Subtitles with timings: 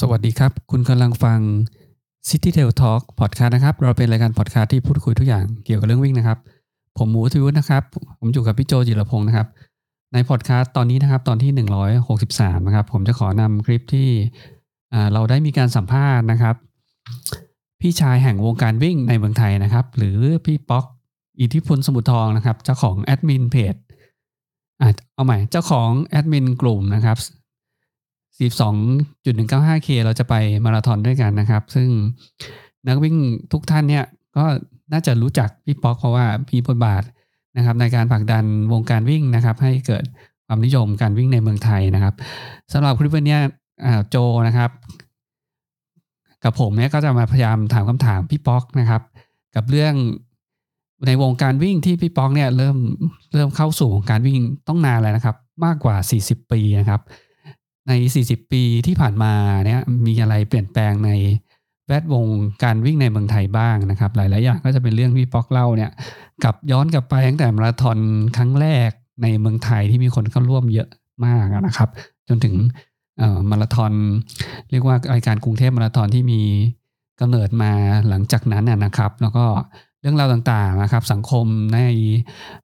[0.00, 1.38] สวัสดีครับ คุณกำลังฟัง
[2.28, 6.38] City Tail Talk Podcast นะครับ เราเป็นรายการพอดคาสต์ที่พูดคุยทุกอย่างเกี่ยวกับเรื่องวิ่งนะครับ
[6.98, 7.82] ผมหมูทวุฒินะครับ
[8.18, 9.46] ผมอยู่กับพี่โจจิรพงศ์นะครับ
[10.12, 11.50] ในพอดคาสต์ตอนนี้นะครับ ตอนที่
[12.08, 14.08] 163 นะครับ ผมจะขอนำคลิปที่
[15.12, 16.54] เราได้มีการสัมภาษณ์นะครับ
[17.80, 20.84] พี่ชายแห่งวงการวิ่งในเมืองไทยนะครับ หรือพี่ป๊อก
[21.40, 23.74] อิทธิพลสมุทรทองนะครับ เจ้าของแอดมินเพจ
[25.14, 27.18] เอาใหม่ เจ้าของแอดมินกลุ่มนะครับ
[28.38, 31.88] 42.195K เราจะไปมาราธอนด้วยกันนะครับ ซึ่ง
[32.88, 33.16] นักวิ่ง
[33.52, 34.04] ทุกท่านเนี่ย
[34.36, 34.44] ก็
[34.92, 37.02] น่าจะรู้จักพี่ป๊อกเพราะว่ามีบทบาท
[37.56, 40.04] นะครับ ในการผลักดันวงการวิ่งนะครับ ให้เกิด
[40.46, 42.14] ความนิยมการวิ่งในเมืองไทยนะครับ
[42.72, 43.38] สำหรับคลิปวันนี้
[44.10, 44.16] โจ
[44.48, 44.70] นะครับ
[46.44, 49.02] กับผมเนี่ยก็จะมาพยายามถามคำถามพี่ป๊อกนะครับ
[49.54, 49.94] กับเรื่อง
[51.06, 52.76] ในวงการวิ่งที่พี่ป๊อกเนี่ยเริ่ม
[53.32, 57.00] เริ่มเข้าสู่วงการวิ่งต้องนานแล้วนะครับ มากกว่า 40 ปีนะครับ
[57.88, 57.92] ใน
[58.24, 59.32] 40 ปีที่ผ่านมา
[59.66, 61.10] เนี่ยมีอะไรเปลี่ยนแปลงใน
[61.86, 62.26] แวดวง
[62.62, 65.90] การวิ่งในเมืองไทยบ้างนะครับ หลาย ๆ อย่างก็จะเป็นเรื่องที่ป๊อกเล่าเนี่ย
[66.44, 67.98] กลับย้อนกลับไปตั้งแต่มาราธอน
[68.36, 68.90] ครั้งแรก
[69.22, 70.88] ในเมืองไทยที่มีคนเข้าร่วมเยอะ
[71.26, 71.88] มากนะครับ
[72.28, 72.54] จนถึง
[73.50, 73.92] มาราธอน
[74.70, 76.40] เรียกว่ารายการกรุงเทพมาราธอนที่มี
[77.20, 77.72] กำเนิดมา
[78.08, 79.44] หลังจากนั้นนะนะครับ แล้วก็
[80.00, 81.78] เรื่องราวต่างๆนะครับ สังคมใน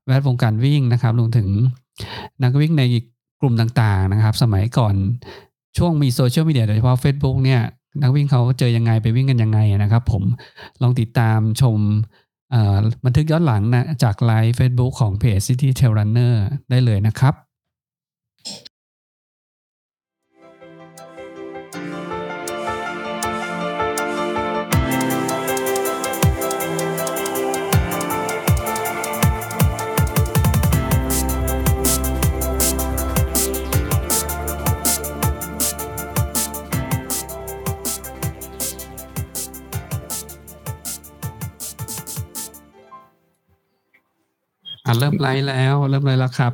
[0.06, 1.48] แวดวงการวิ่งนะครับรวมถึง
[2.43, 2.83] นักวิ่งใน
[3.41, 4.94] กลุ่มต่างๆนะครับ สมัยก่อน
[5.77, 7.62] ช่วงมีโซเชียลมีเดียโดยเฉพาะ Facebook เนี่ย
[8.03, 10.22] นักวิ่งเขาเจอยังไงไปวิ่งกันยังไงนะครับ ผม
[10.83, 11.78] ลองติดตามชม
[13.05, 16.34] บันทึกย้อนหลังนะจากไลฟ์ Facebook ของเพจ City Trail Runner
[16.70, 17.34] ได้เลยนะครับ
[44.88, 46.53] อะเริ่มไลฟ์แล้ว เริ่มไลฟ์แล้วครับ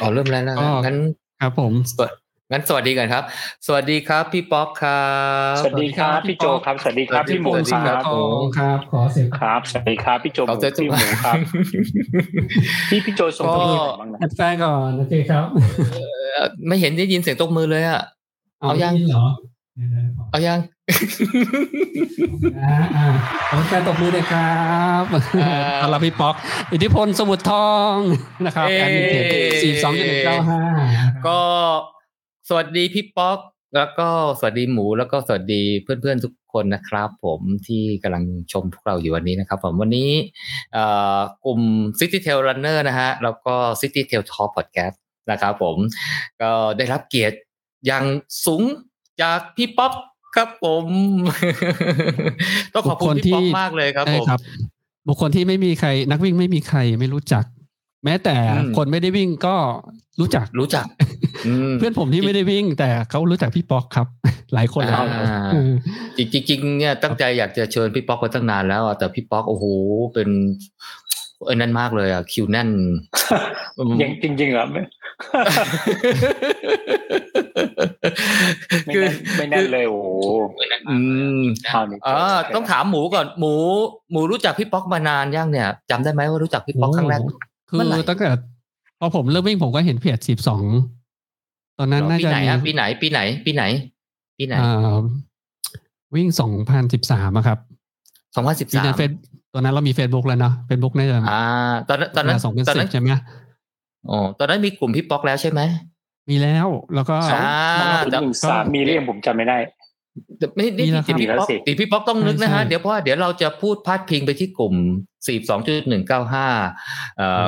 [0.00, 0.96] อ๋อเริ่มแล้วนะก็งั้น
[1.40, 2.10] ครับ ผมสวัส
[2.52, 3.22] งั้นสวัสดีกันครับ
[3.66, 5.08] สวัสดีครับ พี่ป๊อกครั
[5.52, 11.36] บ สวัสดีครับ พี่โจครับ สวัสดีครับ พี่หมูสวัสดีคครัรับบทองครับ ขอเสียงครับ สวัสดีครับ พี่โจเอาใจพี่หมูครับ
[12.90, 15.44] พี่พี่โจส่งก็ตัวไหนบ้างนะแฟนก่อนโอเคครับ
[15.92, 18.02] เอ่อไม่เห็นได้ยินเสียงตบมือเลยอะ
[18.60, 19.24] เอายังได้นเหรอ
[20.30, 20.60] เอายัง
[22.60, 23.06] อ่าอ่า
[23.50, 24.58] ขอแฟนตบมือเลยครั
[25.02, 25.04] บ
[25.42, 26.34] อ่าต้อนรับพี่ป๊อก
[26.72, 27.94] อิทธิพลสมุทรทอง
[28.46, 29.24] นะครับเอ้แอดมินเพจ
[29.62, 30.60] สี่สองจุดหนึ่งเก้าห้า
[31.26, 31.40] ก็
[32.48, 33.38] สวัสดีพี่ป๊อก
[33.76, 34.08] แล้วก็
[34.38, 40.10] สวัสดีหมูแล้วก็สวัสดีเพื่อนๆทุกคนนะครับ ผมที่กำลังชมพวกเราอยู่วันนี้นะครับ ผมวันนี้
[40.72, 40.84] เอ่
[41.18, 41.60] อกลุ่ม
[41.98, 44.96] City Tail Runner นะฮะ แล้วก็ City Tail Talk Podcast
[45.30, 45.76] นะครับผม
[46.42, 47.36] ก็ได้รับเกียรติ
[47.86, 48.04] อย่าง
[48.46, 48.64] สูง
[49.22, 49.92] จากพี่ป๊อก
[50.36, 50.86] ครับผม
[52.74, 54.40] ต้องขอบคุณพี่ป๊อกมากเลยครับใช่ผมครับ
[55.08, 57.44] บุคคลที่ไม่มีใคร นักวิ่งไม่มีใครไม่รู้จัก
[58.04, 59.56] แม้แต่อืมคนไม่ได้วิ่งก็
[60.20, 60.86] รู้จักรู้จัก
[61.46, 64.06] อืมเพื่อนผมที่ไม่ได้วิ่ง แต่เขารู้จักพี่ป๊อกครับ
[64.54, 65.04] หลายคนเลยอ่า
[65.52, 65.72] เออ
[66.16, 69.64] จริงจริงๆเนี่ยตั้งใจอยากจะเชิญพี่ป๊อกมาตั้งนานแล้วอะแต่พี่ป๊อกโอ้โห
[70.14, 70.28] เป็น
[71.44, 72.68] เอ้ยนั่นมากเลยอะคิวแน่น
[74.02, 77.73] ยังจริงๆเหรอไม่ไม่
[78.94, 80.08] คือแน่นไม่แน่นเลยโอ้โห
[80.90, 80.96] อื
[81.38, 83.52] มเอานี่อ่าต้องถามหมูก่อนหมู
[84.12, 87.20] หมูรู้จักพี่ป๊อกมานานยังเนี่ยจำได้ไหมว่ารู้จักพี่ป๊อกครั้งแรก
[87.70, 88.30] คืเมื่อไหร่อตั้งแต่
[88.98, 90.62] พอผมเริ่มวิ่งผมก็เห็นเพจสิบสอง
[91.78, 93.62] ตอนนั้นน่าปีจะไหนมีอะปีไหนปีไหน ปีไหน
[94.38, 94.98] ปีไหนอ่า
[96.14, 97.58] วิ่งสองพันสิบสามครับ
[98.36, 99.10] สองพันสิบปีสานั้มนเฟซ
[99.54, 101.42] ตอนนั้นเรามี Facebook แล้วเนาะเฟซบุ๊กน่าจะอ่า
[101.88, 103.08] ตอนนั้นตอนนั้นสองพันตอนสินั้บนใช่ไหม
[104.10, 105.60] อ๋อตอนนั้นมีกลุ่มพี่ป๊อกแล้วใช่ไหม
[106.28, 109.58] มีแล้ว แล้วก็อ่าถึงหนึ่งสามมีเรื่องผมจำไม่ได้
[110.56, 114.74] ไม่ได้มีแล้วติดพี่ป๊อกครับติดพี่ป๊อกต้องนึกนะฮะใช่เดี๋ยวเพราะว่าเดี๋ยวเราจะพูดพาดพิงไปที่กลุ่ม
[115.26, 116.46] สี่สองจุดหนึ่งเก้าห้า
[117.16, 117.46] เอ่อ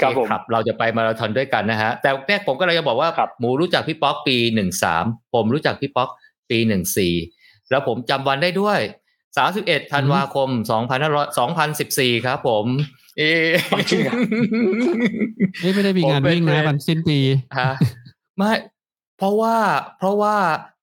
[0.00, 5.04] ครับผมครับเราจะไปมาราธอนด้วยกันนะฮะ แต่แรกผมก็เลยจะบอกว่าครับหมูรู้จักพี่ป๊อกปีหนึ่งสาม
[5.34, 6.08] ผมรู้จักพี่ป๊อก
[6.50, 7.14] ปีหนึ่งสี่
[7.70, 8.78] แล้วผมจำวันได้ด้วย
[9.36, 12.66] สามสิบเอ็ดธันวาคมสองพันห้าร้อยสองพันสิบสี่ครับผม
[13.18, 13.50] เอะ
[13.90, 14.14] จริงเหรอ
[15.60, 17.18] เอ้ยไม่ได้มีงานผมเป็นวิ่งนะเพื่อนวันสิ้นปี
[17.58, 17.70] ฮะ
[18.36, 18.52] ไม่
[19.16, 19.56] เพราะว่า
[19.98, 20.34] เพราะว่า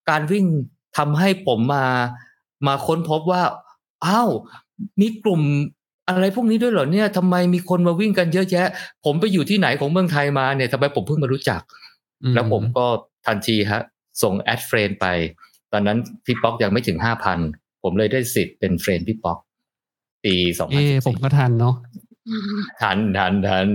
[0.09, 0.45] การวิ่ง
[0.97, 1.85] ทำให้ผมมา
[2.67, 3.43] มาค้นพบว่า
[4.05, 4.29] อ้าว
[5.01, 5.41] มีกลุ่ม
[6.07, 8.67] อะไรพวกนี้ด้วยเหรอเนี่ยทำไมมีคนมาวิ่งกันเยอะแยะ
[9.05, 11.61] ผมไปอยู่ที่ไหนของเมืองไทยมาเนี่ยทำไมผมเพิ่งมารู้จัก
[12.23, 12.85] อืมแล้วผมก็
[13.25, 13.81] ทันทีฮะ
[14.21, 15.05] ส่ง add friend ไป
[15.71, 17.39] ตอนนั้นพี่ป๊อกยังไม่ถึงห้าพัน
[17.83, 19.37] ผมเลยได้สิทธิ์เป็น friend พี่ป๊อก
[20.25, 21.75] ปีสองพันเอ้สิบผมก็ทันเนาะ
[22.81, 23.67] ทันทันทัน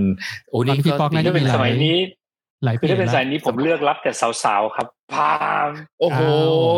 [0.49, 1.97] โอ้ตอนนี่พี่ป๊อกปีน่าถ้าจะเป็นมีหลายสมัยนี้
[2.63, 4.11] หลายคือปีถ้าเป็นแล้วสายนี้ผมเลือกรับแต่
[4.43, 5.31] สาวๆครับพา
[5.67, 5.69] ม
[5.99, 6.21] โอ้โห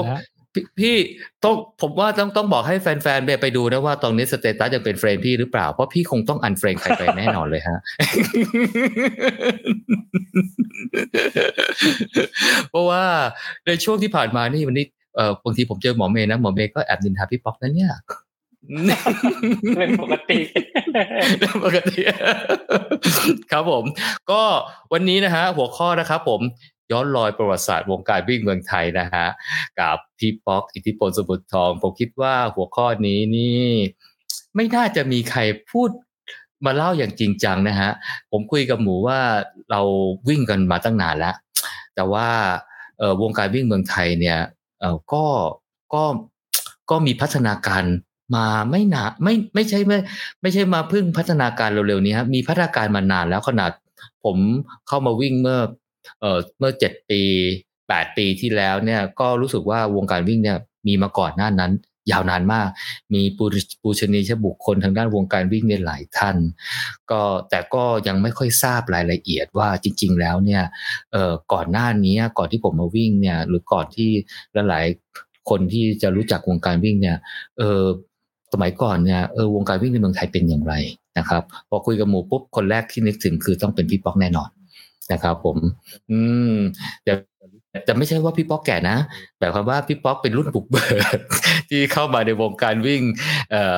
[0.06, 0.22] เอาละ
[0.54, 0.96] พี่พี่
[1.44, 7.80] ต้องผมว่าต้องต้องบอกให้แฟนๆเนี่ยไปดูนะว่าตอนนี้ status ยังเป็น friend พี่หรือเปล่า เพราะพี่คงต้อง unfriend ใครไปแน่นอนเลยฮะ
[12.70, 13.04] เพราะว่า
[13.68, 14.86] ในช่วงที่ผ่านมานี่วันนี้
[15.16, 17.92] เออบางทีผมเจอหมอเมย์นะหมอเมย์ก็แอบนินทาพี่ป๊อกนะเนี่ย
[19.78, 20.40] เป็นปกติ
[21.64, 22.02] ปกติ
[23.52, 23.84] ครับผม
[24.32, 24.42] ก็
[24.94, 26.42] วันนี้นะฮะหัวข้อนะครับผม
[26.92, 29.26] ย้อนรอยประวัติศาสตร์วงการวิ่งเมืองไทยนะฮะ
[29.80, 33.70] กับพี่ป๊อกอิทธิพลสมุทรทอง ผมคิดว่าหัวข้อนี้นี่
[34.56, 35.42] ไม่น่าจะมีใคร
[35.72, 35.90] พูด
[36.66, 37.92] มาเล่าอย่างจริงจังนะฮะ
[38.32, 39.20] ผมคุยกับหมูว่า
[39.72, 39.82] เรา
[40.30, 41.36] วิ่งกันมาตั้งนานแล้ว
[41.96, 42.28] แต่ว่า
[43.22, 44.40] วงการวิ่งเมืองไทยเนี่ย
[44.80, 45.26] เออก็
[45.94, 46.04] ก็
[46.90, 47.84] ก็มีพัฒนาการ
[48.36, 49.98] มาไม่นาไม่ไม่ใช่ไม่
[50.42, 53.72] ไม่ใช่มาเพิ่งพัฒนาการเร็วๆนี้ครับมีพัฒนาการมานานแล้วขนาด
[54.26, 54.38] ผม
[54.88, 55.60] เข้ามาวิ่งเมื่อ
[56.22, 57.22] เอ่อเมื่อเจ็ดปี
[57.90, 61.72] แปดปีที่แล้วเนี่ยก็รู้สึกว่าวงการวิ่งเนี่ยมีมาก่อนหน้านั้น
[62.12, 62.68] ยาวนานมาก
[63.14, 63.46] มีปู
[63.82, 66.38] ปูชนียบุคคลทางด้านวงการวิ่งเนี่ยหลายท่าน
[67.12, 70.64] ก็แต่ก็ยังไม่ค่อยทราบรายละเอียดว่าจริง ๆ แล้วเนี่ย
[71.12, 74.10] เอ่อก่อนหน้านี้ก่อนที่ผมมาวิ่งเนี่ยหรือก่อนที่
[74.70, 77.18] หลายๆคนที่จะรู้จักวงการวิ่งเนี่ย
[77.58, 77.84] เออ
[78.54, 80.74] สมัยก่อนเนี่ยเออวงการวิ่งในเมืองไทยเป็นอย่างไร
[81.18, 84.50] นะครับ พอคุยกับหมูปุ๊บคนแรกที่นึกถึงคือต้องเป็นพี่ป๊อกแน่นอน
[85.12, 85.58] นะครับ ผม
[86.12, 86.20] อื
[86.52, 86.56] ม
[87.04, 87.14] แต่
[87.86, 88.98] แต่ไม่ใช่ว่าพี่ป๊อกแก่นะ
[89.40, 90.88] แต่ความว่าพี่ป๊อกเป็นรุ่นบุกเบิ
[91.18, 91.20] ก
[91.70, 93.02] ที่เข้ามาในวงการวิ่ง
[93.52, 93.78] เอ่อ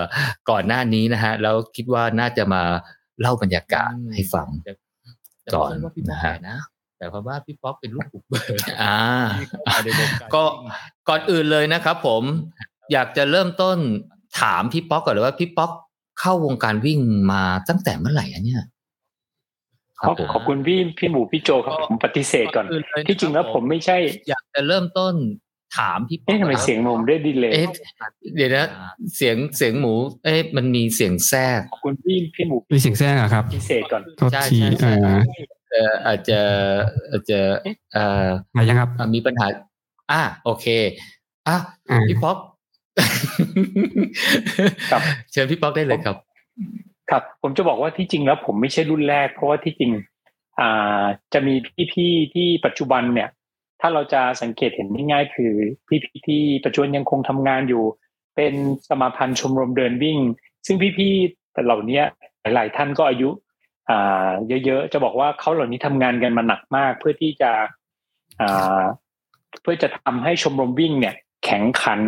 [0.50, 2.64] ก่อนหน้านี้นะฮะแล้วคิดว่าน่าจะมา
[3.22, 4.48] เล่าบรรยากาศให้ฟัง
[5.56, 5.72] ก่อน
[6.12, 6.34] นะฮะ
[6.98, 8.98] แต่ความว่าพี่ป๊อกเป็นรุ่นบุกเบิกอ่า
[10.36, 10.44] ก็
[11.10, 12.24] ก่อนอื่นเลยนะครับ ผม
[12.92, 13.78] อยากจะเริ่มต้น
[14.42, 15.72] ถามพี่ป๊อกก่อนเลยว่าพี่ป๊อก
[16.20, 17.00] เข้าวงการวิ่ง
[17.32, 18.64] มาตั้งแต่เมื่อไหร่อะเนี่ย
[20.00, 22.66] ขอบขอบคุณพี่พี่หมูพี่โจครับผมปฏิเสธก่อน
[23.08, 23.98] ที่จริงแล้วผมไม่ใช่
[24.30, 25.14] อยากจะเริ่มต้น
[25.78, 27.66] ถามพี่ป๊อกเอ๊ะทำไมเสียงผมได้ดีเลยเอ๊ะ
[28.36, 28.68] เดี๋ยวนะ
[29.16, 29.94] เสียงเสียงหมู
[30.26, 36.40] เอ๊ะมันมีเสียงแทรกขอบคุณพี่พี่หมูมีเสียงแทรกอะครับปฏิเสธก่อนโทษใช่ทีใช่เอ่ใช่อเอ่ออาจจะ
[37.12, 37.40] อาจจะ
[37.94, 38.28] เอ่อ
[38.58, 39.48] มายังครับอะมีปัญหา
[40.12, 40.66] อะโอเค
[41.48, 41.58] อะ
[41.90, 42.38] อ่าพี่ป๊อก
[44.92, 45.02] ครับ
[45.32, 46.16] เชิญพี่ป๊อกได้เลยครับ
[47.10, 49.92] ครับ ผมจะบอกว่าที่จริงแล้วผมไม่ใช่รุ่นแรก เพราะว่าที่จริง
[50.60, 51.04] อ่า
[51.34, 51.54] จะมี
[51.94, 53.30] พี่ๆที่ปัจจุบันเนี่ย
[53.82, 55.54] ถ้าเราจะสังเกตเห็นง่ายๆคือ
[55.90, 57.84] พี่ๆที่ปัจจุบันยังคงทำงานอยู่
[58.36, 58.54] เป็น
[58.90, 60.20] สมาพันธ์ชมรมเดินวิ่ง
[60.66, 62.02] ซึ่งพี่ๆเหล่านี้
[62.42, 63.30] หลายๆท่านก็อายุ
[63.90, 64.30] อ่า
[64.66, 67.52] เยอะๆจะบอกว่าเขาเหล่านี้ทำงานกันมาหนักมาก เพื่อที่จะ
[68.42, 68.84] อ่า
[69.62, 71.16] เพื่อจะทำให้ชมรมวิ่งเนี่ย
[71.46, 72.02] แข็งขัน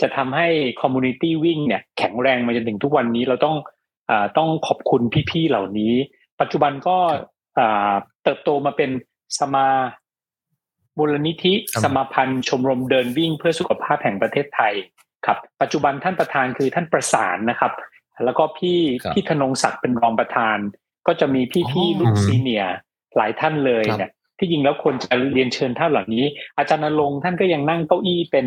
[0.00, 0.46] จะทำให้
[0.80, 3.56] คอมมูนิตี้วิ่งเนี่ยแข็งแรงมาจนถึงทุกวันนี้เราต้อง
[4.10, 5.94] อ่าต้องขอบคุณพี่ๆเหล่านี้
[6.40, 6.96] ปัจจุบันก็
[7.58, 7.92] อ่า
[8.24, 8.90] เติบโตมาเป็น
[9.38, 9.68] สมา
[10.98, 14.74] มูลนิธิครับสมาพันธ์ชมรมเดินวิ่งเพื่อสุขภาพแห่งประเทศไทย
[15.26, 17.72] ครับ ปัจจุบันท่านประธานคือท่านประสานนะครับ
[18.24, 20.58] แล้วก็พี่ครับพี่ธนงศักดิ์เป็นรองประธาน
[21.06, 22.74] ก็จะมีพี่อ๋พี่อรุ่นซีเนียร์
[23.16, 26.24] หลายท่านเลยครับเนี่ย ที่จริงแล้วควรจะเรียนเชิญท่านเหล่านี้
[26.58, 28.46] อาจารย์นรงค์ท่านก็ยังนั่งเก้าอี้เป็น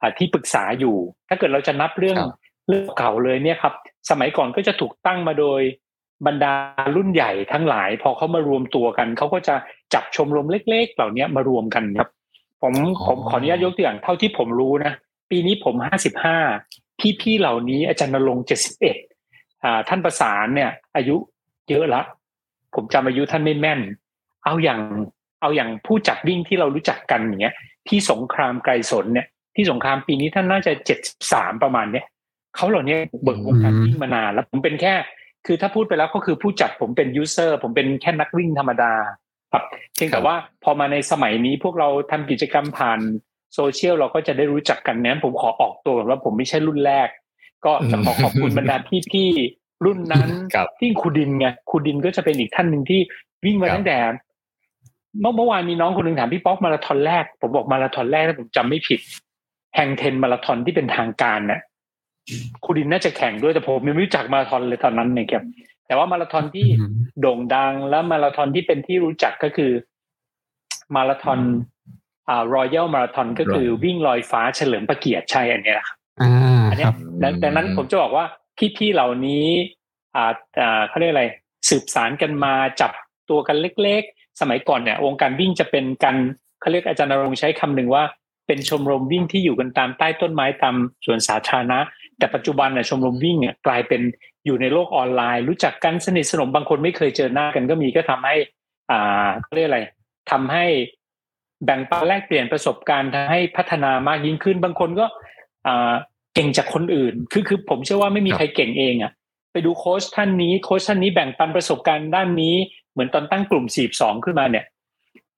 [0.00, 0.96] อ่าที่ปรึกษาอยู่
[1.28, 2.32] ถ้าเกิดเราจะนับเรื่องครับ
[2.68, 3.74] เรื่องเก่าเลยเนี่ยครับ
[4.10, 5.60] สมัยก่อนก็จะถูกตั้งมาโดย
[6.26, 6.54] บรรดา
[6.96, 9.54] รุ่นใหญ่ทั้งหลาย พอเขามารวมตัวกัน เขาก็จะ
[9.94, 12.10] จับชมรมเล็ก ๆ เหล่านี้มารวมกันครับ
[12.62, 14.92] ผมอ๋อผมขออนุญาตยกตัวอย่างเท่าที่ผมรู้นะ
[15.30, 16.36] ปีนี้ผมห้าสิบห้า
[17.20, 18.96] พี่ๆเหล่านี้อาจารย์นรงค์เจ็ดสิบเอ็ด
[19.64, 21.16] อ่าท่านประสานเนี่ย อายุ
[21.70, 22.02] เยอะละ
[22.74, 23.80] ผมจำอายุท่านไม่แม่น
[24.44, 24.80] เอาอย่าง
[25.40, 27.54] เอาอย่างผู้จัดวิ่งที่เรารู้จักกันอย่างเงี้ย
[27.88, 29.26] ที่สงครามไกรสนเนี่ย
[29.56, 30.98] ที่สงครามปีนี้ท่านน่าจะเจ็ด
[31.32, 32.06] สามประมาณเนี้ย
[32.56, 34.94] เขาเหล่านี้เบิกวงการวิ่งมานานแล้วผมเป็นแค่
[35.46, 38.92] คือถ้าพูดไปแล้วก็คือผู้จัดผมเป็นยูเซอร์ผมเป็นแค่นักวิ่งธรรมดา
[39.52, 39.64] ครับ
[39.94, 43.00] เพียงแต่ว่าพอมาในสมัยนี้พวกเราทำกิจกรรมผ่าน
[43.54, 47.08] โซเชียลเราก็จะได้รู้จักกันนั้นผมขอออกตัวก่อนว่าผมไม่ใช่รุ่นแรก
[47.64, 48.76] ก็จะขอขอบคุณบรรดา
[49.12, 53.00] พี่ๆรุ่นนั้นครับที่ครูดินไงครูดินก็จะเป็นอีกท่านหนึ่งที่
[53.44, 53.98] วิ่งมาครับตั้งแต่
[55.20, 59.00] เมื่อเมื่อวานมีน้องคนหนึ่งถามพี่ป๊อกมาราธอนแรก ผมบอกมาราธอนแรกถ้าผมจำไม่ผิด
[59.76, 61.60] แห่งเทนมาราธอนที่เป็นทางการน่ะ
[62.64, 65.44] ครูดินน่าจะแข่งด้วยแต่ผมยังไม่รู้จักมาราธอนเลยตอนนั้นเนี่ยครับ
[65.86, 69.72] แต่ว่ามาราธอนที่อืมโด่งดังและมาราธอนที่เป็นที่รู้จักก็คือ
[70.94, 71.40] มาราธอน
[72.28, 78.24] อ่ารอยัลมาราธอนก็คือวิ่งลอยฟ้าเฉลิมพระเกียรติใช่อันเนี้ยแหละครับอ่าอันคเนี้รัยบดังดังนั้นผมจะบอกว่า
[78.76, 79.46] พี่ๆเหล่านี้
[80.16, 81.24] อ่าอ่าเขาเรียกอะไร
[81.68, 82.92] สืบสารกันมาจับ
[83.30, 86.16] ตัวกันเล็กๆ สมัยก่อนเนี่ยวงการวิ่งจะเป็นกัน
[86.60, 88.04] เขาเรียกอาจารย์นรงใช้คำหนึ่งว่า
[88.46, 91.78] เป็นชมรมวิ่งที่อยู่กันตามใต้ต้นไม้ตามสวนสาธารณะ
[92.18, 94.02] แต่ปัจจุบันเนี่ยชมรมวิ่งเนี่ยกลายเป็น
[94.46, 98.34] อยู่ในโลกออนไลน์ รู้จักกันสนิทสนมบางคนไม่เคยเจอหน้ากันก็มีก็ทำให้
[98.90, 99.80] อ่าเขาเรียกอะไร
[100.30, 100.66] ทำให้
[101.64, 105.06] แบ่งปันแลกเปลี่ยนประสบการณ์ทำให้พัฒนามากยิ่งขึ้น บางคนก็
[105.66, 105.92] อ่า
[106.34, 109.12] เก่งจากคนอื่น คือคือผมเชื่อว่าไม่มีใครเก่งเองอะ
[109.52, 112.54] ไปดูโค้ชท่านนี้โค้ชท่านนี้แบ่งปันประสบการณ์ด้านนี้
[112.98, 114.64] เหมือนตอนตั้งกลุ่มสีบสองขึ้นมาเนี่ย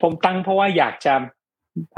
[0.02, 1.14] ผมตั้งเพราะว่าอยากจะ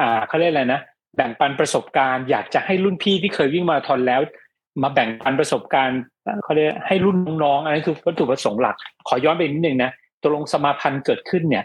[0.00, 0.80] อ่าเขาเรียกอะไรนะ
[1.16, 4.20] แบ่งปันประสบการณ์ อยากจะให้รุ่นพี่ที่เคยวิ่งมาราธอนแล้ว
[4.82, 6.00] มาแบ่งปันประสบการณ์
[6.44, 8.76] เขาเรียกให้รุ่นน้องๆอันนี้คือวัตถุประสงค์หลัก
[9.08, 9.90] ขอย้อนไปนิดนึงนะ
[10.22, 11.64] ตกลงสมาพันธ์เกิดขึ้นเนี่ย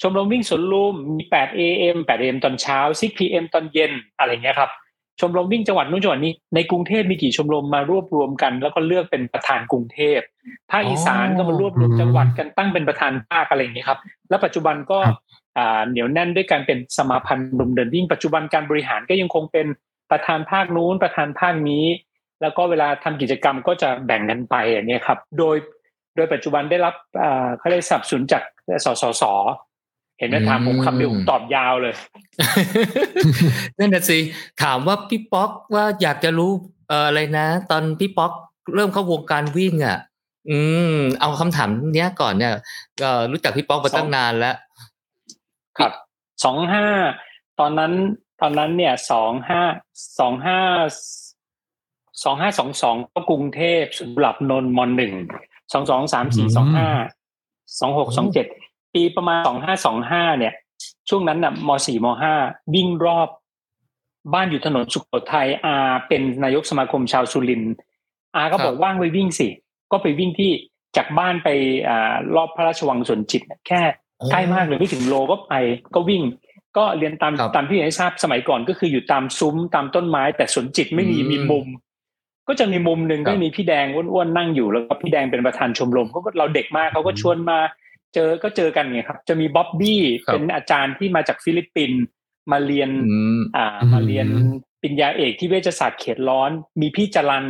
[0.00, 4.70] ชมรมวิ่งสวนลุมมี 8 AM 8 AM ตอนเช้า 6 PM ตอนเย็นอะไรเงี้ยครับ
[5.22, 10.20] ชมรมวิ่งจังหวัดนู้นจังหวัดนี้ในกรุงเทพมีกี่ชมรมมารวบรวมกัน แล้วก็เลือกเป็นประธานกรุงเทพ
[10.70, 13.98] ภาคอีสานก็มารวบรวมจังหวัดกันตั้งเป็นประธานภาคอะไรอย่างนี้ยครับ
[14.28, 15.18] แล้วปัจจุบันก็ครับ
[15.58, 19.66] อ่าเหนียวแน่นด้วยการเป็นสมาพันธ์ชมรมเดินวิ่งปัจจุบันการบริหารก็ยังคงเป็น
[20.10, 21.84] ประธานภาคนู้นประธานภาคนี้
[22.42, 25.56] แล้วก็เวลาทำกิจกรรมก็จะแบ่งกันไปอย่างนี้ยครับ โดย
[26.16, 28.42] โดยปัจจุบันได้รับอ่าเขาเรียกสนับสนุนจาก
[28.84, 29.24] สสส
[30.22, 31.94] เห็นไหมถามผมคำเดียวผมตอบยาวเลย
[33.78, 34.18] นั่นน่ะสิ
[34.62, 36.50] ถามว่าพี่ป๊อกว่าอยากจะรู้
[36.88, 38.32] เอ่ออะไรนะ ตอนพี่ป๊อก
[38.74, 39.98] เริ่มเข้าวงการวิ่งอะ
[40.50, 40.58] อื
[40.94, 42.52] ม เอาคำถามเนี้ยก่อนเนี่ย
[43.00, 44.56] ก็รู้จักพี่ป๊อกมาตั้งนานแล้ว
[45.78, 45.92] ครับ
[46.44, 46.86] สองห้า
[47.60, 47.92] ตอนนั้น
[48.40, 49.62] ตอนนั้นเนี่ยสองห้า
[50.18, 50.58] สองห้า
[52.24, 55.12] สองห้าสองสองก็กรุงเทพสุหลับนนท์มหนึ่ง
[55.72, 56.88] สองสองสามสี่สองห้า
[57.80, 58.46] สองหกสองเจ็ด
[58.94, 60.54] ปีประมาณสองห้าสองห้าเนี่ย
[61.08, 62.34] ช่วงนั้นน่ะมสี่มห้า
[62.74, 63.28] วิ่งรอบ
[64.34, 65.74] บ้านอยู่ถนนสุโขทัยอา
[66.08, 67.74] เป็นนายกสมาคมชาวสุรินทร์
[68.36, 69.48] อาก็บอกว่างไปวิ่งสิ
[69.92, 70.50] ก็ไปวิ่งที่
[70.96, 71.48] จากบ้านไป
[71.88, 73.82] อ่ารอบพระราชวังสวนจิตเนี่ยแค่
[74.30, 75.52] ใกล้มากเลยไม่ถึงโลก็ไป
[75.94, 76.22] ก็วิ่ง
[76.76, 81.66] ก็เรียนตามครับตามที่ให้ทราบสมัยก่อนก็คืออยู่ตามซุ้มตามต้นไม้ แต่สวนจิตไม่มีอืมมีมุม
[82.48, 87.58] ก็จะมีมุมหนึ่งครับก็มีพี่แดงอ้วนๆนั่งอยู่แล้วก็พี่แดงเป็นประธานชมรมก็เราเด็กมากเขาก็ชวนมา
[88.14, 92.00] เจอก็เจอกันไงครับ จะมีบ๊อบบี้ครับเป็นอาจารย์ที่มาจากฟิลิปปินส์
[92.52, 94.26] มาเรียนอืมอ่าอืมมาเรียน
[94.82, 96.50] ปริญญาเอกที่เวชศาสตร์เขตร้อน
[96.80, 97.46] มีพี่จรัน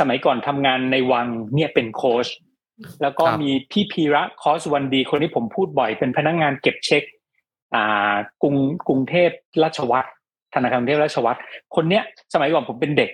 [0.00, 2.26] สมัยก่อนทำงานในวังเนี่ยเป็นโค้ช
[3.02, 7.02] แล้วก็ครับมีพี่พีระคอสวันดี คนที่ผมพูดบ่อยเป็นพนักงานเก็บเช็ค
[7.74, 8.56] อ่ากรุง
[8.88, 9.30] กรุงเทพ
[9.62, 10.08] ราชวัตร
[10.54, 11.38] ธนาคารกรุงเทพราชวัตร
[11.74, 12.02] คนเนี้ย
[12.34, 13.10] สมัยก่อนผมเป็นเด็ก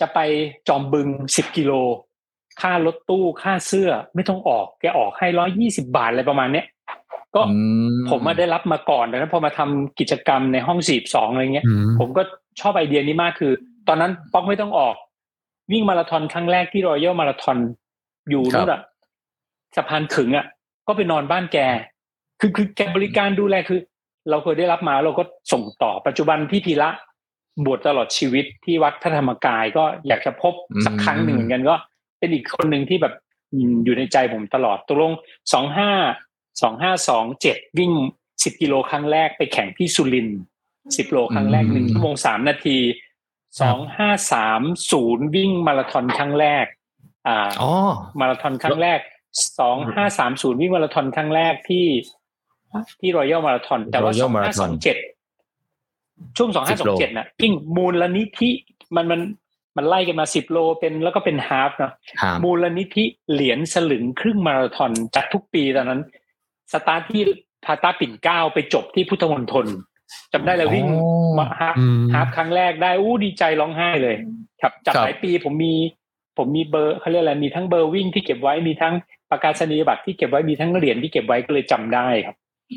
[0.00, 0.18] จะไป
[0.68, 1.72] จอมบึงสิบกิโล
[2.60, 6.66] ค่ารถตู้ค่าเสื้อไม่ต้องออกแกออกให้ร้อยี่สิบาทอะไรประมาณเนี้ย
[7.34, 7.60] ก็อื
[8.10, 12.22] ผมมาได้รับมาก่อนแต่นั้นพอมาทำกิจกรรมในห้องสีบสองอะไรเงี้ยอืมผมก็
[12.60, 13.52] ชอบไอเดียนี้มากคือ
[13.88, 14.94] ตอนนั้นป๊อกไม่ต้องออก
[15.72, 17.58] วิ่งมาราธอนครั้งแรกที่รอยัลมาราธอน
[18.30, 18.80] อยู่ครับนู่นอะ
[19.76, 20.46] สะพานขึงอะ
[20.86, 21.58] ก็ไปนอนบ้านแก
[22.40, 23.80] คือคือแกบริการดูแลคือ
[24.30, 26.90] เราเคยได้รับมาเราก็ส่งต่อปัจจุบันพี่พีระ
[27.64, 31.74] บวชตลอดชีวิตที่วัดพระธรรมกายก็อยากจะพบสักครั้งหนึ่งเหมือนกันก็
[32.20, 33.14] เป็นอีกคนหนึ่งที่แบบ
[33.52, 35.12] อืมอยู่ในใจผมตลอดตกลง
[35.52, 35.90] สองห้า
[36.62, 37.92] สองห้าสองเจ็ดวิ่ง
[38.44, 40.40] สิบกิโลครั้งแรกไปแข่งที่สุรินทร์
[40.96, 42.78] สิบโลครั้งแรกอืมหนึ่งชั่วโมงสามนาที
[43.60, 46.66] สองห้าสามศูนย์วิ่งมาราธอนครั้งแรก
[47.28, 47.72] อ่าอ๋อ
[48.20, 49.00] มาราธอนครั้งแรก
[49.58, 51.86] สองห้าสามศูนย์วิ่งมาราธอนครั้งแรกที่
[53.00, 54.96] ที่รอยัลมาราธอนแต่ว่าส Royal องห้าสอง Marathon เจ็ด
[56.36, 58.50] ช่วงสองห้าสองเจ็ดน่ะวิ่งมูลนิธิ
[58.96, 59.20] มันมัน
[59.76, 66.00] มันไล่กันมาสิบโลเป็นแล้วก็เป็นฮาฟเนาะหามมูลนิธิเหรียญสลึงครึ่งมาราธอนจัดทุกปีตอนนั้น
[66.72, 67.22] สตาร์ทที่
[67.64, 69.66] พาตาปิ่นเกล้าไปจบที่พุทธมณฑล
[70.32, 70.86] จำได้เลยวิ่ง
[71.38, 74.16] มาฮาฟอืมฮาฟครั้งแรกได้อู้ดีใจร้องไห้เลย
[74.62, 75.74] ครับจากครับหลายปีผมมี
[76.38, 78.94] ผมมีเบอร์เขาเรียกอะไรมีทั้งเบอร์วิ่งที่เก็บไว้มีทั้ง
[79.30, 82.36] ประกาศนียบัตรที่เก็บไว้มีทั้งเหรียญที่เก็บไว้ก็เลยจำได้ครับ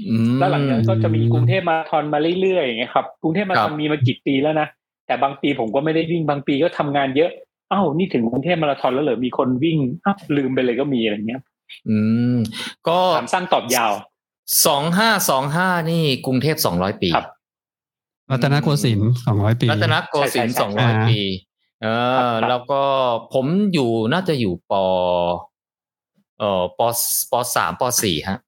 [0.09, 4.67] อืมแล้วหลังจากนั้นก็จะมีกรุงเทพมาราธอนมาเรื่อยๆอย่างเงี้ยครับกรุงเทพมาราธอนครับมีมากี่ปีแล้วนะ
[5.07, 7.31] แต่บางปีผมก็ไม่ได้วิ่งบางปีก็ทำงานเยอะ
[7.71, 11.41] อ้าวนี่ถึงกรุงเทพมาราธอนแล้วเหรอมีคนวิ่งอ้าวลืมไปเลยก็มีอะไรเงี้ย
[11.89, 11.97] อื
[12.33, 12.35] ม
[12.87, 13.93] ก็ถามสั้นตอบยาว
[14.65, 17.27] สองห้าสองห้านี่กรุงเทพสองร้อยปีครับ
[18.31, 21.19] รัตนโกสินทร์สองร้อยปีรัตนโกสินทร์ใช่สองใช่ร้อยอ่าปี
[21.81, 22.81] เอครัอบครับแล้วก็
[23.33, 24.73] ผมอยู่น่าจะอยู่ป
[26.39, 26.81] เอ่อป
[27.31, 28.39] ปสามปสี่ฮะ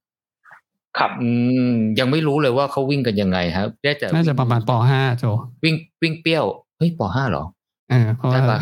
[0.98, 1.30] ครับอื
[1.70, 5.26] มยังไม่รู้เลยว่าเขาวิ่งกันยังไงครับได้แต่น่าจะประมาณปห้าโจ
[5.64, 6.46] วิ่งวิ่งเปรี้ยว
[6.78, 7.46] เฮ้ยปห้าเหรอ
[7.90, 8.60] เออเพราะว่าใช่ปะ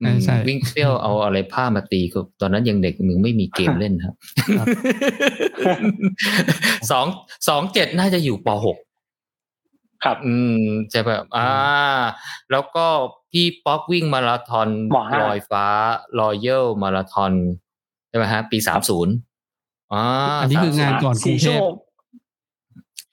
[0.00, 4.14] ใช่ใช่อืมวิ่งเปรี้ยวเอาอะไรผ้ามาตีก็ตอนนั้นยังเด็กมึงไม่มีเกมเล่นครับ
[4.58, 4.66] ครับ
[6.90, 7.06] สอง
[7.48, 8.76] สองเจ็ดน่าจะอยู่ปหก
[10.04, 11.48] ครับ อืมใช่แบบอ่า
[12.50, 12.86] แล้วก็
[13.30, 15.66] พี่ป๊อกวิ่งมาราธอนหมอห้าลอยฟ้า
[16.18, 17.32] รอยัลมาราธอน
[18.08, 19.29] ใช่ไหมฮะ ปีสามศูนย์อ่า
[20.40, 21.72] อันนี้คืองานก่อนกรุสี่งเทชั่วพโมง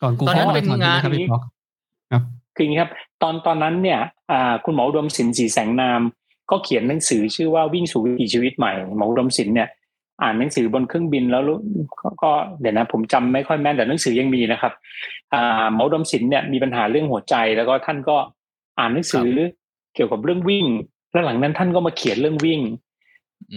[0.01, 1.43] ก่อนกรุงตอนเทนั้พนเป็นมรธงานใช่ไหมครับพี่ป๊อก
[2.11, 2.23] ครับ
[2.55, 2.91] คืออย่างนี้ครับ
[3.21, 3.99] ตอนตอนนั้นเนี่ย
[4.31, 6.01] อ่าคุณหมออุดมศิลป์สีแสงนาม
[6.51, 9.67] ก็เขียนหนังสือชื่อว่าวิ่งสู่วิถีชีวิตใหม่หมออุดมศิลป์เนี่ย
[10.21, 11.43] อ่านหนังสือบนเครื่องบินแล้ว
[12.21, 12.29] ก็
[12.61, 14.73] เดี๋ยวนะผมจำไม่ค่อยแม่นแต่หนังสือยังมีนะครับ
[15.33, 18.17] อ่าหมอดมศิลป์เนี่ยมีปัญหาเรื่องหัวใจ แล้วก็ท่านก็
[18.79, 19.29] อ่านหนังสือ
[19.95, 20.65] เกี่ยวกับเรื่องวิ่ง
[21.11, 22.59] แล้วหลังนั้นท่านก็มาเขียนเรื่องวิ่ง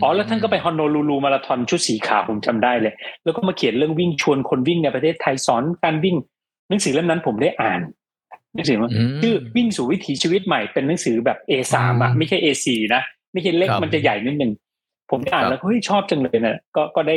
[0.02, 2.94] อ๋อแล้วท่านก็ไปฮอนโนลูลูมาราธอนชุดสีขาวผมจำได้เลย
[3.25, 6.16] แล้วก็มาเขียนเรื่องวิ่งชวนคนวิ่งในประเทศไทยสอนการวิ่ง
[6.68, 7.80] หนังสือเล่มนั้นผมได้อ่าน
[8.54, 8.90] หนังสือว่า
[9.23, 14.52] ชื่อวิ่งสู่วิถีชีวิตใหม่เป็นหนังสือแบบ A3 อะไม่ใช่ A4 นะไม่ใช่เล็กมันจะใหญ่นิดนึง
[15.11, 17.16] ผมอ่านแล้วเฮ้ยชอบจังเลยนะก็ก็ได้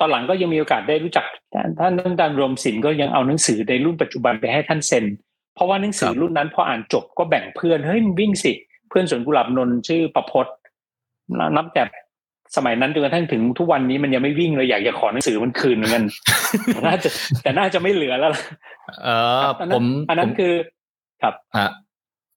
[0.00, 1.24] ตอนหลังก็ยังมีโอกาสได้รู้จัก
[1.78, 5.04] ท่านท่านดารวมศิลป์ก็ยังเอาหนังสือในรุ่นปัจจุบันไปให้ท่านเซ็น
[5.54, 8.52] เพราะว่าหนังสือรุ่นนั้นพออ่านจบก็แบ่งเพื่อนเฮ้ยมันวิ่งสิ
[8.88, 10.46] เพื่อนสวนกุหลาบนนชื่อประพศ
[11.56, 11.82] นับแต่
[12.56, 16.04] สมัยนั้นจนกระทั่งถึงทุกวันนี้มันยังไม่วิ่งเลยอยากจะขอหนังสือมันคืนเหมือนกัน
[16.86, 17.08] น่าจะ
[17.42, 18.42] แต่น่าจะไม่เหลือแล้วล่ะ
[19.02, 19.08] เอ
[19.40, 20.52] อผมอันนั้นคือ
[21.22, 21.66] ครับอะ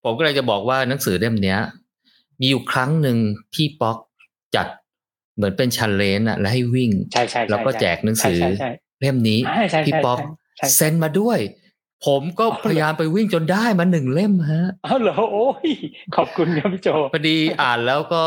[0.04, 1.60] ผมก็เลยจะบอกว่าหนังสือเล่มเนี้ย
[2.40, 3.18] มีอยู่ครั้งหนึ่ง
[3.54, 3.98] พี่ป๊อก
[4.56, 4.68] จัด
[5.36, 8.40] เหมือนเป็นชันเลนอะแล้วให้วิ่งใช่ใช่แล้วก็แจกหนังสือ
[9.00, 9.40] เล่มนี้
[9.86, 10.20] พี่ป๊อก
[10.76, 11.40] เซ็นมาด้วย
[12.06, 15.70] ผมก็พยายามไปวิ่งจนได้มาหนึ่งเล่มฮะอ้าวเหรอโอ้ย
[16.16, 18.22] ขอบคุณครับพี่โจพอดีอ่านแล้วก็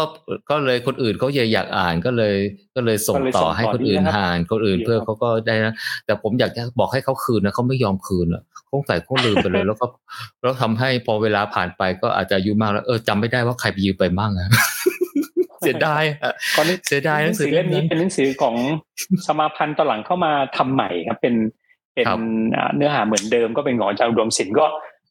[0.50, 2.34] ก็เลยคนอื่นเขาอยากอ่านก็เลย
[2.76, 5.72] ก็เลยส่งต่อให้คนอื่นอ่านคนอื่นเพื่อเขาก็ได้นะ
[6.06, 9.86] แต่ผมอยากจะบอกให้เขาคืนนะเขาไม่ยอมคืนอะคงใส่เขาลืมไปเลย แล้วก็
[10.40, 14.48] แล้วทำให้พอเวลาผ่านไปก็อาจจะอายุมากแล้วเออจำไม่ได้ว่าใครไปยืมไปมั่งอะ
[15.60, 16.02] เสียดาย
[16.88, 18.56] เสียดายหนังสือเล่มนี้เป็นหนังสือของ
[19.26, 21.34] สมาพันธ์ตอนหลังเข้ามาทำใหม่ครับเป็น
[21.98, 22.22] เป็น
[22.76, 24.66] เนื้อหาเหมือนเดิมก็เป็นของอาจารย์รวมศิลป์ก็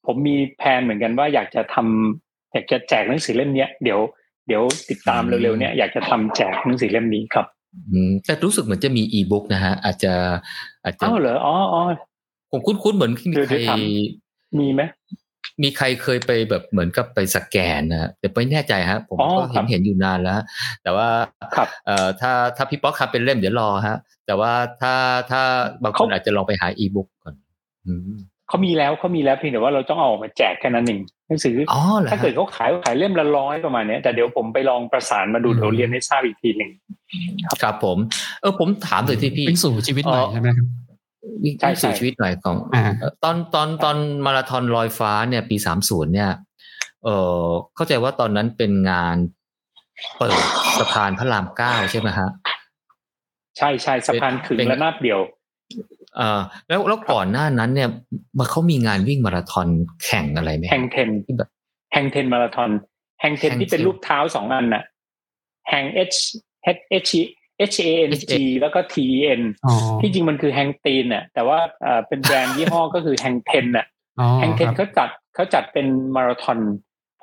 [0.06, 4.00] ผมมีแผนเหมือนกันว่าอยากจะทำอยากจะแจกหนังสือเล่มเนี้ยเดี๋ยว
[4.48, 7.46] เดี๋ยวติดตามเร็วๆเนี้ยอยากจะทำแจกหนังสือเล่มนี้ครับ
[8.26, 10.14] แต่รู้สึกเหมือนจะมีอีบุ๊กนะฮะ อาจจะ
[10.84, 11.82] อาจจะอ้าวเหรออ๋ออ๋อ
[12.52, 13.36] ผมคุ้นๆเหมือนมี
[13.68, 13.76] ใคร
[14.60, 14.82] มีไหม
[15.64, 20.40] มีใครเคยไปแบบเหมือนกับไปสแกนนะแต่ไม่แน่ใจฮะ ผมก็เห็นเห็นอยู่นานแล้ว
[20.84, 21.08] แต่ว่า
[21.86, 24.52] เอ่อถ้าถ้าพี่ป๊อกทำเป็นเล่มเดี๋ยวรอฮะ แต่ว่า
[24.82, 24.94] ถ้า
[25.32, 25.42] ถ้า
[25.84, 27.36] บางคนอาจจะลองไปหาอีบุ๊กก่อน
[28.48, 31.56] เขามีแล้วเขามีแล้วเพียงแต่ว่าเราต้องเอามาแจกแค่นั้นเองหนังสือ
[32.12, 36.72] ถ้าเกิดเขาขายขายเล่มละร้อยประมาณนี้แต่เดี๋ยวผมไปลองประสานมาดูเดี๋ยวเรียนให้ทราบอีกทีหนึ่ง
[37.62, 37.98] ครับผม
[38.42, 40.68] เออผมถามเลยที่พี่วิ่งสู่ชีวิตใหม่ใช่ไหมครับ
[41.44, 42.56] วิ่งสู่ชีวิตใหม่ของ
[43.24, 46.32] ตอนตอนตอนมาราธอนลอยฟ้าเนี่ย ปีสามศูนย์เนี่ย
[47.04, 47.10] เอ
[47.42, 49.18] อเข้าใจว่าตอนนั้นเป็นงาน
[50.18, 50.42] เปิด
[50.80, 52.30] สะพานพระรามเก้าใช่ไหมฮะ
[53.58, 55.20] ใช่ใช่สะพานขึงและนาบเดียว
[56.20, 57.90] อ่าแล้วแล้วก่อนหน้านั้นเนี่ย
[58.38, 59.68] มาเขามีงานวิ่งมาราธอน
[60.06, 61.50] แข่งอะไรไหมแฮงเทนแบบ
[61.94, 62.72] แฮงเทนมาราธอน
[63.20, 64.84] แฮงเทนที่เป็นรูปเท้าสองอันน่ะ
[65.70, 66.18] แฮง H
[66.76, 67.12] H H
[67.74, 68.96] H A N G แล้วก็ T
[69.40, 69.42] N
[70.02, 71.60] ที่จริงมันคือแฮงตีนน่ะแต่ว่า
[72.08, 73.86] เป็นแบรนด์ยี่ห้อก็คือแฮงเทนน่ะ
[74.40, 76.60] แฮงเทนเขาจัดเขาจัดเป็นมาราธอน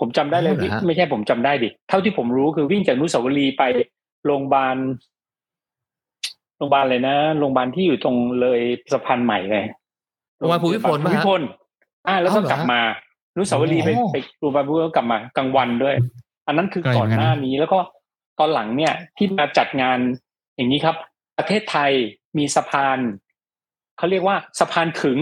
[0.01, 0.55] ผมจำได้เลย
[0.87, 3.63] ไม่ใช่ผมจำได้ดิเท่าที่ผมรู้คือวิ่งจากนุสาวรีย์ไป
[4.27, 4.77] โรงพยาบาล
[6.57, 8.61] โรงพยาบาลเลยนะโรงพยาบาลที่อยู่ตรงเลย
[8.93, 9.65] สะพานใหม่เลย
[10.39, 11.41] โรงพยาบาลภูมิพลภูมิพล
[12.07, 12.81] อ่าแล้วก็กลับมา
[13.37, 15.95] นุสาวรีย์ไปไปโรงพยาบาลภูมิพลกลับมากลางวันด้วย
[16.47, 17.79] อันนั้นคือก่อนหน้านี้แล้วก็
[18.39, 19.99] ตอนหลังเนี่ยที่มาจัดงาน
[20.57, 20.97] อย่างนี้ครับ
[21.39, 21.93] ประเทศไทย
[22.39, 22.99] มีสะพาน
[23.99, 25.19] เขาเรียกว่าสะพานขึง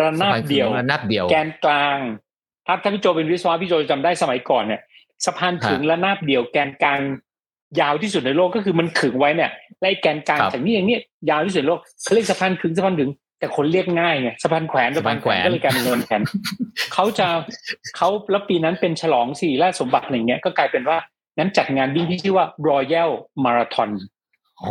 [0.00, 1.98] ระนาบเดียวระนาบเดียว แกนกลาง
[2.66, 4.80] ถ้าถ้าพี่โจเป็นวิศวะพี่โจจำได้สมัยก่อนเนี่ย
[5.26, 7.00] สะพานขึงระนาบเดียว แกนกลาง
[7.80, 10.96] ยาวที่สุดในโลกก็คือมันขึงไว้เนี่ยไล่แกนกลางจากนี้อย่างนี้
[11.30, 16.22] ยาวที่สุดโลกเขาเรียกสะพานขึงสะพานขึงแต่คนเรียกง่ายไงสะพานแขวนสะพานแขวนก็เลยกลายเป็นเงินแขวน
[16.94, 17.28] เขาจะ
[17.96, 20.98] เขาแล้วปีนั้นเป็นฉลองสี่ราชสมบัติอะไรเงี้ยก็กลายเป็นว่า
[21.38, 23.10] นั้นจัดงานวิ่งที่ชื่อว่า Royal
[23.44, 23.90] Marathon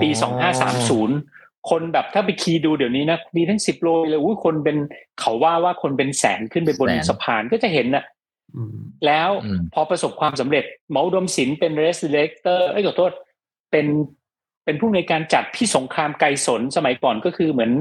[0.01, 1.17] ปีสองห้าสามศูนย์
[1.69, 4.77] คนแบบถ้าไปคีย์ดูเดี๋ยวนี้นะมีทั้งสิบโลเลยอุ้ยคนเป็น
[5.19, 8.03] เขาว่าว่าคนเป็นแสนขึ้นไปบนสะพานก็จะเห็นนะ
[9.05, 9.29] แล้ว
[9.73, 13.11] พอประสบความสำเร็จเมาดมศิลป์เป็น race director เอ้ยขอโทษ
[13.71, 13.87] เป็น
[14.65, 17.71] เป็นผู้ในการจัดพี่สงครามไกสนสมัยก่อนก็คือเหมือน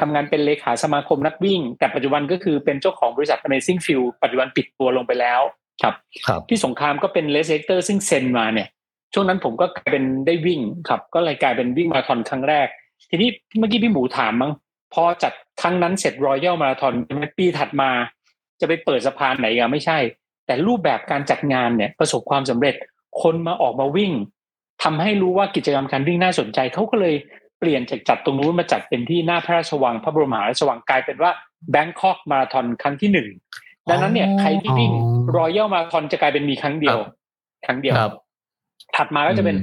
[0.00, 5.40] ทำงานเป็นเลขาสมาคมนักวิ่ง แต่ปัจจุบันก็คือเป็นเจ้าของบริษัท Amazing Field ปัจจุบันปิดตัวลงไปแล้ว
[5.82, 5.94] ครับ
[6.48, 8.68] พี่สงครามก็เป็น race director ซึ่งเซ็นมาเนี่ย
[9.12, 12.66] ช่วงนั้นผมก็กลายเป็นได้วิ่งครับ ก็เลยกลายเป็นวิ่งมาราธอนครั้งแรก
[13.10, 14.52] ทีนี้เมื่อกี้พี่หมูถามมั้ง
[14.94, 16.94] พอจัดครั้งนั้นเสร็จรอยัลมาราธอน
[17.38, 17.90] ปีถัดมา
[18.60, 19.98] จะไปเปิดสะพานไหนกันไม่ใช่
[20.46, 22.74] แต่รูปแบบการจัดงานเนี่ยประสบความสำเร็จ
[23.22, 24.12] คนมาออกมาวิ่ง
[24.82, 27.14] ทำให้รู้ว่ากิจกรรมการวิ่งน่าสนใจเขาก็เลย
[27.58, 31.32] เปลี่ยนจากจัดตรงนู้นมาจัดเป็นที่หน้าพระราชวังพระบรมมหาราชวังกลายเป็นว่า
[31.70, 33.28] แบงคอกมาราธอนครั้งที่หนึ่ง
[33.88, 34.92] ดังนั้นเนี่ยใครที่วิ่ง
[35.36, 36.98] รอยัลมาราธอนจะกลายเป็นมีครั้งเดียว
[37.66, 37.94] ครั้งเดียว
[38.96, 39.56] ถัดมาก็จะเป็น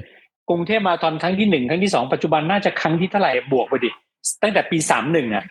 [0.50, 3.90] กรุงเทพมาราธอนครั้งที่หนึ่งครั้งที่สองปัจจุบันน่าจะครั้งที่เท่าไหร่บวกไปดิ
[4.44, 5.44] ตั้งแต่ปีสามหนึ่งอะ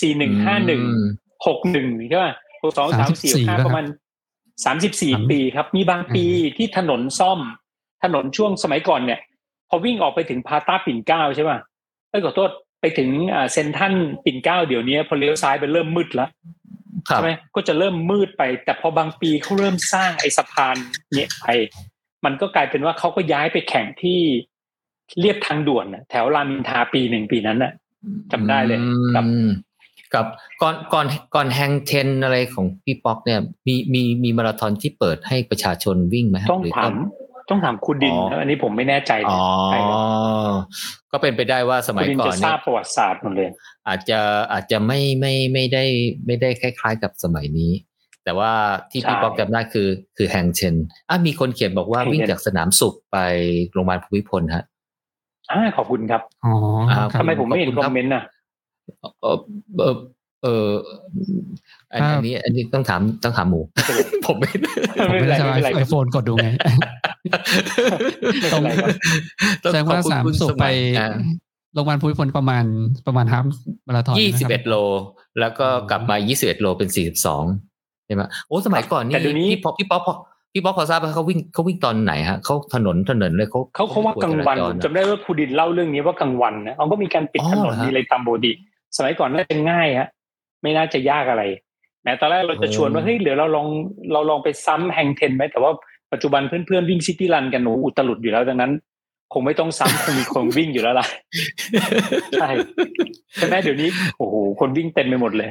[0.00, 0.82] สี่หนึ่งห้าหนึ่ง
[1.46, 3.84] หกหนึ่งใช่ป่ะหกสองสามสี่ห้าประมาณ
[4.64, 6.24] สามสิบสี่ปีครับ มีบางปี
[6.56, 7.40] ที่ถนนซ่อม
[8.04, 9.20] ถนนช่วงสมัยก่อนเนี่ย
[9.68, 11.58] พอวิ่งออกไปถึงพาต้าปิ่นเกล้าใช่ป่ะ
[12.10, 16.28] เอ้ยขอโทษไปถึงอ่าเซนทรันปิ่นเกล้าเดี๋ยวนี้พอเลี้ยวซ้ายไปเริ่มมืดแล้ว
[17.08, 20.76] ครับใช่ไหมก็จะเริ่มมืดไป แต่พอบางปีเขาเริ่มสร้างไอ้สะพาน
[21.14, 21.46] เนี่ยไป
[22.24, 24.20] มันก็กลายเป็นว่าเขาก็ย้ายไปแข่งที่
[25.20, 27.72] เรียบทางด่วนน่ะแถวรามอินทราปีหนึ่งปีนั้นน่ะ
[28.32, 28.78] จำได้เลย
[29.14, 29.48] ครับอืม
[30.14, 30.26] กับ
[30.62, 36.94] ก่อนก่อนก่อนแฮงเทนอะไรของพี่ป๊อกเนี่ย มีมีมีมาราธอนที่เปิดให้ประชาชนวิ่งไหมฮะต้องหรือถาม
[37.50, 39.98] ต้องถามคุณดินอ๋อนะอันนี้ผมไม่แน่ใจเลอ๋ยอใช่ครับ
[41.12, 43.50] ก็เป็นไปได้ว่าสคุมัณยดินก่อจะนทเนี่รายบประวัติศาสตร์หมดเลย
[43.88, 44.18] อาจจะ
[44.52, 45.84] อาจจะไม่ไม่ไม่ได้
[46.26, 47.72] ไม่ได้คล้าย ๆ กับสมัยนี้
[48.24, 48.50] แต่ว่า
[48.90, 50.74] ที่พี่ใช่ป๊อกจำได้คือ คือแฮงเทน
[51.08, 53.18] อะมีคนเขียนบอกว่า Hang Ten วิ่งจากสนามสุขไป
[53.72, 54.64] โรงพยาบาลภูมิพลฮะ
[55.50, 56.54] อ่าขอบคุณครับอ๋อ
[56.90, 58.22] อ่าครับทำไมผมไม่เห็นขอบคุณคครัอบมเมนต์น่ะ
[59.22, 59.38] เออ
[59.78, 59.96] เออ
[60.44, 60.68] เออ
[61.92, 63.60] อันครับอันนี้ อันนี้ต้องถามต้องถามหมู
[64.26, 64.50] ผมไม่
[65.08, 66.48] ผมไม่ได้ใช้ไม่เป็นไรไอโฟนกดดูไง
[68.40, 68.96] ไม่เป็นไรครับ
[69.64, 70.66] ต้องแสดงว่าขอบคุณสามคุณสุขไป
[70.98, 71.08] อ่า
[71.74, 72.64] โรงพยาบาลภูมิพลประมาณ
[73.06, 73.44] ประมาณฮาล์ฟ
[73.86, 74.74] มาราธอนยี่สิบนะคเอ็รัดโล
[75.40, 80.14] แล้วก็กลับมายี่สิบเอ็ดโลเป็นสี่สิบสองใช่ไหมโอ้สมัยก่อนนี่แต่เดี๋ยวนี้พี่ป๊อกพี่ป๊อกพอ
[80.52, 88.52] พี่ป๊อกพอทราบไหมเขาวิ่งเขาวิ่งตอนไหนฮะเขาถนนถนนเลยเขาเขาเขาว่ากลางวันผมจำได้ว่าครูดินเล่าเรื่องนี้ว่ากลางวันนะเขาก็มีการปิดถนนมีอะไรตามโบดี
[88.96, 90.08] สมัยก่อนน่าจะง่ายฮะ
[90.62, 91.42] ไม่น่าจะยากอะไร
[92.02, 93.66] แม้ตอนแรกเราจะชวนว่าเฮ้ยเดี๋ยวเราลอง
[94.12, 95.70] เราลองไปซ้ำแฮงเทนไหมแต่ว่า
[96.12, 98.72] ปัจจุบันเพื่อนๆวิ่งซิตี้รันกันหนูอุตลุดอยู่แล้วดังนั้น
[99.32, 101.06] คงไม่ต้องซ้ำคงมีคนวิ่งอยู่แล้วล่ะ
[102.40, 102.48] ใช่
[103.34, 105.50] ใช่ไหมเดี๋ยวนี้โอ้โหคนวิ่งเต็มไปหมดเลย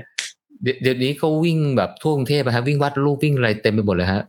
[0.63, 4.23] เดี๋ยวเดี๋ยวนี้เขาวิ่งแบบทั่วกรุงเทพอะฮะวิ่งวัดลูกวิ่งอะไรเต็มไปหมดเลยฮะ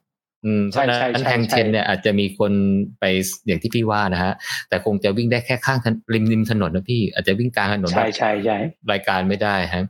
[0.44, 2.52] อืมเพใช่ราะฉะใช่นั้นใช่แฮงเทนใช่เนี่ยอาจจะมีคน
[3.00, 3.04] ไป
[3.46, 4.32] อย่างที่พี่ว่านะฮะ
[4.68, 8.58] แต่คงจะวิ่งได้แค่ข้างถนริมริมถนนนะพี่ อาจจะวิ่งกลางถนนใช่ใช่ใช่
[8.92, 9.84] รายการไม่ได้ฮะ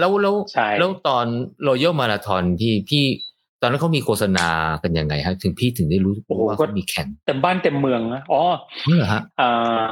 [0.00, 1.26] แล้วแล้วใช่แล้วตอน
[1.66, 3.04] รอยัลมาราธอนที่พี่
[3.62, 4.48] ตอนนั้นเขามีโฆษณา
[4.82, 6.14] กันยังไงฮะ ถึงพี่ถึงได้รู้
[6.46, 8.40] ว่าเขามีแข่งเต็มบ้านเต็มเมืองนะอ๋อ
[8.96, 9.84] เหรอฮะอ่า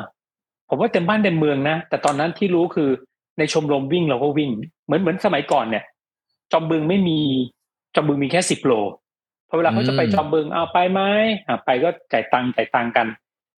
[0.69, 2.91] ผมว่าเต็มบ้านเต็มเมืองนะแต่ตอนนั้นที่รู้คือ
[3.39, 4.51] ในชมรมวิ่งเราก็วิ่ง
[4.89, 5.85] เหมือนเหมือนสมัยก่อนเนี่ย
[6.53, 7.19] จอมบึงไม่มี
[7.95, 8.73] จอมบึงมีแค่สิบโล
[9.49, 11.01] พอเวลาเขาจะไปจอมบึงเอาไปไหม
[11.47, 13.07] อ่าไปก็จ่ายตังค์จ่ายตังค์กัน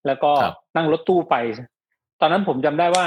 [0.08, 0.32] แล้วก็
[0.76, 1.36] นั่งรถตู้ไป
[2.22, 3.06] ตอนนั้นผมจำได้ว่า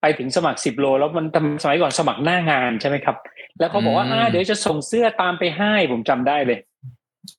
[0.00, 1.26] ไปถึงสมัครสิบโล แล้วมัน
[1.62, 3.16] สมัยก่อนสมัครหน้างานใช่ไหมครับ
[3.58, 6.58] แล้วเขาบอกว่าอ่าเดี๋ยวจะส่งเสื้อตามไปให้ผมจำได้เลย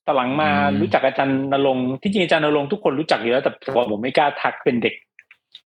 [0.06, 4.94] ตอนหลังมารู้จักอาจารย์นรงค์ที่จริงอาจารย์นรงค์ทุกคนรู้จักอยู่แล้วแต่ก่อนผมไม่กล้าทักเป็นเด็ก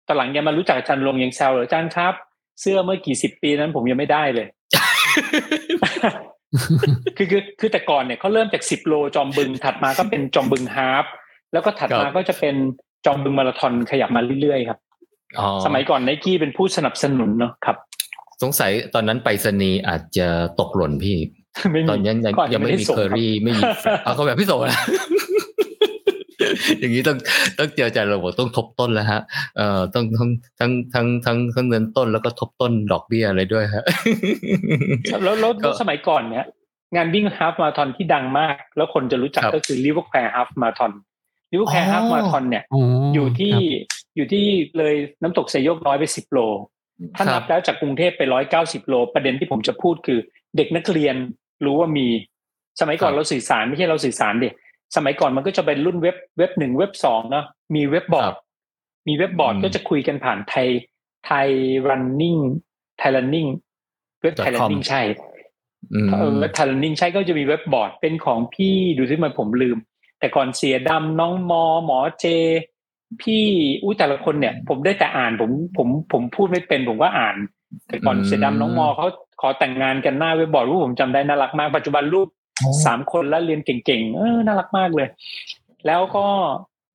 [0.07, 2.15] ตอนหลังยังมารู้จักอาจารย์นรงค์ยังแซวเลยอาจารย์ครับ
[2.61, 4.47] เสื้อเมื่อกี่สิบปีนั้นผมยังไม่ได้เลย
[7.17, 11.05] คือคือคือแต่ก่อนเนี่ยเขาเริ่มจากสิบโลจอมบึง ถัดมาก็เป็นจอมบึงฮาล์ฟ
[11.53, 12.55] แล้วก็ถัดมาก็จะเป็น
[13.07, 14.79] จอมบึงมาราธอนขยับมาเรื่อยๆครับ
[15.39, 17.77] อ๋อสมัยก่อนไนกี้เป็นผู้สนับสนุนเนาะครับ
[18.43, 20.29] สงสัยตอนนั้นไปรษณีย์อาจจะ
[20.61, 21.17] ตกหล่นพี่
[21.73, 23.63] ไม่มีตอนนั้นยังก่อนยังไม่ได้มีส่งเคอรับรี่ไม่มี
[24.05, 24.81] เอาเขาแบบพี่โสนะ
[26.79, 27.17] อย่างนี้ต้อง
[27.59, 29.21] ต้องเจอใจเราบอกต้องทบต้นแล้วฮะ
[29.57, 30.31] เอ่อต้องทั้ง
[30.61, 33.85] ทั้งทั้งทั้งทั้งเงินต้นแล้วก็ทบต้นดอกเบี้ยอะไรด้วยฮะ
[35.25, 36.47] แล้วแล้วก็แล้วสมัยก่อนเนี่ย
[36.95, 40.93] งานวิ่ง half marathon ที่ดังมาก แล้วคนจะรู้จักครับก็คือ River แคว half marathon
[41.53, 42.83] River แควร์อ๋อ half marathon เนี่ยอ๋อ
[43.15, 44.47] อยู่ที่ครับอยู่ที่
[44.79, 46.39] เลยน้ำตกไซโยกน้อยไปสิบโล
[47.17, 50.19] ถ้านับแล้วจากกรุงเทพไปร้อยเก้าสิบโล ประเด็นที่ผมจะพูดคือ
[50.57, 51.17] เด็กนักเรียน
[51.65, 52.07] รู้ว่ามี
[52.81, 54.53] สมัยก่อนครับเราสื่อสารไม่ใช่เราสื่อสารเด็ก
[54.97, 58.35] สมัยก่อนมันก็จะเป็นรุ่นเว็บเว็บหนึ่งเว็บสองเนาะมีเว็บบอร์ด
[59.09, 60.69] มีเว็บบอร์ดอืมก็จะคุยกันผ่านไทย
[61.27, 61.49] ไทย
[61.89, 62.41] running
[62.99, 63.49] ไทย running
[64.23, 65.03] เว็บไทย .com running ใช่
[65.95, 69.79] อืมเออเว็บไทย running ใช่ก็จะมีเว็บบอร์ดเป็นของพี่ดูที่มันผมลืม
[70.19, 72.27] แต่ก่อนเสียดำน้องมอหมอเจ
[73.23, 73.45] พี่
[73.83, 77.37] อุ้ยแต่ละคนเนี่ย ผมได้แต่อ่านผมผมผมพูดไม่เป็นผมก็อ่าน
[77.89, 79.07] แต่ก่อนอืมเสียดำน้องมอเขา
[79.41, 82.29] ขอแต่งงานกันหน้าเว็บบอร์ดรูปผมจำได้น่ารักมากปัจจุบันรูป
[82.85, 85.09] สามคนแล้วเรียนเก่งๆเออน่ารักมากเลย
[85.87, 86.27] แล้วก็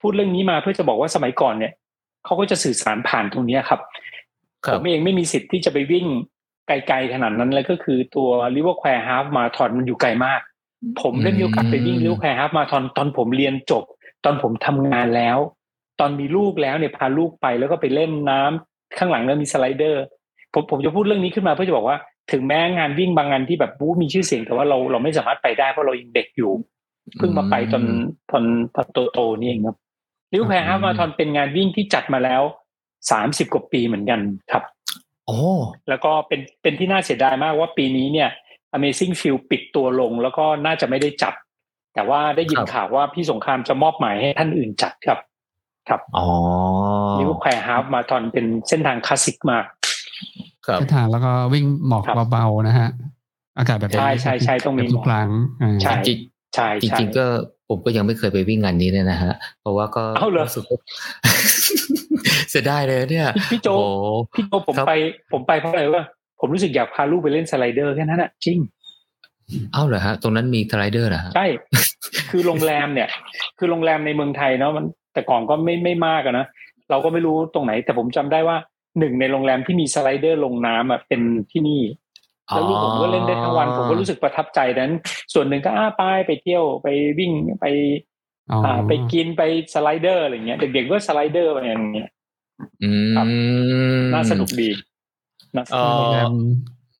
[0.01, 1.73] พูดเรื่องนี้มาเพื่อจะบอกว่าสมัยก่อนเนี่ย
[2.25, 3.79] เขาก็จะสื่อสารผ่านตรงเนี้ยครับ
[4.65, 6.05] ครัผบมเองไม่มีสิทธิ์ที่จะไปวิ่ง
[6.67, 10.41] ไกลๆขนาดนั้นเลยก็คือตัว r i v e r q u a r e Half Marathon มันอยู่ไกลมาก
[11.01, 13.83] ผมได้มีโอกาสไปวิ่ง r i v e r q u a r e Half Marathon ตอนผมเรียนจบ
[14.25, 15.37] ตอนผมทำงานแล้ว
[15.99, 20.03] ตอนมีลูกแล้วเนี่ยพาลูกไปแล้วก็ไปเล่นน้ำข้างหลังแล้วมีสไลเดอร์
[20.53, 21.97] ผมผมจะพูดเรื่องนี้ขึ้นมาเพื่อจะบอกว่า
[22.31, 26.51] ถึงแม้งานวิ่งบางงานที่แบบบู๊มีชื่อเสียงแต่ว่าเราเราไม่สามารถไปได้เพราะเรายังเด็กอยู่
[27.17, 27.83] เพิ่งมาไปตอน
[28.31, 28.43] ตอน
[28.75, 29.77] ตอนโตๆนี่เองครับ
[30.33, 32.41] ลิวแพร์ฮามาราธอนเป็นงานวิ่งที่จัดมาแล้ว
[33.11, 34.63] สามสิบกว่าปีเหมือนกันครับ
[35.25, 35.37] โอ้
[35.89, 38.29] แล้วก็เป็นเป็นที่น่าเสียดายมากว่าปีนี้เนี่ย
[38.75, 41.33] Amazing Field ปิดตัวลงแล้วก็น่าจะไม่ได้จัด
[41.93, 45.19] แต่ว่าได้ยินข่าวว่าพี่สงครามจะมอบหมายให้ท่านอื่นจัดครับ
[45.89, 46.25] ครับอ๋อ
[47.19, 49.92] River แคว half marathon เป็นเส้นทางคลาสสิกมากครับ
[50.79, 52.89] เส้นทางแล้วก็วิ่งหมอกครับเบาๆนะฮะ
[53.57, 55.29] อากาศแบบนี้ใช่ใช่ใช่ต้องมีแบบทุกครั้ง
[55.61, 56.17] อ่าใช่จริง
[56.55, 57.25] ใช่ใช่จริงๆก็
[57.69, 60.79] ผมก็ยังไม่เคยไปวิ่งงานนี้เนี่ยนะฮะ เพราะว่าก็เอ้าเหรอรู้สึกว่า
[62.49, 64.93] เสียดายเลยเนี่ยพี่โจโอ้โหพี่โจผมครับไป
[65.31, 66.03] ผมไปเพราะอะไรว่า
[66.39, 68.57] ผมรู้สึกอยากพาลูกไปเล่นสไลเดอร์แค่นั้นอะจริง
[69.73, 71.47] เอ้าเหรอฮะ ตรงนั้นมีสไลเดอร์เหรอฮะใช่
[72.31, 73.09] คือโรงแรมเนี่ย
[73.59, 76.45] คือโรงแรมในเมืองไทยเนาะมันแต่ก่อนก็ไม่ไม่มากอะนะ
[76.89, 78.57] เราก็ไม่รู้ตรงไหน แต่ผมจำได้ว่า
[78.99, 81.81] หนึ่งในโรงแรมที่มีสไลเดอร์ลงน้ำอะเป็นที่นี่
[82.47, 84.91] แล้วลูกผมก็เล่นได้ทั้งวันผมก็รู้สึกประทับใจนั้น
[85.33, 86.87] ส่วนหนึ่งก็อ้าป้ายไปเที่ยวไป
[87.19, 87.65] วิ่งไป
[88.51, 89.41] อ๋ออ่าไปกินไป
[89.73, 92.09] สไลเดอร์อะไรเงี้ยเด็กๆก็สไลเดอร์ไปอย่างเงี้ย
[92.83, 93.25] อืมครับ
[94.13, 94.69] น่าสนุกดี
[95.55, 96.31] น่าสเอ่นุกโรงแรม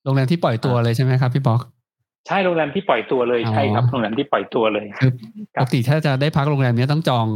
[0.04, 1.62] โรงแรมที่ปล่อยตัวเลยใช่ไหมครับพี่ป๊อก
[2.28, 5.12] ใช่โรงแรมที่ปล่อยตัวเลยอ๋อใช่ครับโรงแรมที่ปล่อยตัวเลยคือ
[5.56, 7.28] ครัปบกติถ้าจะได้พักโรงแรมเนี้ยต้องจอง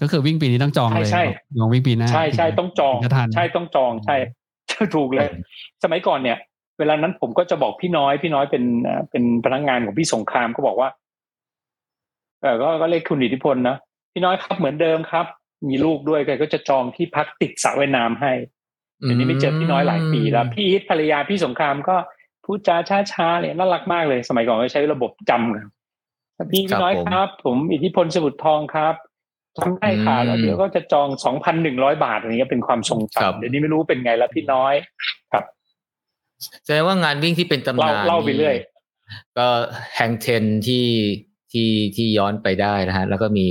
[0.00, 4.16] ก็คือวิ่งปีนี้ต้องจองเลยใช่ใช่ลองวิ่งปีหน้าใช่ใช่ต้องจองถึจะทันใช่ต้องจองใช่
[4.94, 5.28] ถูกเลย
[5.84, 6.38] สมัยก่อนเนี่ย
[6.78, 10.88] เวลานั้นผมก็จะบอกพี่น้อยพี่น้อยเป็นเอ่อเป็นพนักงานของพี่สงครามก็บอกว่า
[12.40, 13.76] เออก็ก็เรียกคุณอิทธิพลนะ
[14.12, 15.26] พี่น้อยครับเหมือนเดิมครับ
[15.68, 18.32] มีลูกด้วยแกก็จะจองที่พักติดสระว่ายน้ำให้
[19.00, 21.96] เดี๋ยวนี้ไม่เจอพี่น้อยหลายปีแล้ว พี่อีทภรรยาพี่สงครามก็
[22.44, 22.76] พูดจา
[23.12, 25.66] ช้าๆเลยน่ารักมากเลย สมัยก่อนก็ใช้ระบบจำกัน
[26.52, 28.94] พี่พี่น้อยครับ ผมอิทธิพลสมุทรทองครับ
[29.58, 34.74] จำได้ค่ะแล้วเดี๋ยวก็จะจองสองพันหนึ่งร้อยบาทอะไรเงี้ยเป็นความทรงครับจำเดี๋ยวนี้ไม่รู้เป็นไงแล้วพี่น้อย
[35.32, 35.44] ครับ
[36.64, 38.56] แสดงว่างานวิ่งที่เป็นตำเล่านานเล่าไปเรื่อย
[39.38, 39.46] ก็
[39.94, 40.86] แฮงเทนที่
[41.52, 43.46] ที่ที่ย้อนไปได้นะฮะ แล้วก็มี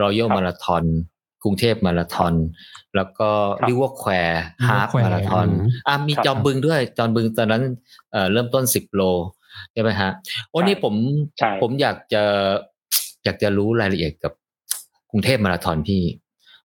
[0.00, 0.84] รอยัลครับมาราธอน
[1.42, 2.34] กรุงเทพมาราธอน
[2.96, 7.62] แล้วก็ครับริเวอร์แควร์ River ฮาร์ฟ Square มาราธอนอืมอะมีครับจอมบึงด้วยจอมบึงตอนนั้น
[8.12, 9.02] เอ่อเริ่มต้นสิบโล
[9.72, 10.10] ใช่ไหมฮะ
[10.54, 10.94] วันนี้ผม
[11.38, 12.22] ใช่ผมอยากจะ
[13.24, 14.32] อยากจะรู้รายละเอียดกับ
[15.10, 16.02] กรุงเทพมาราธอนพี่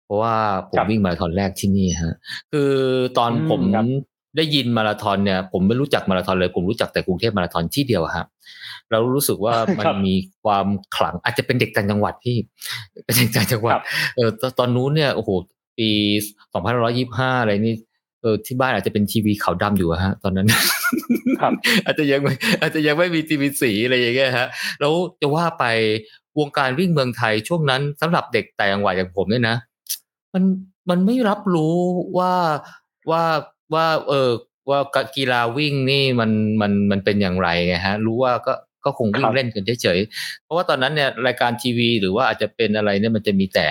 [0.04, 0.34] เพราะว่า
[0.70, 2.14] ผมวิ่งมาราธอนแรกที่นี่ฮะ
[2.52, 2.72] คือ
[3.18, 3.84] ตอนผมครับ
[4.36, 8.26] ได้ยินมาราธอนเนี่ย ผมไม่รู้จักมาราธอนเลย ผมรู้จักแต่กรุงเทพมาราธอนที่เดียวอะครับ
[8.90, 12.36] เรารู้สึกว่ามันมีความขลังอาจจะเป็นเด็กต่างจังหวัดพี่
[13.04, 13.84] เป็นเด็กต่างจังหวัดครับ
[14.16, 15.30] เออตอนตอนนู้นเนี่ยโอ้โห
[15.78, 15.90] ปี
[16.52, 17.74] สองพันร้อยี่ห้าอะไรนี่
[18.22, 20.48] เออที่บ้านอาจจะเป็นทีวีขาวดำอยู่อะฮะ ตอนนั้น
[21.40, 21.52] ครับ
[21.86, 24.48] อาจจะยังไม่อาจจะยังไม่มีทีวีสีอะไรอย่างเงี้ยฮะ
[24.80, 25.64] แล้วจะว่าไป
[26.38, 29.56] วงการวิ่งเมืองไทยช่วงนั้นสำหรับเด็กแต่างจังหวัดอย่างผมเนี่ยนะ
[30.34, 30.44] มัน
[30.90, 31.76] มันไม่รับรู้
[32.18, 32.32] ว่า
[33.10, 33.24] ว่า
[33.74, 34.30] ว่าเออ
[34.70, 34.80] ว่า
[35.16, 43.68] กีฬาวิ่งนี่มันมันมันเป็นอย่างไรไงฮะ รู้ว่าก็ก็คงวิ่ครังบเล่นกันเฉยๆ เพราะว่าตอนนั้นเนี่ยรายการทีวี หรือว่าอาจจะเป็นอะไรเนี่ยมันจะมีแต่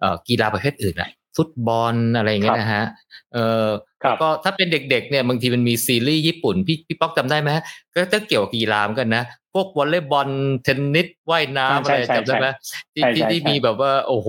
[0.00, 2.84] เอ่อกีฬาประเภทอื่นอะฟุตบอลอะไรอย่างเงี้ยนะฮะ
[3.32, 3.66] เออ
[4.02, 7.50] ครับก็ถ้าเป็นเด็กๆเนี่ยบางทีมันมีซีรีส์ญี่ปุ่น พี่พี่ป๊อกจำได้ไหม
[7.94, 10.28] ก็จะเกี่ยวกับกีฬาเหมือนกันนะ พวกวอลเลย์บอล
[10.64, 12.48] เทนนิสว่ายน้ำใช่อะไรใช่จำได้ไหม
[12.94, 14.28] ที่ใช่ที่ใช่ที่ใช่มีแบบว่าโอ้โห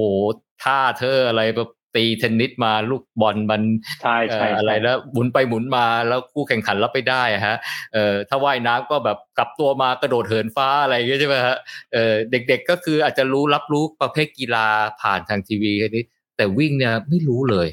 [0.64, 3.62] ท่าเธออะไรแบบตีเทนนิสมาลูกบอลมัน
[4.02, 7.56] ใช่เอ่ใช่ออะไรใช่แล้วหมุนไปหมุนมาแล้วคู่แข่งขันรับไปได้อะฮะ
[7.94, 11.58] เอ่อถ้าว่ายน้ำก็แบบกลับตัวมากระโดดเหินฟ้าอะไรอย่างเงี้ยใช่ไหมฮะ
[11.94, 14.68] เอ่อเด็กๆก็คืออาจจะรู้รับรู้ประเภทกีฬา
[15.02, 16.04] ผ่านทางทีวีแค่นี้
[16.38, 17.68] แต่วิ่งเนี่ยไม่รู้เลย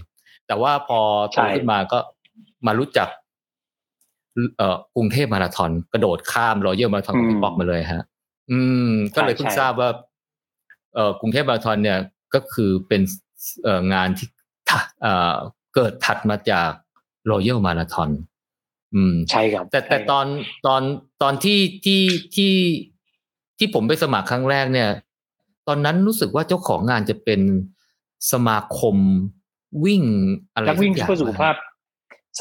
[0.47, 1.01] แต่ว่าพอ
[1.33, 1.99] โตใช่ขึ้นมาก็
[2.67, 3.28] มารู้จักเอ่อ
[4.97, 8.03] กรุงเทพมาราธอนกระโดดข้ามรอยัลมาราธอนของพี่ป๊อกมาเลยฮะ
[8.51, 9.91] อืม ก็เลยเพิ่งทราบว่า
[10.95, 11.99] เอ่อกรุงเทพมาราธอนเนี่ย
[12.35, 13.03] ก็คือเป็น
[13.65, 14.29] เอ่องานที่
[14.71, 15.35] ถะเอ่อ
[15.75, 16.71] เกิดถัดมาจาก
[17.31, 18.11] รอยัลมาราธอน
[18.95, 20.27] อืมใช่ครับ แต่แต่ใช่ตอน
[20.67, 20.83] ตอน
[21.23, 22.03] ตอนที่ที่
[22.35, 22.55] ที่
[23.59, 24.89] ที่ผมไปสมัครครั้งแรกเนี่ย
[25.69, 27.41] ตอนนั้นรู้สึกว่าเจ้าของงานจะเป็น
[28.33, 28.97] สมาคม
[29.85, 30.03] วิ่ง
[30.53, 31.55] อะไรนักวิ่งสัย่าเพื่อสุขภาพ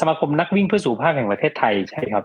[0.00, 2.24] สมาคมนักวิ่งเพื่อสุขภาพแห่งประเทศไทยใช่ครับ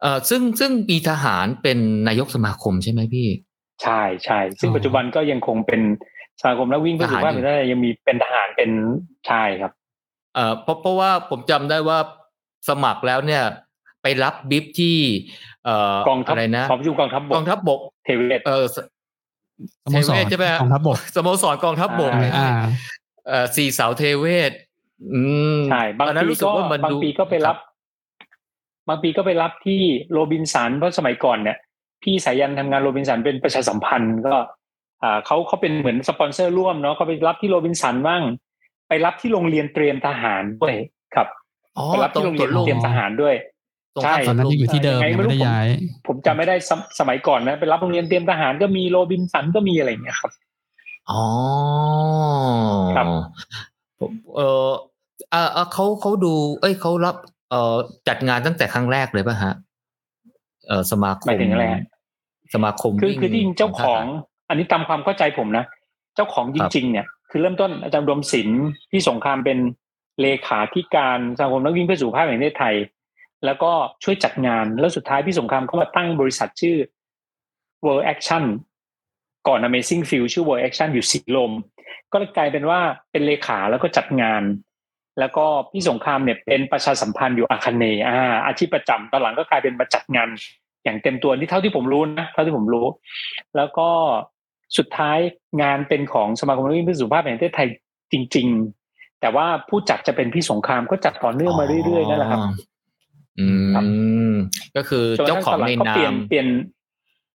[0.00, 3.28] เอ่อซึ่งซึ่งมีทหารเป็นนายกสมาคมใช่ไหมพี่
[3.82, 5.80] ใช่ใช่ซึ่งอ๋อปัจจุบันก็ยังคงเป็น
[6.40, 8.70] สมาคมนักวิ่งเพื่อสุขภาพทหารอยู่แห่งประเทศไทยยังมีเป็นทหารเป็น
[9.28, 9.72] ชายครับ
[10.34, 11.98] เอ่อเพราะเพราะว่าผมจำได้ว่า
[12.68, 13.42] สมัครแล้วเนี่ย
[14.02, 14.98] ไปรับบิฟที่
[15.64, 18.64] เอ่อกองทัพอะไรนะกองประชุมกองทัพบกกองทัพบกเทเวศเออ
[19.84, 22.48] สโมสรเทเวศใช่ไหมฮะกองทัพบกสโมสรกองทัพบกอ่าอ่า
[23.28, 24.52] เอ่อสี่เสาเทเวศ
[25.12, 25.22] อื
[25.58, 27.56] มใช่บางตอนนั้นปีรู้สึกก็ว่ามันบางดูปีก็ไปรับ
[28.88, 29.80] บางปีก็ไปรับที่
[30.12, 31.58] โรบินสันเพราะสมัยก่อนเนี่ย
[32.02, 34.34] พี่สายันทำงานโรบินสันเป็นประชาสัมพันธ์ก็
[35.02, 38.22] อ่าเขาเขาเป็นเหมือนสปอนเซอร์ร่วมเนาะเขาไปรับที่โรบินสันบ้าง
[38.88, 40.74] ไปรับที่โรงเรียนเตรียมทหารด้วย
[41.14, 41.28] ครับ
[41.78, 43.34] อ๋อไปรับตรที่งโรงสเรีวยนนลุมเตรียมทหารด้วย
[43.94, 45.66] ตรงใช่ข้ามสวนตอนนั้นลุยัมงอยู่ที่เดิมยังไงยังไม่ไม่รู้ได้ผมย้าย
[46.06, 50.32] ผมจำไม่ได้สมสมัยก่อนนะไปรับโรงเรียนเตรียมทหารก็มีโรบินสันก็มีอะไรอย่างเงี้ยครับ
[51.10, 51.24] อ๋อ
[52.96, 53.24] ครับผม
[54.36, 54.70] เออ
[55.30, 57.16] เอ่อเขาเขาดู เอ้ยเขารับ
[57.50, 57.76] เอ่อ
[58.08, 59.54] จัดงานตั้งแต่ครั้งแรกเลยป่ะฮะ
[60.68, 61.82] เออสมาคหมายมถึงอะไรฮะ
[62.54, 65.64] สมาคมคือวิ่งคือที่จริงเจ้าของทหรอันนี้ตามความเข้าใจผมนะ
[66.14, 69.58] เจ้าของจริง ๆ เนี่ย คือเริ่มต้นอาจารย์อุดมศิลป์ที่สงครามเป็น
[70.20, 72.74] เลขาธิการสมาคมนักวิ่งเพื่อสุขภาพแห่งประเทศไทย
[73.44, 73.72] แล้วก็
[74.04, 76.76] ช่วยจัดงานแล้วสุดท้ายพี่สงครามก็มาตั้งบริษัทชื่อ
[77.84, 78.44] World Action
[79.48, 81.52] ก่อน Amazing Field ชื่อ World Action อยู่สีลม
[82.12, 84.42] ก็เลยกลายเป็นว่าเป็นเลขาแล้วก็จัดงาน
[85.18, 90.28] แล้วก็พี่สงครามเนี่ยเป็นประชาสัมพันธ์อยู่อาคเนย์อ่าอาชีพประจำตอนหลังก็กลายเป็นมาจัดงาน
[90.84, 92.86] อย่างเต็มตัวนี่เท่าที่ผมรู้นะเท่าที่ผมรู้
[93.56, 93.88] แล้วก็
[94.78, 95.18] สุดท้าย
[95.62, 97.68] งานเป็นของสมาคมนักวิ่งเพื่อสุขภาพแห่งประเทศไทย
[98.12, 98.46] จริง
[98.84, 102.40] ๆ แต่ว่าผู้จัดจะเป็นพี่สงครามก็จัดต่อเนื่องมาเรื่อยๆนั่นแหละครับ
[103.38, 103.46] อื
[104.32, 104.34] ม
[104.76, 106.46] ก็คือเจ้าของในก็นาเปลี่ยนมเปลี่ยน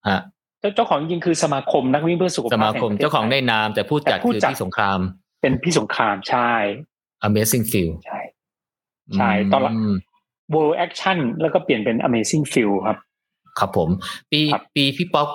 [0.08, 0.20] ฮะ
[0.60, 4.98] เจ้าเจ้าของจริงๆคือสมาคมนักวิ่งเพื่อสุขสภาพมาคมแห่ประทศเจ้าของในไทยนามแต่ผู้จัดแต่ผู้คือจัดที่สงคราม
[5.42, 6.50] เป็นพี่สงครามใช่
[7.26, 8.20] Amazing Feel ใช่
[9.16, 9.96] ใช่ตอนหลังม
[10.54, 12.96] World Action แล้วก็เปลี่ยนเป็น Amazing Feel ครับ
[13.58, 13.88] ครับผม
[14.32, 15.28] ปีครับปีพี่ป๊อก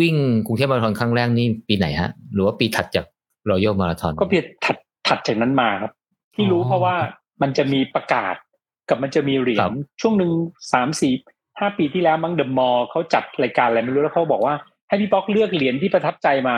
[0.00, 0.14] วิ่ง
[0.46, 3.04] กรุงเทพมาราธอนครั้งแรกนี่ปีไหนฮะ หรือว่าปีถัดจาก
[3.50, 4.76] รอยัลมาราธอนก็เปลี่ยนถัด
[5.08, 5.92] ถัดจากนั้นมาครับ
[6.34, 6.96] ที่รู้อ๋อเพราะว่า
[7.42, 8.34] มันจะมีประกาศ
[8.88, 10.30] กับมันจะมีเหรียครัญบช่วงหนึ่ง
[10.72, 11.12] สามสี่
[11.60, 14.54] ห้าปีที่แล้วมั้งเดอะมอลเขาจัดรายการอะไรไม่รู้แล้วเขาบอกว่า
[14.88, 16.54] ให้พี่ป๊อกเลือกเหรียญที่ประทับใจมา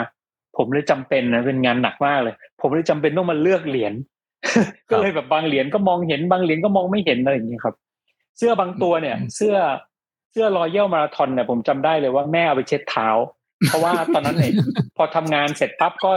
[0.57, 3.93] ผมเลยจำเป็นนะเป็นงานหนักมากเลย ผมเลยจำเป็นต้องมาเลือกเหรียญ
[4.91, 7.75] ก็เลยแบบบางเหรียญก็มองเห็นบางเหรียญก็มองไม่เห็นอะไรอย่างเงี้ยครับ
[8.39, 9.55] เสื้อบางตัวเนี่ย เสื้อ
[10.33, 13.09] เสื้อรอยัลมาราธอนเนี่ยผมจำได้เลยว่าแม่เอาไปเช็ดเท้า
[13.69, 14.53] เพราะว่าตอนนั้นเนี่ย
[14.97, 16.11] พอทำงานเสร็จปั๊บก็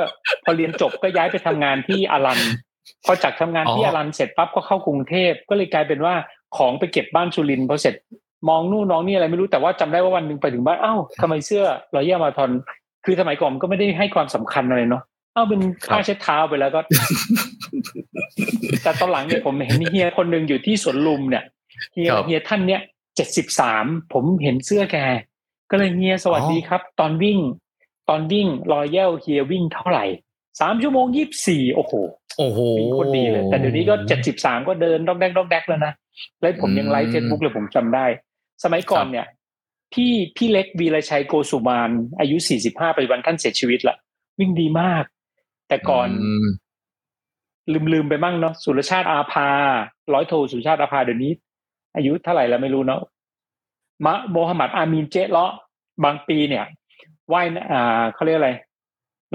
[0.43, 2.39] พอเรียนจบก็ย้ายไปทำงานที่อารัน
[3.05, 6.15] พอจากทำงานที่อ๋ออารันเสร็จปั๊บก็เข้ากรุงเทพก็เลยกลายเป็นว่า
[6.57, 7.95] ของไปเก็บบ้านสุรินทร์พอเสร็จ
[8.49, 11.63] มองนู่นน้องนี่อะไรไม่รู้แต่ว่าจำได้ว่าวันหนึ่งไปถึงบ้านเอ้าทำไมเสื้อ
[11.95, 12.51] รอยัลมาราธอน
[13.05, 15.03] คือสมัยก่อนมันก็ไม่ได้ให้ความสำคัญอะไรเนาะ
[15.33, 16.79] เอ้าเป็นผ้าเช็ดเท้าไปแล้วก็
[18.83, 21.43] แต่ตอนหลังเนี่ยผมเห็นเฮียคนหนึ่งอยู่ที่สวนลุมเนี่ย
[21.93, 22.81] เฮียครับเฮียท่านเนี่ย
[23.15, 24.97] เจ็ดสิบสามผมเห็นเสื้อแก
[25.71, 27.39] ก็เลยเฮียสวัสดีครับ ตอนวิ่ง
[28.09, 30.05] ตอนวิ่ง Royal เฮียวิ่งเท่าไหร่
[30.61, 31.93] สามชั่วโมงยี่สิบสี่โอ้โห
[32.37, 35.93] โอ้โหวิ่งโคตรดีเลย แต่เดี๋ยวนี้ก็เจ็ดสิบสามก็เดินดอกแดกดอกแดกแล้วนะ
[36.41, 38.05] แล้วผมยัง live Facebook เลยผมจำได้
[38.63, 39.27] สมัยก่อนเนี่ย
[39.93, 41.89] พี่พี่เล็กวีรชัยโกสุมาน
[42.19, 43.95] อายุสี่สิบห้าปัจจุบันท่านเสียชีวิตละ
[44.39, 45.03] วิ่งดีมาก
[45.67, 46.47] แต่ก่อน
[47.73, 49.49] ลืมลืมไปมั่งเนาะสุรชาติอาภา
[50.13, 51.31] ร้อยโทสุรชาติอาภาเดี๋ยวนี้
[51.95, 53.01] อายุเท่าไหร่แล้วไม่รู้เนาะ
[54.05, 55.51] มะโมฮัมหมัดอามีนเจเลาะ
[56.03, 56.65] บางปีเนี่ย
[57.33, 58.51] ว่ายอ่าเขาเรียกอะไร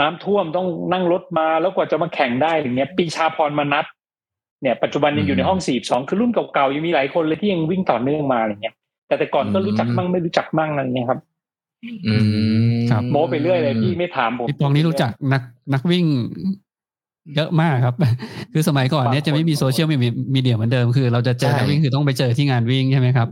[0.01, 3.87] น้ำท่วมต้องนั่งรถมาแล้วกว่าจะมาแข่งได้อย่างเงี้ยปีชาพรมนัท
[4.63, 8.75] เนี่ยปัจจุบันยังอยู่ในห้องสี่สองคือรุ่นเก่าๆยังมีหลายคนเลยที่ยังวิ่งต่อเนื่องมาอย่างเงี้ย
[9.11, 11.19] แต่แต่ก่อนก็รู้จักมั่งไม่รู้จักมั่งอะไรเงี้ยครับ
[12.07, 12.25] อืม
[12.91, 15.43] ครับโม้ไปเรื่อยเลยพี่ไม่ถามผมพี่ปองนี่รู้จักนัก
[15.73, 16.05] นักวิ่ง
[17.37, 17.95] เยอะมากครับ
[18.53, 19.87] คือสมัยก่อนเนี่ยจะไม่มีโซเชียล
[20.35, 23.29] มีเดียเหมือนเดิมคือ เราจะเจอนักวิ่งคือต้องไปเจอที่งานวิ่งใช่ไหมครับ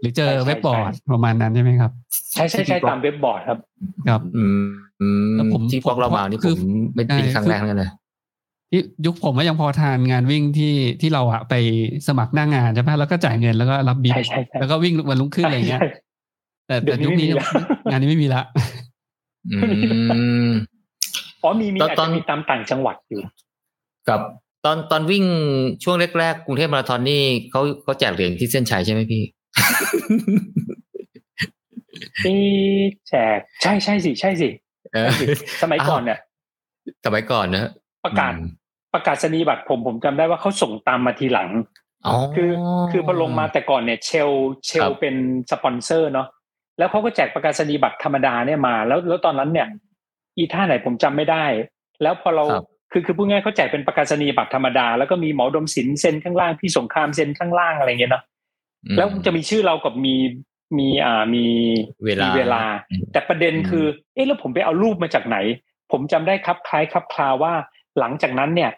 [0.00, 1.90] หรือเจอเว็บบอร์ดประมาณนั้นใช่ไหมครับ
[2.32, 3.58] ใช่ใช่ใช่ตามเว็บบอร์ดครับ
[4.08, 4.64] ครับ อืม
[5.00, 6.58] อืมแล้วผมที่พวกเรามานี่คือผม
[6.94, 7.90] ไม่เป็นใช่ครั้งแรกนั่นเลย
[8.70, 11.54] ที่ยุคผมก็ยังพอทันงานวิ่งที่ที่เราอะไป
[12.08, 15.88] สมัครหน้างานใช่ไหมแล้วก็จ่ายเงินแล้วก็รับบิลใช่ใช่ใช่แล้วก็วิ่งวันรุ่งขึ้นอะไรเงี้ยใช่
[16.66, 17.46] แต่แต่เดี๋ยวนี้ยุคนี้ไม่มีละ
[17.90, 18.42] งานนี้ไม่มีละ
[19.52, 19.58] อื
[20.46, 20.48] ม
[21.42, 23.22] อ๋อมีมีตอนอาจตอนจะมีตามต่างจังหวัดอยู่
[24.08, 24.20] กับ
[24.64, 25.24] ตอนตอนวิ่ง
[25.84, 29.22] ช่วงแรกๆกรุงเทพมาราธอนนี่เขาเขาแจกเหรียญที่เส้นชัยใช่ไหมพี่
[32.24, 32.42] ที่
[33.08, 34.48] แจกใช่ใช่สิใช่สิ
[34.94, 35.26] เออใช่สิ
[35.62, 36.18] สมัยก่อนเนี่ย
[37.04, 37.70] สมัยก่อนนะ
[38.04, 38.48] ประกาศอืม
[38.94, 41.48] ประกาศนียบัตรผมผมจำได้ว่าเขาส่งตามมาทีหลัง
[42.06, 42.50] อ๋อคือ
[42.90, 44.30] คือพอลงมาแต่ก่อนเนี่ยเชล
[44.66, 45.14] เชครัลบเป็น
[45.50, 46.28] สปอนเซอร์เนาะ
[46.78, 49.68] แล้วเขาก็แจกประกาศนียบัตรธรรมดาเนี่ยมา แล้วแล้วตอนนั้นเนี่ย
[50.36, 51.44] อีท่าไหนผมจำไม่ได้
[52.02, 58.24] แล้วพอเราครับคือคือพูดง่ายๆเขาแจกเป็นประกาศนียบัตรธรรมดา แล้วก็มีหมอดมศิลป์เซ็นข้างล่างพี่สงครามเซ็นข้างล่างอะไรเงี้ยเนาะ
[58.84, 60.14] อืมแล้วจะมีชื่อเรากับมี
[60.78, 61.46] มีอ่ามี
[62.04, 65.36] เวลามีเวลาอืมแต่ประเด็นอืมคือ เอ๊ะแล้วผมไปเอารูปมาจากไหน
[65.92, 67.54] ผมจำได้ครับคล้ายครับคลาว่า
[67.98, 68.70] หลังจากนั้นเนี่ย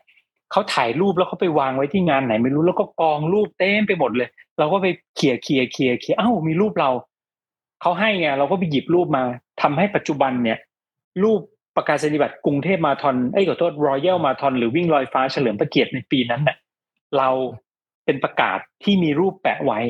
[0.51, 6.90] เขาถ่ายรูปแล้วเขาไปวางไว้ที่งานไหน ไม่รู้แล้วก็กองรูปเต็มไปหมดเลย เราก็ไปเขี่ยเขี่ยเขี่ยเขี่ยเอ้ามีรูปเรา
[7.81, 9.23] เขาให้ไงเราก็ไปหยิบรูปมา
[9.62, 10.59] ทำให้ปัจจุบันเนี่ย
[11.23, 11.40] รูป
[11.77, 16.57] ประกาศนียบัตรกรุงเทพมาราธอนเอ้ยขอโทษรอยัลมาราธอนหรือวิ่งลอยฟ้าเฉลิมพระเกียรติในปีนั้นเนี่ย
[17.18, 17.29] เรา
[18.05, 19.81] เป็นประกาศที่มีรูปแปะไว้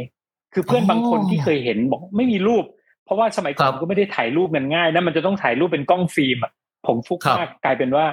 [0.54, 2.64] คือเพื่อนบางคนที่เคยเห็นบอกไม่มีรูป
[3.04, 6.52] เพราะว่าสมัยก่อนก็ไม่ได้ถ่ายรูปกันง่ายนะมันจะต้องถ่ายรูปเป็นกล้องฟิล์มอะ
[6.86, 8.06] ผมฟุกมากกลายเป็นว่า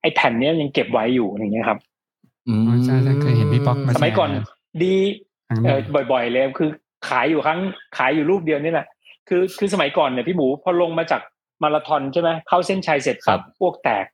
[0.00, 1.78] ไอ้แผ่นเนี้ยยังเก็บไว้อยู่อย่างเงี้ยครับ
[2.48, 4.28] อืมใช่ใช่เคยเห็นพี่ป๊อกาสมัยก่อน
[4.82, 4.94] ดี
[5.48, 6.70] ครั้งหเอนึ่งอบ่อย ๆ เลยคือ
[7.08, 7.60] ขายอยู่ครั้ง
[7.96, 8.86] ขายอยู่รูปเดียวนี่แหละ
[9.28, 11.20] คือคือสมัยก่อนเนี่ยพี่หมูพอลงมาจาก
[11.62, 14.06] มาราธอนใช่ไหมเข้าเส้นชัยเสร็จปั๊บพวกแตก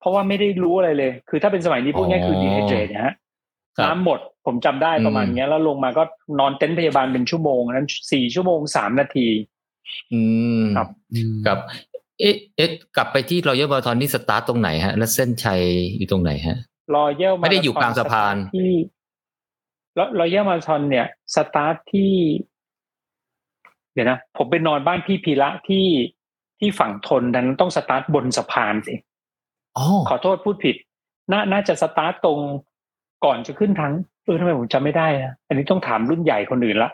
[0.00, 3.14] เพราะว่าไม่ได้รู้อะไรเลย คือถ้าเป็นสมัยนี้พูดง่ายคือดีไฮเดรตนะฮะ
[3.76, 6.02] ครับน้ำหมดผมจำได้ประมาณอืมเนี้ย แล้วลงมาก็
[6.38, 9.28] นอนเต็นท์พยาบาลเป็นชั่วโมงนั้นสี่ชั่วโมงสามนาที
[10.12, 10.20] อื
[10.60, 11.58] มครับอืมกับ
[12.22, 15.62] เอ๊ะเอ๊ะกลับไปที่รอยัลมาราธอนนี่สตาร์ตตรงไหนฮะ แล้วเส้นชัย
[15.96, 16.56] อยู่ตรงไหนฮะ
[16.94, 18.72] รอเยลไม่ได้อยู่กลางสะพานที่
[20.18, 22.12] รอเยลมาราธอนเนี่ยสตาร์ทที่
[23.92, 25.86] เดี๋ยวนะผมไปนอนบ้านพี่พีระที่
[26.58, 28.94] ที่ฝั่งทนดังนั้นต้องสตาร์ทบนสะพานสิ
[29.76, 30.76] อ๋อขอโทษพูดผิด
[31.32, 32.38] น่าน่าจะสตาร์ทตรง
[33.24, 33.92] ก่อนจะขึ้นทาง
[34.24, 36.90] เออทำไมผมจำไม่ได้นะอันนี้ต้องถามรุ่นใหญ่คนอื่นละ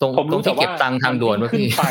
[0.00, 1.84] ตรงผมตรรู้งแต่ที่เก็บว่าตังค์ทางด่วนวะขึ้นพี่ไป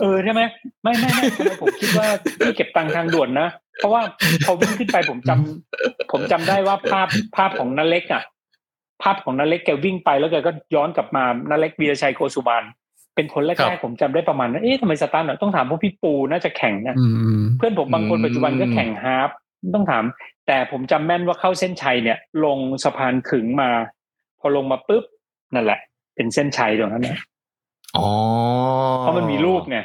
[0.00, 0.42] เออใช่ไหม
[0.82, 2.08] ไม่ไม่ไม่ทำไมผมคิดว่า
[2.44, 4.02] ที่เก็บตังค์ทางด่วนนะเพราะว่า
[4.46, 8.22] พอวิ่งขึ้นไปผมจำผมจำได้ว่าภาพภาพของนาเล็กอะ
[9.02, 12.64] ภาพของนาเล็กแกวิ่งไปแล้วแกก็ย้อนกลับมานาเล็กวีรชัยโกสุบาน
[13.14, 17.06] เป็นคนแรครักบๆผมจำได้ประมาณนั้นเอ๊ะทำไมสตาร์ทหน่อยต้องถามพวกพี่ปูน่าจะแข่งนะอื
[17.38, 19.30] มเพื่อนผมบางคนอืมปัจจุบันก็แข่งฮาฟ
[19.74, 20.04] ต้องถาม
[20.46, 23.70] แต่ผมจำแม่นว่าเข้าเส้นชัยเนี่ย ลงสะพานขึงมา
[24.40, 25.04] พอลงมาปุ๊บ
[25.54, 25.78] นั่นแหละ
[26.14, 27.18] เป็นเส้นชัยตรงนั้นนะ
[27.96, 28.08] อ๋อ
[28.98, 29.78] เพราะมันมีรูปไง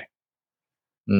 [1.11, 1.19] อื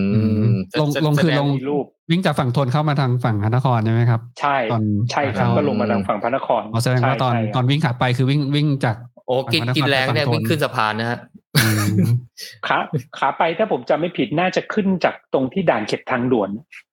[0.50, 4.82] มลงลงคือลงมีรูปวิ่งจากฝั่งทนเข้ามาทางฝั่งพระนครใช่ไหมครับ ใช่ตอน
[5.12, 8.96] ใช่ครับขาก็ลงมาทางฝั่งพระนครอ๋อแสดงว่าตอนใช่ใช่ตอนวิ่งขาไปคือวิ่งวิ่งจาก
[9.28, 11.20] โอ้กินฝั่งพระนครกินแรงเนี่ยไปฝั่งทนวิ่งขึ้นสะพานนะฮะ
[11.64, 11.96] อืม
[12.68, 12.78] ขา
[13.18, 16.93] ขาไปถ้าผมจำไม่ผิดน่าจะขึ้นจากตรงที่ด่านเก็บทางด่วนอ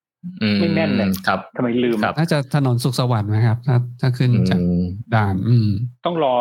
[0.59, 5.69] ไม่แม่นเลยครับทำไมลืมครับน่าจะถนนสุขสวัสดิ์นะครับ ถ้าถ้าขึ้นจากอืมด่าน อืม
[6.05, 6.35] ต้องรอ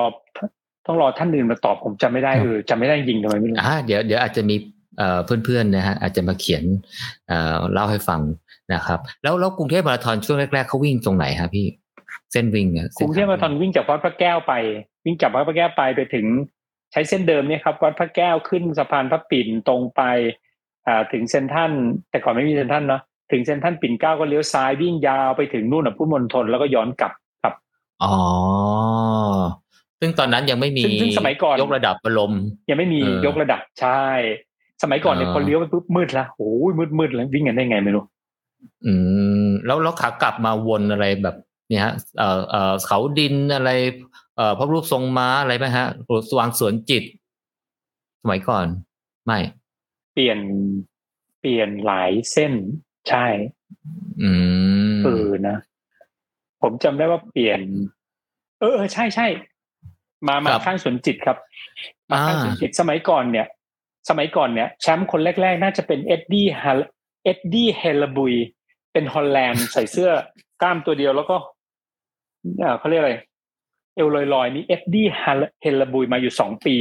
[0.86, 4.56] ต้องรอท่านอื่นมาตอบผมจำไม่ได้ครับเออจำไม่ได้จริงทำไมไม่รู้อ่าเดี๋ยวเดี๋ยวอาจจะมี
[4.98, 6.64] เอ่อเพื่อนๆนะฮะอาจจะมาเขียน
[7.28, 8.20] เอ่อเล่าให้ฟัง
[8.74, 11.66] นะครับ แล้วแล้วกรุงเทพมาราธอนช่วงแรกๆเขาวิ่งตรงไหนครับพี่
[12.32, 14.52] เส้นวิ่งอะกรุงเทพมาราธอนวิ่งจากวัดพระแก้วไป
[15.04, 16.26] วิ่งจากวัดพระแก้วไปไปถึง
[16.92, 20.02] ใช้เส้นเดิมเนี่ยครับ วัดพระแก้วขึ้นสะพานพระปิ่นตรงไป
[20.86, 21.72] อ่าถึงเซนทรัน
[22.10, 27.12] แต่ก่อนไม่มีเซนทรันเนาะ ถึงเซนทรันปิ่นเกล้าก็เลี้ยวซ้ายวิ่งยาวไปถึงนู่นอะพุทธมณฑลแล้วก็ย้อนกลับ
[27.42, 27.54] ครับ
[28.02, 28.14] อ๋อ
[30.00, 34.02] ซึ่งตอนนั้นยังไม่มีซึ่งซึ่งสมัยก่อนยกระดับอารมณ์ยังไม่มีเออยกระดับใช่
[34.82, 38.04] สมัยก่อนเนี่ยอ่าพอเลี้ยวไปปุ๊บมืดละโอ้ยมืดมืดแล้ววิ่งกันได้ไงไม่รู้
[38.86, 38.92] อื
[39.44, 41.36] ม แล้วแล้วขากลับมาวนอะไรแบบ
[41.68, 43.70] เนี่ยฮะเอ่อเอ่อเขาดินอะไร
[44.36, 45.86] เอ่อพระรูปทรงม้าอะไรไหมฮะ
[46.30, 47.04] สว่างสวนจิต
[48.22, 48.66] สมัยก่อน
[49.24, 49.38] ไม่
[50.14, 50.38] เปลี่ยน
[51.40, 52.52] เปลี่ยนหลายเส้น
[53.08, 53.26] ใช่
[54.22, 54.30] อื
[54.96, 55.56] มเออนะ
[56.62, 57.60] ผมจำได้ว่าเปลี่ยน
[58.60, 59.26] เออเออใช่ใช่
[60.28, 61.36] มามาครับข้างสวนจิตครับ
[62.10, 63.46] มาข้างสวนจิตสมัยก่อนเนี่ย
[64.08, 66.64] สมัยก่อนเนี่ยแชมป์คนแรกๆ น่าจะเป็นเอ็ดดี้ฮ
[67.24, 68.34] เอ็ดดี้เฮลบุย
[68.92, 70.10] เป็นฮอลแลนด์ใส่เสื้อ
[70.62, 71.36] กล้ามตัวเดียวแล้วก็
[72.60, 73.14] เอ่อเขาเรียกอะไร
[73.96, 75.06] เอลลอยๆนี่เอ็ดดี้
[75.62, 76.76] เฮลบุยมาอยู่สองปี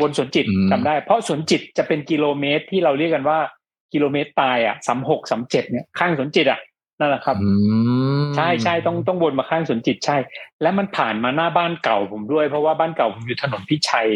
[0.00, 3.38] บนสวนจิตอืมจำได้ เพราะสวนจิตจะเป็นกิโลเมตรที่เราเรียกกันว่า
[3.92, 6.60] กิโลเมตรตายอะสามหกสามเจ็ดเนี่ยข้างสวนจิตอะ
[7.00, 7.50] นั่นแหละครับอื
[8.22, 10.16] มใช่ใช่ต้องต้องวนมาข้างสวนจิตใช่
[10.62, 14.08] และมันผ่านมาหน้าบ้านเก่าผมด้วย เพราะว่าบ้านเก่าผมอยู่ถนนพิชัย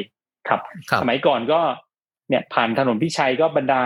[0.48, 0.60] ครับ
[0.90, 1.60] ครับสมัยก่อนก็
[2.28, 3.80] เนี่ยผ่านถนนพิชัยก็บรรดา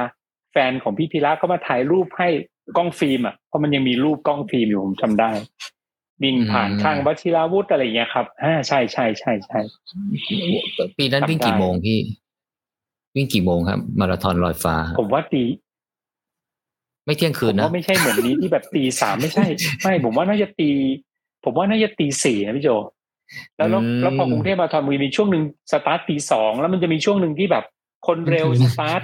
[0.53, 2.29] แฟนของพี่พีระก็มาถ่ายรูปให้
[2.77, 5.31] กล้องฟิล์มอะเพราะมันยังมีรูปกล้องฟิล์มอยู่ผมจำได้
[6.23, 9.59] บินผ่านข้างวชิราวุธอะไรอย่างเงี้ยครับอ่าใช่ใช่ใช่ใช่
[10.99, 11.99] ปีนั้นวิ่งกี่จำได้โมงพี่
[13.17, 15.43] วิ่งกี่โมงครับ มาราธอนลอยฟ้า ผมว่าตี
[17.07, 19.47] ไม่เที่ยงผคืนมนะว่าไม่ใช่เหมือนนี้ที่แบบตีสามไม่ใช่
[19.83, 20.71] ไม่ผมว่าน่าจะตี
[21.45, 22.71] ผมว่าน่าจะตีสี่นะพี่โจ
[23.57, 27.65] แล้วแล้วอืมแล้วพอกรุงเทพมาราธอนมันมีช่วงหนึ่งสตาร์ทตีสองแล้วมันจะมีช่วงหนึ่งที่แบบ
[28.07, 29.03] คนเร็วอืมสตาร์ท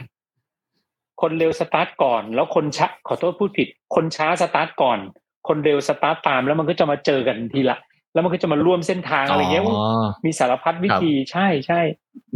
[1.23, 4.99] คนเร็วสตาร์ทก่อน แล้วคนช้าขอโทษพูดผิด คนช้าสตาร์ทก่อน
[5.49, 7.79] คนเร็วสตาร์ทตามแล้วมันก็จะมาเจอกันทีละ
[8.13, 9.77] แล้วมันก็จะมาร่วมเส้นทางอะไรเงี้ยอุ๊ย
[10.27, 11.81] มีสารพัดวิธีใช่ใช่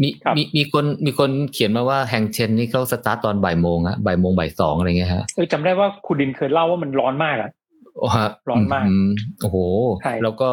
[0.02, 7.50] มีครับมีมีคนมีคนเขียนมาว่าแฮงเชนนี่เขาสตาร์ตตอนบ่ายโมงอะบ่ายโมงบ่ายสองอะไรเงี้ยฮะเออจำได้ว่าคุณดินเคยเล่าว่ามันร้อนมากอะ
[7.98, 9.08] โอ้ฮะร้อนมากม
[9.42, 9.56] โอ้โห
[10.02, 10.48] ใช่แล้วก็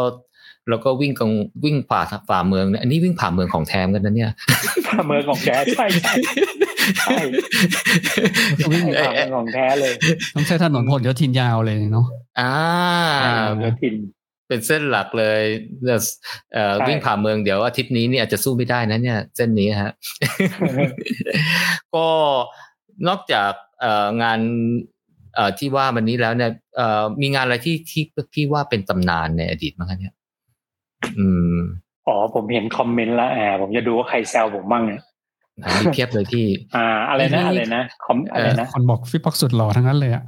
[0.69, 1.31] แล้วก็วิ่งกลาง
[1.63, 4.31] วิ่งผ่าฝ่าเมืองเนี่ยอันนี้วิ่งผ่าเมืองของแทมกันนะเนี่ย
[4.87, 6.13] ผ่าเมืองของแท้ใช่ใช่
[6.99, 7.15] ใช่
[8.71, 9.93] วิ่งใช่ผ่าเมืองของแท้เลย
[10.35, 12.05] ต้องใช้ถนนผลโยธินยาวเลยเนาะ
[12.39, 12.53] อ่า
[13.55, 13.95] เมืองทิน
[14.47, 15.41] เป็นเส้นหลักเลย
[15.85, 16.01] เอ่อ
[16.53, 19.91] เอ่อใช่วิ่งผ่าเมืองเดี๋ยวอาทิตย์นี้เนี่ยอาจจะสู้ไม่ได้นะเนี่ย เส้นนี้ฮะ
[21.95, 22.05] ก็
[23.07, 24.39] นอกจากเอ่องาน
[25.35, 30.13] เอ่อที่ว่าวันนี้แล้วเนี่ยเอ่อมีงานอะไรที่ที่พี่ว่าเป็นตำนานในอดีตมั้งคะเนี่ย
[31.17, 31.57] อืม
[32.07, 35.01] อ๋อผมเห็นคอมเมนต์แล้วแอบผมจะดูว่าใครแซวผมบ้างเนี่ย
[35.81, 40.23] มีเพียบเลยพี่ อ่า อะไรนะนี่อะไรนะคอมอะไรนะคนบอกพี่ป๊อกสุดหล่อทั้งนั้นเลยอะ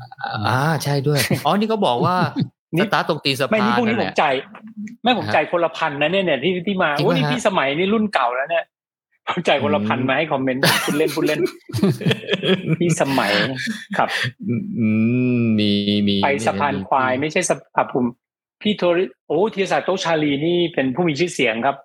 [0.50, 2.46] อ่าใช่ด้วยอ๋อนี่ก็บอกว่านี่
[2.82, 4.36] สตาร์ทตรงตีนสะไม่พานนี่พวกนี้นั่นผแหมละจ่าย
[5.04, 8.66] ไม่ผมฮะจ่ายคนละพันนะเนี่ยเนี่ยที่ที่มาจริงโอ้ปะนี่ฮะพี่สมัยนี่รุ่นเก่าแล้วเนี่ย
[9.28, 11.42] ผมจ่ายคนละพันอืมมาให้คอมเมนต์คุณเล่นคุณเล่น
[12.80, 13.32] พี่สมัย
[13.98, 14.10] ครับ
[14.80, 14.88] อื
[15.38, 15.70] มมี
[16.08, 18.06] มีไปสะพานควายไม่ใช่สะพานผม
[18.62, 21.76] พี่โทริโอ้ธีรศักดิ์โตะชาลีนี่เป็นผู้มีชื่อเสียงครับ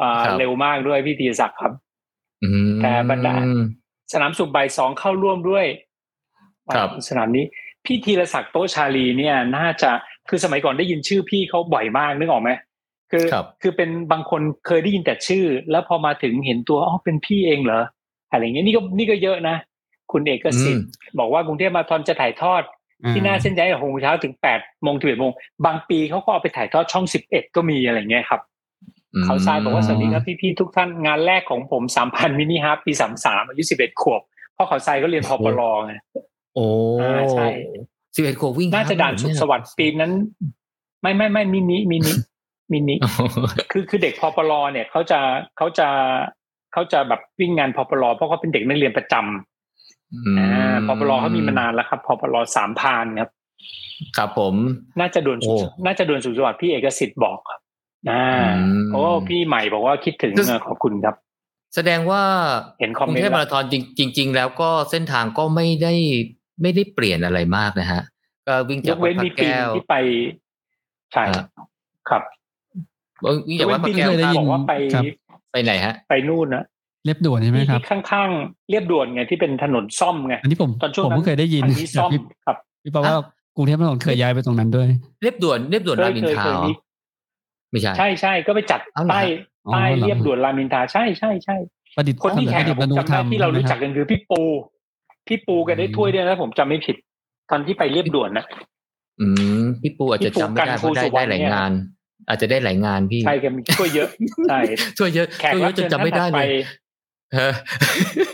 [0.00, 1.72] อ่าเร็วมากด้วยพี่ธีรศักดิ์ครับ
[2.42, 3.34] อืมแต่บรรดา
[4.12, 5.66] สนามสุขใบายสองเข้าร่วมด้วย
[6.74, 7.44] ครับสนามนี้
[7.84, 9.90] พี่ธีรศักดิ์โตะชาลีเนี่ย น่าจะ
[10.28, 12.50] คือสมัยก่อนได้ยินชื่อพี่เขาบ่อยมากนึกออกไหม
[13.10, 17.82] คือครับคือเป็นบางคนเคยได้ยินแต่ชื่อ แล้วพอมาถึงเห็นตัวอ๋อเป็นพี่เองเหรอ
[18.30, 19.56] อะไรเงี้ยนี่ก็นี่ก็เยอะนะ
[20.12, 20.86] คุณเอกสิทธิ์
[21.18, 22.62] บอกว่ากรุงเทพมาราธอนจะถ่ายทอด
[23.12, 25.32] ที่หน้าเส้นชัยหกโมงเช้าถึงแปดโมงถึงเอ็ดโมง
[25.66, 28.40] บางปีเขาก็เอาไปถ่ายทอดช่องสิบเอ็ดก็มีอะไรเงี้ยครับ
[29.24, 34.20] เขาทรายบอกว่าสวัสดีครับพี่ๆทุกท่านงานแรกของผมสามพราน mini half ปีสามสามอายุสิบเอ็ดขวบ
[34.54, 35.94] เพราะเขาทรายก็เรียนพอปลอไง
[36.54, 36.64] โอ้
[37.00, 37.46] อ่าใช่
[38.14, 40.12] สิบเอ็ดขวบวิ่งน่าจะด่านสุขสวัสดิ์ปีนั้น
[41.02, 42.94] ไม่ไม่ไม่ mini mini mini
[43.72, 45.18] คือคือเด็กพอปลอเนี่ยเขาจะ
[45.56, 45.88] เขาจะ
[46.72, 53.30] เขาจะแบบวิ่งงานพอปลอเพราะเขาเป็นเด็กนักเรียนประจำอ่าพอปลอเขามีมานานแล้วครับพอปลอสามพานครับ
[54.16, 54.54] ครับผม
[55.00, 57.60] น่าจะด่วนสุขโอ้น่าจะด่วนสุขสวัสดิ์พี่เอกสิทธิ์บอกครับ
[58.10, 58.24] อ่า
[58.58, 61.14] อืมโอ้พี่ใหม่บอกว่าคิดถึงคือเออขอบคุณครับ
[61.74, 62.22] แสดงว่า
[62.80, 65.94] เห็นคอมกรุเมงนต์เทพมาราธอนจริงจริง ๆ แล้วก็เส้นทางก็ไม่ได้
[66.62, 68.02] ไม่ได้เปลี่ยนอะไรมากนะฮะ
[68.46, 69.96] ก็วิ่งยจากกวัเว้ดนพระมีปีแก้วที่ไป
[71.12, 71.44] ใช่อ่า
[72.08, 72.22] ครับ
[73.48, 75.04] วิ่งจากวัดพระแก้วยกเว้นปีที่เคยได้ยินบอกว่าไปครับ
[75.52, 76.64] ไปไหนฮะ ไปนู่นนะ
[77.04, 83.16] เรียบด่วนใช่ไหมที่ครับที่ข้างๆเรียบด่วนไงที่เป็นถนนซ่อมไงอันนี้ผมตอนช่วงผมนั้นเพิ่งเคยได้ยินอันนี้จากซ่อมพี่ครับพี่ปาว่า
[83.56, 84.88] กรุงเทพมหานครเคยย้ายไปตรงนั้นด้วย
[85.22, 86.72] เรียบด่วนเรียบด่วนเครายมอินเคยทราเคยเหรอมี
[87.70, 89.26] ไม่ใช่ใช่ใช่ก็ไปจัดเอาเหรอป้าย
[89.66, 91.56] อ๋อป้ายเหรอเรียบด่วนรามอินทราใช่ใช่ใช่
[91.96, 94.42] ประดิษฐ์คนที่แข่งประผดิษมฐ์อนุจำธรได้รมที่เรารู้จักใช่ไหมคบกันคือพี่ปู
[95.26, 96.96] พี่ปูแกได้ถ้วยด้วยนะผมจำไม่ผิด
[97.50, 98.44] ตอนที่ไปเรียบด่วนนะ
[99.20, 99.26] อื
[99.62, 101.72] มพี่ปูอาจจะจำไม่ได้พี่ปูเพราะได้กันภูสุวรได้รณหลายเนี่ยงาน
[102.28, 104.08] อาจจะได้หลายงานพี่ใช่แกมีถ้วยเยอะ
[104.48, 104.58] ใช่
[104.98, 106.48] ช่วยเยอะแขกช่วยเยรับอะจเชินญจำท่านไม่ถัได้ดเลไปย
[107.34, 107.52] เออ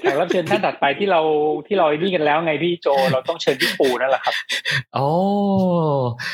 [0.00, 1.20] แขกรับเชิญท่านถัดไปที่เรา
[1.66, 4.34] ที่เราไอ้นี่กันแล้วไงพี่โจเราต้องเชิญพี่ปูนั่นแหละครับ
[4.94, 5.08] โอ้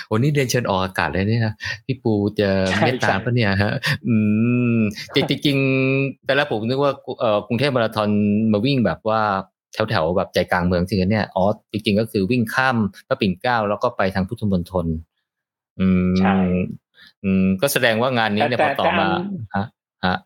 [0.06, 1.54] โหนี่เรียนเชิญออกอากาศเลยเนี่ยนะ
[1.86, 3.72] พี่ปูจะใช่เมตตาใช่ปะเนี่ยฮะ
[4.06, 4.14] อื
[4.76, 4.78] ม
[5.14, 8.08] จริงจริงๆแต่ละผมนึกว่าเอ่อกรุงเทพมาราธอน
[8.52, 9.22] มาวิ่งแบบว่า
[9.76, 12.76] แถวแถวๆแบบใจกลางเมืองจริงๆเนี่ยอ๋อจริงๆก็คือวิ่งข้าม
[13.08, 14.86] พระปิ่นเกล้าแล้วก็ไปทางพุทธมณฑล
[15.80, 16.36] อืมใช่
[17.24, 19.24] อืมก็แสดงว่างานนี้เนี่ยพแต่อต่อแต่มาอัน
[19.56, 19.66] ฮะ
[20.06, 20.16] ฮะ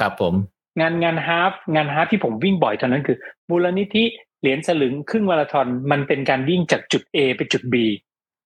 [0.00, 0.34] ครับผม
[0.80, 3.16] งานงานฮาฟงานฮาฟที่ผมวิ่งบ่อยตอนนั้นคือ
[3.50, 4.04] มูลนิธิ
[4.40, 7.74] เหรียญสลึงครึ่งมาราธอนมันเป็นการวิ่งจากจุด A ไปจุด B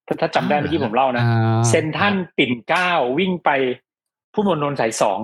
[0.07, 3.51] ถ้าถ้าจำได้อ่าเมื่อกี้ผมเล่านะอ่าเซนทรันปิ่นเกล้าวิ่งไป
[4.35, 5.19] ผู้มนนนท์สายสอง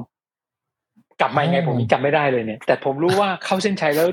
[1.21, 4.09] กลับมายังไงผมยังจำไม่ได้เลยเนี่ย แต่ผมรู้ว่าเข้าเส้นชัยแล้ว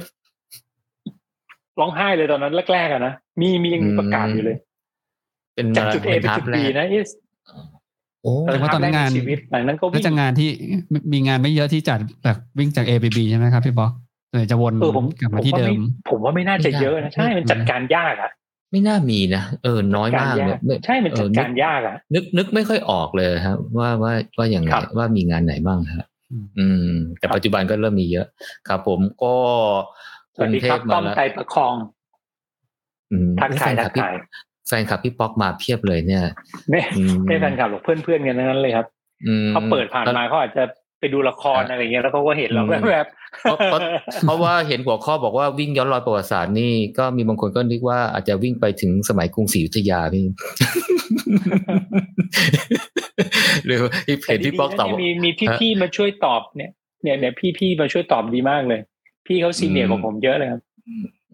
[1.79, 4.57] ร้องไห้เลยตอนนั้นแรกๆอะนะมีมียังมีประกาศอยู่เลย
[5.55, 7.09] เป็นจากมาราจุดธ A อนไปทัจุบดแร B กนะเอส
[8.23, 10.49] โอ้แสดงว่าตอนนั้นงานชีวิตหลังนั้นก็น่าวิ่งจะงานที่
[10.91, 13.91] มีมีงานไม่เยอะที่จัดแบบวิ่งจาก A ไป B ใช่ไหมครับพี่บอก
[14.29, 15.71] ส่วนใหญ่จะวนเออผมกลับมาที่ผว่เดิไม
[16.09, 18.31] ผมว่าไม่น่าจะเยอะนะใช่มันจัดการยากอะ
[18.71, 28.27] ไม่น่ามีนะเออน้อยมากจัดเนี่ยไม่ใช่มันจัดเออการยากอะนึกนึกไม่ค่อยออกเลยครับ ว่าว่าว่าอย่างไงครับว่ามีงานไหนบ้างครับอืมอืม แต่ปัจจุบันก็เริ่มมีเยอะ
[28.67, 29.35] ครับ ผมก็
[30.35, 31.75] สวัสดีครับกรุงเทพต้อมแล้วไตรประคอง
[33.11, 34.15] อืมทักทายแฟนทัคลักบพี่ทาย
[34.67, 36.23] แฟนคลับพี่ป๊อกมาเพียบเลยเนี่ย
[36.69, 38.87] ไม่อืมไม่แฟนคลับหรอกเพื่อนๆกันทั้งนั้นเลยครับ
[39.27, 40.63] อืมเขาเปิดผ่านมาเขาอาจจะ
[40.99, 43.07] ไปดูละครอะไรเงี้ยแล้วเขาก็เห็นเราอืมแบบ
[43.41, 43.79] เพราะเพราะ
[44.25, 50.25] เพราะว่าเห็นหัวข้อบอกว่าวิ่งย้อนรอยประวัติศาสตร์นี่ก็มีบางคนก็นึกว่าอาจจะวิ่งไปถึงสมัยกรุงศรีอยุธยาพี่
[53.65, 53.77] หรือ
[54.27, 55.29] เห็นพี่ป๊อกตอบว่ามีมี
[55.59, 56.71] พี่ๆมาช่วยตอบเนี่ย
[57.03, 58.81] เนี่ยเนี่ยพี่ๆมาช่วยตอบดีมากเลย
[59.25, 60.61] พี่เขาซีเนียร์กว่าผมเยอะเลยครับ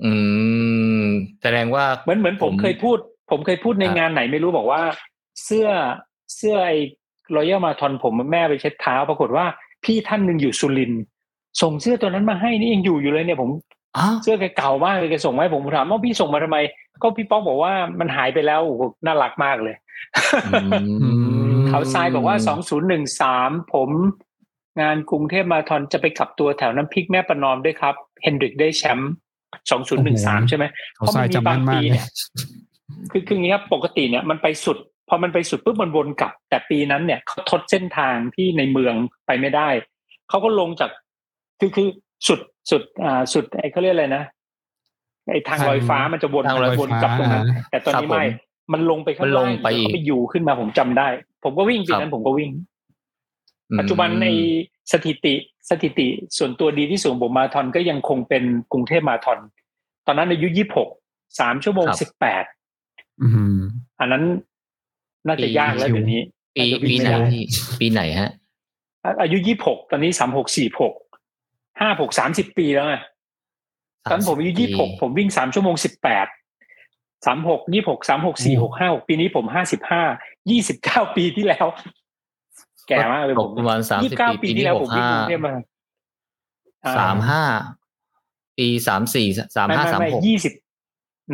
[0.03, 0.11] อื
[1.01, 1.05] ม
[1.41, 2.97] แสดงว่าเหมือนเหมือนผมผมเคยพูด
[3.31, 4.81] ผมเคยพูดในครับงานไหนไม่รู้บอกว่า
[5.45, 5.67] เสื้อ
[6.35, 6.77] เสื้อไอ้
[7.35, 9.45] รอยัลมาทอนผมแม่ไปเช็ดเท้า ปรากฏว่า
[9.83, 11.03] พี่ท่านหนึ่งอยู่สุรินทร์
[11.61, 13.49] ส่งเสื้อตัวนั้นมาให้นี่ยังอยู่อยู่เลยเนี่ยผม
[13.97, 16.57] อ้าวเสื้อแกเก่ามากเลยแกส่งมาให้ผมผมถามว่าพี่ส่งมาทำไม
[17.01, 19.75] ก็พี่ป๊อกบอกว่ามันหายไปแล้วโอ้โหน่ารักมากเลย
[20.53, 20.59] อื
[21.55, 22.35] มเขาทรายบอกว่า
[23.03, 23.89] 2013ผม
[24.81, 29.13] งานกรุงเทพมาราธอนจะไปขับตัวแถวน้ำพริกแม่ประนอมด้วยครับ เฮนดริกได้แชมป์
[29.79, 30.65] 2013ใช่ไหม
[30.95, 32.07] เขาทรายจำแม่นมากเลยเนี่ย
[33.11, 34.77] คือคืออย่างนี้ครับปกติเนี่ยมันไปสุด
[35.09, 38.93] พอมันไปสุดปุ๊บมันวนกลับ แต่ปีนั้นเนี่ยเขาทดเส้นทางที่ในเมือง
[39.27, 39.69] ไปไม่ได้
[40.29, 40.89] เขาก็ลงจาก
[41.59, 41.87] คือคือ
[42.27, 42.39] สุด
[42.71, 44.23] สุดอ่าสุดไอ้เขาเรียกอะไรนะ
[45.31, 48.23] ไอ้ทางลอยฟ้ามันจะวนทางลอยวนกลับตรงนั้นฟ้าแต่ตอนนี้ครับผมไม่
[48.73, 51.07] มันลงไปข้างมันลล่างงไปอีกแล้วก็ไปอยู่ขึ้นมาผมจำได้
[51.43, 52.49] ผมก็วิ่งปีนั้นผมก็วิ่ง
[53.79, 54.27] ปัจจุบันใน
[54.91, 55.35] สถิติ
[55.69, 56.07] สถิติ
[56.37, 59.39] ส่วนตัวดีที่สุดของผมมาราธอนก็ยังคงเป็นกรุงเทพมาราธอน
[60.07, 60.89] ตอนนั้นอายุยี่หก
[61.39, 62.43] สามชั่วโมงครับสิบแปด
[63.21, 63.59] อืม
[63.99, 64.23] อันนั้น
[65.27, 66.21] น่าจะยากแล้วปีเดี๋ยวนี้
[66.55, 67.43] ปีน่าจะปีวิ่งไหนไม่ได้พี่
[67.79, 68.29] ปีไหนฮะ
[69.21, 70.93] อายุยี่หกตอนนี้สามหกสี่หก
[71.79, 72.95] ห้าหกสามสิบปีแล้วไง
[74.11, 76.27] ตอนผมอายุยี่หกผมวิ่งสามชั่วโมงสิบแปด
[77.25, 80.03] สามหกยี่หกสามหกสี่หกห้าหกปีนี้ผมห้าสิบห้า
[80.49, 81.65] ยี่สิบเก้าปีที่แล้ว
[82.89, 85.53] แก่มากเลยตผกมประมาณสามยี่สิสิบบเก้าปีปีปีที่นี้แล้วหผกมวิ่งห้ากรุงเทพมา
[86.85, 87.43] อ่สามห้า
[88.57, 90.53] ปีสามสี่สามไม่ห้าไม่สามไม่หกยี่สิบ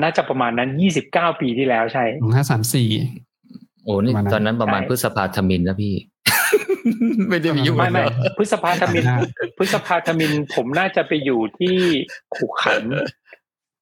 [0.01, 2.88] น่าจะประมาณนั้นยี่สิบเก้าปีที่แล้วใช่สองห้าสามสี่
[3.84, 5.93] โอ้นี่ประมาณนั้นตอนนั้นประมาณใช่พฤษภาธมินนะพี่
[7.30, 9.03] ไม่ได้มียุ่งไม่ไม่เลยพฤษภาธมิน
[9.58, 11.78] พฤษภาธมินผมน่าจะไปอยู่ที่
[12.36, 12.84] ขู่ขัน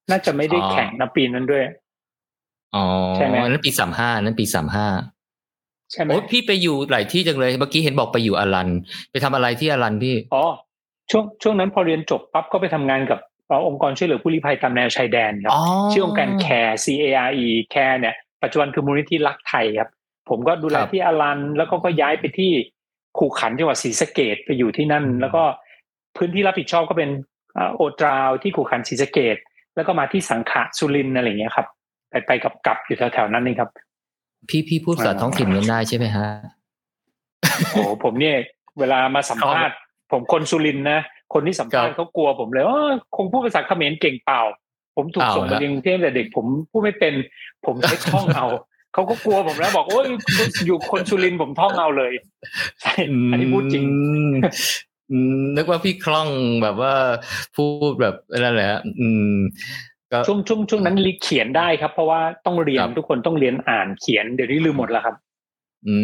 [0.10, 1.64] น่าจะไม่ได้แข่งนะปีนั้นด้วย
[2.76, 4.88] อ๋อใช่ไหมนั้นปีสามห้านั้นปีสามห้า
[5.94, 8.70] ใช่ไหมโอ้พี่ไปอยู่หลายที่จังเลย เมื่อกี้เห็นบอกไปอยู่อลัน
[9.12, 10.46] ไปทำอะไรที่อลันพี่ อ๋อ
[11.12, 19.90] ช่วงช่วงนั้นพอเรียนจบปั๊บก็ไปทำงานกับเอ่อองค์กรช่วยเหลือผู้ลี้ภัยตามแนวชายแดนครับอ๋อชื่อองค์การ CARE C A R E CARE เนี่ย ปัจจุบันคือมูลนิธิรักไทยครับ
[20.30, 22.52] ผมก็ดูแลครับที่อารัน แล้วก็ก็ย้ายไปที่
[23.20, 25.44] ขู่ขันจังหวัดศรีสะเกดไปอยู่ที่นั่น แล้วก็
[26.18, 27.10] พื้นที่รับผิดชอบก็เป็น
[27.54, 29.38] เอ่อโอตราวที่ขู่ขันศรีสะเกด
[29.76, 31.68] แล้วก็มาที่สังขะสุรินทร์อะไรอย่างเงี้ยครับ
[32.10, 33.70] ไปไปกับกลับอยู่แถวๆนั้นนี่ครับ
[34.50, 36.28] พี่พี่พูดภาษาท้องถิ่นกันได้ใช่ไหมฮะ
[37.72, 38.36] โอ้โหผมเนี่ย
[38.80, 39.76] เวลามาสัมภาษณ์
[40.12, 41.00] ผมคนสุรินทร์นะ
[41.34, 42.78] คนที่สัมภาษครัณ์บเขากลัวผมเลยว่า
[43.18, 44.42] คงพูดภาษาเขมรเก่งเปล่า
[44.96, 47.14] ผมถูกเอาส่งไปละเรียนกรุงเทพแต่เด็กผมพูดไม่เป็น
[47.66, 48.48] ผมใช้ท่องเอา
[48.94, 50.08] เขาก็กลัวผมแล้วบอกโอ้ย
[50.66, 52.14] อยู่คนสุรินทร์ผมท่องเอาเลย
[52.82, 52.94] ใช่
[53.32, 53.94] อันนี้พูดจริงอื
[54.28, 54.30] ม
[55.12, 56.30] อืมนึกว่าพี่คล่อง
[56.64, 56.94] แบบว่า
[57.56, 59.93] พูดแบบนั่นแหละฮะอืมก็
[60.28, 65.16] ช่วงช่วงช่วงนั้นลิเขียนได้ครับ เพราะว่าต้องเรียนครับทุกคนต้องเรียนอ่านเขียนเดี๋ยวนี้ลืมหมดแล้วครับ
[65.88, 65.96] อื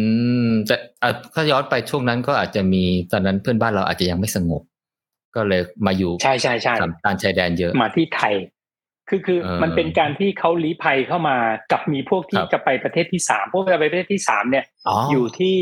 [0.46, 4.62] มแต่อะถ้าย้อนไปช่วงนั้นก็อาจจะมีตอนนั้นเพื่อนบ้านเราอาจจะยังไม่สงบ
[5.34, 8.34] ก็เลยมาอยู่ใช่ใช่ใช่สามตานชายแดนเยอะมาที่ไทย
[9.08, 11.36] คือคือเออมันเป็นการที่เขาลี้ภัยเข้ามา
[11.72, 15.56] กับมีพวกที่ครับจะไปประเทศที่สามพวกจะไปประเทศที่สามเนี่ยอ๋อออยู่ที่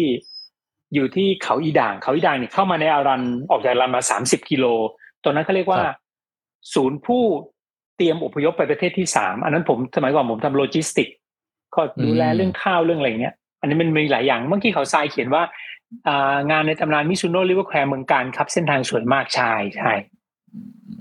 [0.95, 4.67] อยู่ที่เขาอีด่าง เขาอีด่างเนี่ยเข้ามาในอารันออกจากอารันมาสามสิบกิโล
[5.25, 5.83] ตอนนั้นเขาเรียกว่า
[6.75, 7.25] ศูนย์ผู้
[7.99, 11.09] เตรียมอพยพไปประเทศที่สามอันนั้นผมสมัยก่อนผมทำโลจิสติก
[11.75, 15.43] ก็ดูแลอืมเรื่องข้าวเรื่องอะไรเงี้ย อันนี้มันมีหลายอย่างเมื่อกี้เขาทรายเขียนว่า
[16.09, 19.93] อ่างานในตำนาน Mizuno River Kwai เมืองกาญจน์ครับ เส้นทางสวยมากใช่ใช่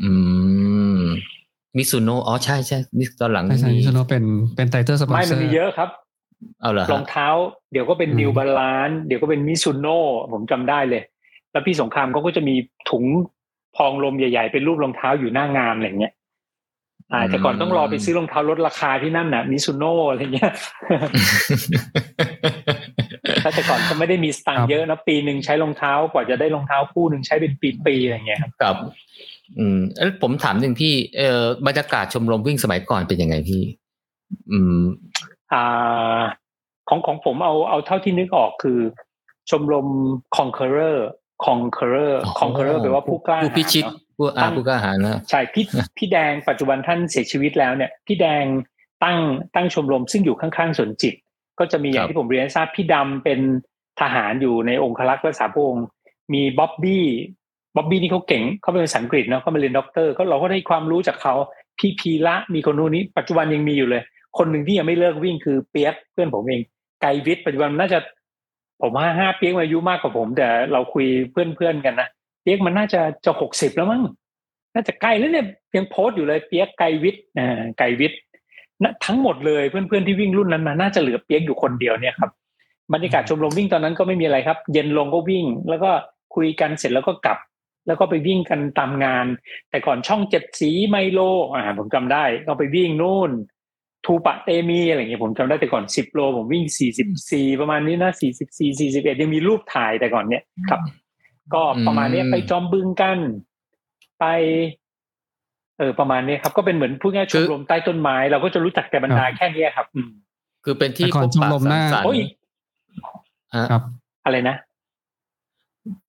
[0.04, 0.12] อื
[1.00, 1.04] ม
[1.78, 4.24] Mizuno อ๋อใช่ใช่นี่ตอนหลังใช่ใช่ Mizuno เป็น
[4.56, 5.89] เป็น title sponsor ไม่มันร์มีเยอะครับ
[6.62, 7.28] เอาเหรอรฮะองเท้า
[7.72, 9.99] เดี๋ยวก็เป็นอืม New Balance เดี๋ยวก็เป็น Mizuno
[10.34, 11.04] ผมจำได้เลย
[11.52, 12.56] แล้วพี่สงครามเขาก็จะมี
[12.89, 13.04] ถุง
[13.76, 16.14] พองลมใหญ่ ๆ เป็นรูปรองเท้าอยู่หน้างานอะไรเงี้ย
[17.14, 20.53] อ่าแต่ก่อนต้องรอไปซื้อรองเท้าลดราคาที่นั่นน่ะ Mizuno อะไรเงี้ย
[23.43, 27.53] ถ้าแต่ก่อนก็ไม่ได้มีสตางค์เยอะนะปีหนึ่งใช้รองเท้ากว่าจะได้รองเท้าคู่หนึ่งใช้เป็น
[27.86, 28.76] ปีๆอะไรเงี้ยครับกับ
[29.58, 33.64] อืมเอ้ยผมถามหนึ่งพี่เออบรรยากาศชมรมวิ่งสมัยก่อนเป็นยังไงพี่
[34.51, 34.82] อืม
[35.53, 36.20] อ่า
[36.89, 38.80] ของของผมเอาเอาเท่าที่นึกออกคือ
[39.49, 39.88] ชมรม
[40.38, 40.97] conqueror
[41.45, 45.65] conqueror conqueror แปลว่าผู้กล้าผู้พิชิตหาญเนอะ ผู้อ่าตั้งผู้กล้าหาญนะใช่พี่
[45.97, 48.43] พี่แดงปัจจุบันท่านเสียชีวิตแล้วเนี่ย พี่แดง
[49.03, 49.18] ตั้ง
[49.55, 51.15] ตั้งชมรมซึ่งอยู่ข้างๆสวนจิต
[51.59, 53.39] ก็จะมีอย่างที่ผมเรียนให้ทราบพี่ดำเป็น
[54.01, 55.86] ทหารอยู่ในองครักษ์รักษาพระองค์
[56.34, 57.05] มีบ๊อบบี้
[57.76, 61.34] บ๊อบบี้นี่เขาเก่งเขาเป็นภาษาอังกฤษเนาะเขามาเรียนด็อกเตอร์ก็เราก็ได้ความรู้จากเขา
[61.80, 64.03] พี่พีละมีคนนู้นนี้ ปัจจุบันยังมีอยู่เลย
[64.38, 66.61] คนหนึ่งที่ยังไม่เลิกวิ่งคือเปียกเพื่อนผมเอง
[67.01, 67.99] ไกรวิทย์ปัจจุบันน่าจะ
[68.82, 74.02] ผมว่าห้าเปียกมันอายุมากกว่าผม แต่เราคุยเพื่อนๆกันนะเปียกมันน่าจะจะหกสิบแล้วมั้ง
[74.74, 75.45] น่าจะใกล้แล้วเนี่ย
[75.76, 78.20] ยังโพสต์อยู่เลยเปียกไกวิทย์อ่าไกวิทย์
[78.84, 82.32] นะทั้งหมดเลยเพื่อนๆที่วิ่งรุ่นนั้นมาน่าจะเหลือเปียกอยู่คนเดียวเนี่ยครับ
[82.93, 85.91] บรรยากาศชมรมวิ่งตอนนั้นก็ไม่มีอะไรครับ เย็นลงก็วิ่ง แล้วก็
[86.36, 87.38] คุยกันเสร็จแล้วก็กลับ
[87.88, 89.26] แล้วก็ไปวิ่งกันตามงาน
[89.70, 91.20] แต่ก่อนช่องเจ็ดสีไมโล
[91.54, 93.32] อ่าผมจำได้ก็ไปวิ่งนู่น
[94.06, 100.82] ทูปะเตมีอะไรเงี้ยผมจำได้แต่ก่อนสิบโล ผมวิ่งสี่สิบสี่ประมาณนี้นะสี่สิบสี่สี่สิบเอ็ดยังมีรูปถ่ายแต่ก่อนเนี่ยครับ
[101.54, 103.18] ก็ประมาณเนี้ยอืมไปจอมบึงกัน
[104.20, 104.26] ไป
[105.78, 110.10] เออประมาณนี้ครับ ก็เป็นเหมือนพูดง่ายๆชคืมอรมใต้ต้นไม้ เราก็จะรู้จักแต่บรรดาแค่เนี้ยครับ อืม
[110.66, 112.26] คือเป็นที่แต่ก่พอนบชมปะรมหสัน้างสรรโอ้ยค์
[113.54, 113.82] อะครับ
[114.26, 114.56] อะไรนะ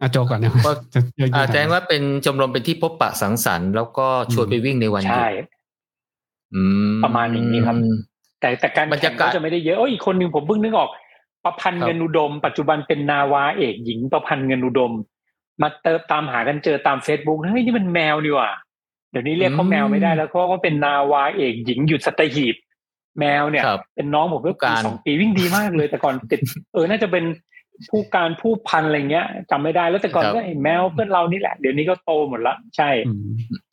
[0.00, 5.32] อะโจก่อนนะก็จะเยอะอ่าๆแจ้งว่าเป็นชมรมเป็นที่พบปะสังสรรค์แล้วก็ชวนไปวิ่งในวันหยุใช่ด
[6.54, 6.62] อื
[6.94, 7.76] มประมาณอย่างนี้ครับ
[8.40, 10.90] แต่แต่การบรรแข่ยางกาศก็จะไม่ได้เยอะโอ้ยอีกคนหนึ่งผมเพิ่งนึกออก
[11.44, 14.92] ประพันธ์ครับเงินอุดม ปัจจุบันเป็นนาวาเอกหญิงประพันธ์เงินอุดม
[15.62, 18.50] มาเติมตามหากันเจอตามเฟซบุ๊กเฮ้ยนี่มันแมวนี่หว่า
[19.10, 22.56] เดี๋ยวนี้เรียกเขาแมวไม่ได้แล้วเพราะว่าเป็นนาวาเอกหญิงหยุดสัตหีบ
[23.20, 26.40] แมวเนี่ยครับเป็นน้องผมเมื่อผู้การสองปีวิ่งดีมากเลย แต่ก่อนติด
[26.72, 27.24] เออน่าจะเป็น
[27.90, 33.28] ผู้การผู้พันอะไรเงี้ยจำไม่ได้แล้วแต่ก่อนก็ไอ้แมวเพื่อนเรานี่แหละ เดี๋ยวนี้ก็โตหมดละใช่อืม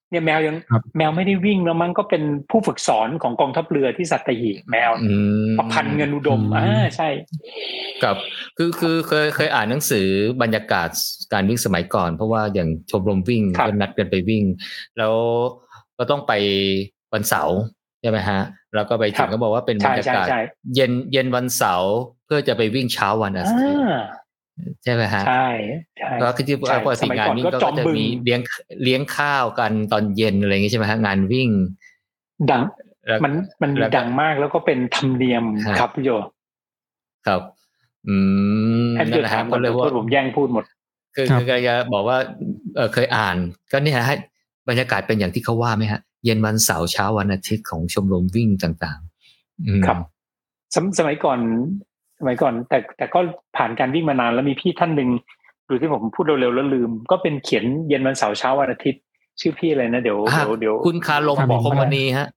[0.10, 5.16] เนี่ยแมวยังครับแมวไม่ได้วิ่งแล้วมั้งก็เป็นผู้ฝึกสอนของกองทัพเรือที่สัตหีบแมวอื
[5.48, 7.10] มประพันธ์เงินอุดมอืมอ่าใช่
[8.04, 8.16] กับ
[8.58, 10.08] คือคือเคยเคยอ่านหนังสือ
[10.42, 10.90] บรรยากาศ
[11.34, 14.44] การวิ่งสมัยก่อน เพราะว่าอย่างชมรมวิ่งครับก็นัดกันไปวิ่ง
[14.98, 15.14] แล้ว
[15.98, 16.34] ก็ต้องไป
[17.14, 17.58] วันเสาร์
[18.02, 18.42] ใช่ไหมฮะ
[18.76, 20.40] แล้วก็ไปถึงก็บอกว่าเป็นบรใช่รยาใช่กาศใช่
[20.76, 21.94] เย็นเย็นวันเสาร์
[22.26, 24.25] เพื่อจะไปวิ่งเช้าวันอาอ่ทิตย์า
[24.84, 25.48] ใช่ไหมฮะใช่
[25.98, 28.40] ใช่ก็คือที่ใช่ปกติงานวิ่งสมัยก่อนก็ก็จอมจะบึงมีเลี้ยง
[28.84, 31.50] เลี้ยงข้าวกันตอนเย็นอะไรอย่างงี้ใช่ไหมฮะงานวิ่ง
[32.52, 32.62] ดัง
[33.08, 36.10] แล้วมันมันมีแล้วก็ดังมากแล้วก็เป็นธรรมเนียมฮะครับพี่โย
[37.28, 37.42] ครับ
[38.08, 38.16] อื
[38.88, 40.64] มให้พี่โยนั่นแหละถาฮะมก็ก่อนเลยโทว่าษผมแย่งพูดหมด
[41.16, 42.18] คือครับคือจะบอกว่า
[42.76, 43.38] เออเคยอ่าน
[43.72, 44.16] ก็เนี่ยให้
[44.70, 49.98] บรรยากาศเป็นอย่างที่เขาว่าไหมฮะ เย็นวันเสาร์เช้าวันอาทิตย์ของชมรมวิ่งต่างๆอืมครับ
[50.76, 51.40] สมสมัยก่อน
[52.20, 53.20] สมัยก่อน แต่แต่ก็
[53.58, 55.10] ผ่านการวิ่งมานานแล้วมีพี่ท่านหนึ่ง
[55.70, 59.02] ดูที่ผมพูดเร็วๆแล้วลืม ก็เป็นเขียนเย็นวันเสาร์เช้าวันอาทิตย์
[59.40, 62.28] ชื่อพี่อะไรนะเดี๋ยวอะเดี๋ยวเดี๋ยวคุณคาลมครับคมมณีฮะ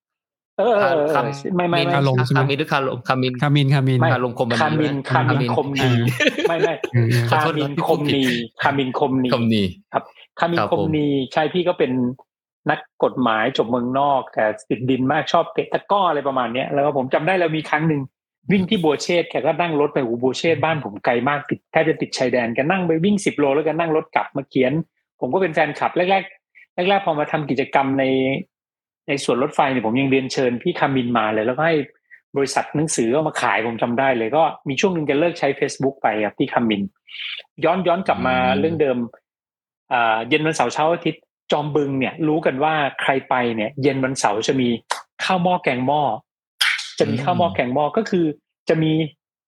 [0.59, 1.23] เออเออเออคา
[1.57, 5.91] ไม่ไม่มินไม่คาลมใช่ไหมคามินหรือคาลมคามินคามินคามินไม่คาลมคมมณีคามินนะคามินคมนี
[6.49, 8.23] ไม่ไม่เออขอคาโทษมินะนพี่คพูมดผิดนี
[8.63, 9.63] คามินคมนีคมนี
[10.39, 11.93] คามินครับคมผมนีใช่พี่ก็เป็น
[12.71, 18.01] นักกฎหมายจบเมืองนอก แต่ติดดินมากชอบเตะตะกร้ออะไรประมาณเนี้ยแล้วก็ผมจำได้แล้วมีครั้งหนึ่ง
[18.53, 24.73] วิ่งที่บัวเชษฐ์แกก็นั่งรถไปอูบัวเชษฐ์บ้านผมไกลมากติดแทบจะติดชายแดนแกนั่งไปวิ่งสิบโลแล้วก็นั่งรถกลับมาเขียน
[25.21, 28.05] ผมก็เป็นแฟนคลับแรกๆแรกๆพอมาทำกิจกรรมใน
[29.09, 31.77] ในส่วนรถไฟเนี่ยผมยังเรียนเชิญพี่คามินมาเลย แล้วก็ให้
[32.37, 36.83] บริษัทหนังสือก็มาขายผมจำได้เลยก็มีช่วงหนึ่งแกเลิกใช้ Facebook ไปครับพี่คามิน
[37.65, 38.99] ย้อนย้อนกลับมาอืมเรื่องเดิม
[39.93, 41.23] อ่าเย็นวันเสาร์เช้าอาทิตย์
[41.53, 44.69] จอมบึงเนี่ยรู้กันว่าใครไปเนี่ย เย็นวันเสาร์จะมี
[45.25, 46.03] ข้าวหม้อแกงหม้อ
[46.99, 48.25] จะมีข้าวหม้อแกงหม้อก็คือ
[48.69, 48.93] จะมี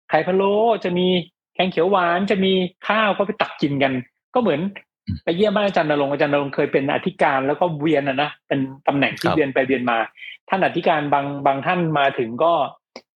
[0.09, 1.07] ไข่พะโล้จะมี
[1.55, 2.53] แกงเขียวหวานจะมี
[2.89, 3.93] ข้าวก็ไปตักกินกัน
[4.35, 4.61] ก็เหมือน
[5.25, 9.99] ไปเยี่ยมบ้านอาจารย์นรงค์อาจารย์นรงค์เคยเป็นอธิการแล้วก็เวียนอะนะเป็นตำแหน่งที่ครับเวียนไปเวียนมา
[10.49, 12.53] ท่านอธิการบางบางท่านมาถึงก็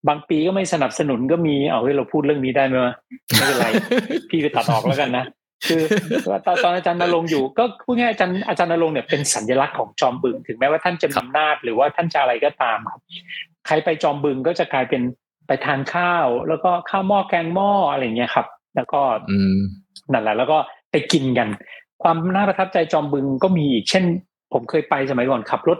[0.09, 2.95] บางปีก็ไม่สนับสนุนก็มีเอาเฮ้ยเราพูดเรื่องนี้ได้ไหมวะ
[3.39, 3.67] ไม่เป็นไร
[4.31, 5.25] พี่ไปตัดออกแล้วกันนะ
[5.69, 5.83] คือ
[6.47, 13.01] ตอนตอนอาจารย์นรงค์อยู่ ก็พูดง่ายๆอาจารย์อาจารย์นรงค์เนี่ยเป็นสัญลักษณ์ของจอมบึง ถึงแม้ว่าท่านจะมีอำนาจหรือว่าท่านจะอะไรก็ตามครับ
[13.67, 15.03] ใครไปจอมบึงก็จะกลายเป็น
[15.47, 18.47] ไปทานข้าว แล้วก็ข้าวหม้อแกงหม้ออะไรอย่างเงี้ยครับ
[18.77, 19.01] แล้วก็
[19.31, 19.61] อืม
[20.13, 20.59] นั่นแหละ แล้วก็
[20.91, 21.49] ไปกินกัน
[22.03, 24.05] ความน่าประทับใจจอมบึงก็มีอีกเช่น
[24.53, 25.79] ผมเคยไปสมัยก่อนขับรถ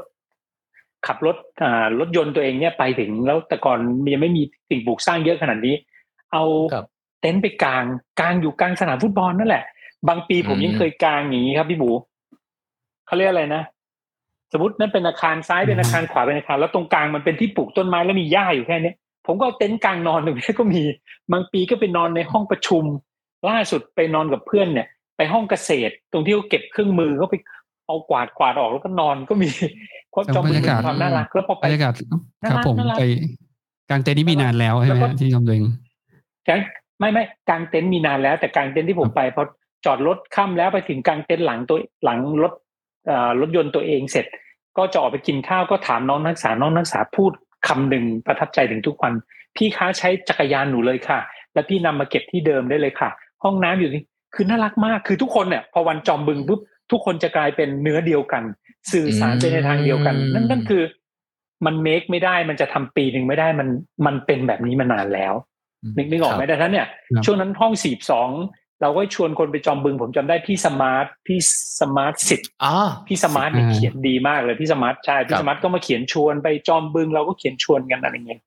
[1.07, 3.79] ขับรถอ่ารถยนต์ตัวเองเนี่ยไปถึงแล้วแต่ก่อน
[4.13, 5.75] ยังไม่มีสิ่งปลูกสร้างเยอะขนาดนี้
[6.33, 6.87] เอาครับ
[7.21, 7.85] เต็นท์ไปกลาง
[8.21, 9.65] กลางอยู่กลางสนามฟุตบอลนั่นแหละ
[10.09, 11.91] บางปีผมอืมยังเคยกลางอย่างนี้ครับพี่บู
[13.07, 13.63] เขาเรียกอะไรนะ
[14.55, 18.97] สมมตินั่นเป็นอาคารซ้ายเป็นอาคารขวาเป็นอาคาร แล้วตรงกลางมันเป็นที่ปลูกต้นไม้แล้วมีหญ้าอยู่แค่เนี้ย
[19.27, 20.83] ผมก็เอาเต็นท์กลางนอนตรงนี้ก็มี
[21.33, 22.85] บางปีก็ไปนอนในห้องประชุม
[23.49, 24.87] ล่าสุดไปนอนกับเพื่อนเนี่ย
[25.17, 27.35] ไปห้องเกษตร ตรงที่เขาเก็บเครื่องมือเขาไป
[27.87, 29.49] เอากวาดกวาดออกแล้วก็นอนก็มี
[30.15, 31.93] ความจอมบึงเป็นความน่ารักแล้วพอไปบรรยากาศ
[32.51, 33.05] ครับผมน่ารักไป
[33.91, 35.63] กลางเต็นท์นี่มีนานแล้วใช่ไหมแล้วก็ฮะที่จอมบึง
[36.49, 36.61] กาง
[37.01, 39.43] ไม่ไม่กางเต็นท์มีนานแล้ว แต่กางเต็นท์ที่ผมไปพอ
[39.85, 42.53] จอดรถค่ำแล้วไปถึงกางเต็นท์หลังตัวหลังรถ
[43.07, 44.27] เอ่อรถยนต์ตัวเองเสร็จ
[44.79, 47.33] ก็จะออกไปกินข้าวก็ถามน้องนักศึกษาน้องนักศึกษาพูด
[47.67, 49.13] คำหนึ่งประทับใจถึงทุกวัน
[49.57, 51.19] พี่ค้าใช้จักรยานหนูเลยค่ะ
[51.53, 53.11] แล้วพี่นำมาเก็บที่เดิมได้เลยค่ะ
[53.45, 54.03] ห้องน้ำอยู่นี่
[54.35, 56.61] คือน่ารักมากคือทุกคนเนี่ยพอวันจอมบึงปุ๊บ
[56.91, 58.43] ทุกคนจะกลายเป็นเนื้อเดียวกัน
[58.93, 60.83] สื่อสารไปในทางเดียวกัน นั่นนั่นคือ
[61.67, 63.69] มันเมคไม่ได้มันจะทำปีหนึ่งไม่ได้มัน
[64.07, 65.35] มันเป็นแบบนี้มานานแล้ว
[65.97, 68.31] นึกนึกออกไหมครับแต่ท่านเนี่ยครับช่วงนั้นห้องสี่สอง
[68.85, 71.39] เราก็ชวนคนไปจอมบึง ผมจำได้พี่สมาร์ทพี่
[71.81, 72.77] สมาร์ทสิทธิ์อ๋อ
[73.07, 78.41] พี่สมาร์ทเนี่ยอ่าเขียนดีมากเลยพี่สมาร์ทใช่คพี่รับสมาร์ทก็มาเขียนชวนไปจอมบึง เราก็เขียนชวนกันอะไรเงี้ย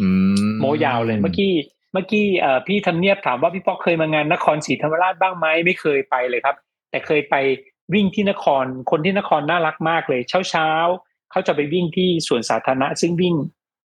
[0.00, 0.08] อื
[0.46, 1.52] มโมยาวเลยเมื่อกี้
[1.92, 6.56] เมื่อกี้เอ่อพี่ทำเนียบถามว่าพี่ป๊อกเคยมางานนครศรีธรรมราชบ้างไหมไม่เคยไปเลยครับ
[6.90, 7.34] แต่เคยไป
[7.94, 13.34] วิ่งที่นครคนที่นครน่ารักมากเลย เช้าเช้าๆเขาจะไปวิ่งที่สวนสาธารณะ ซึ่งวิ่ง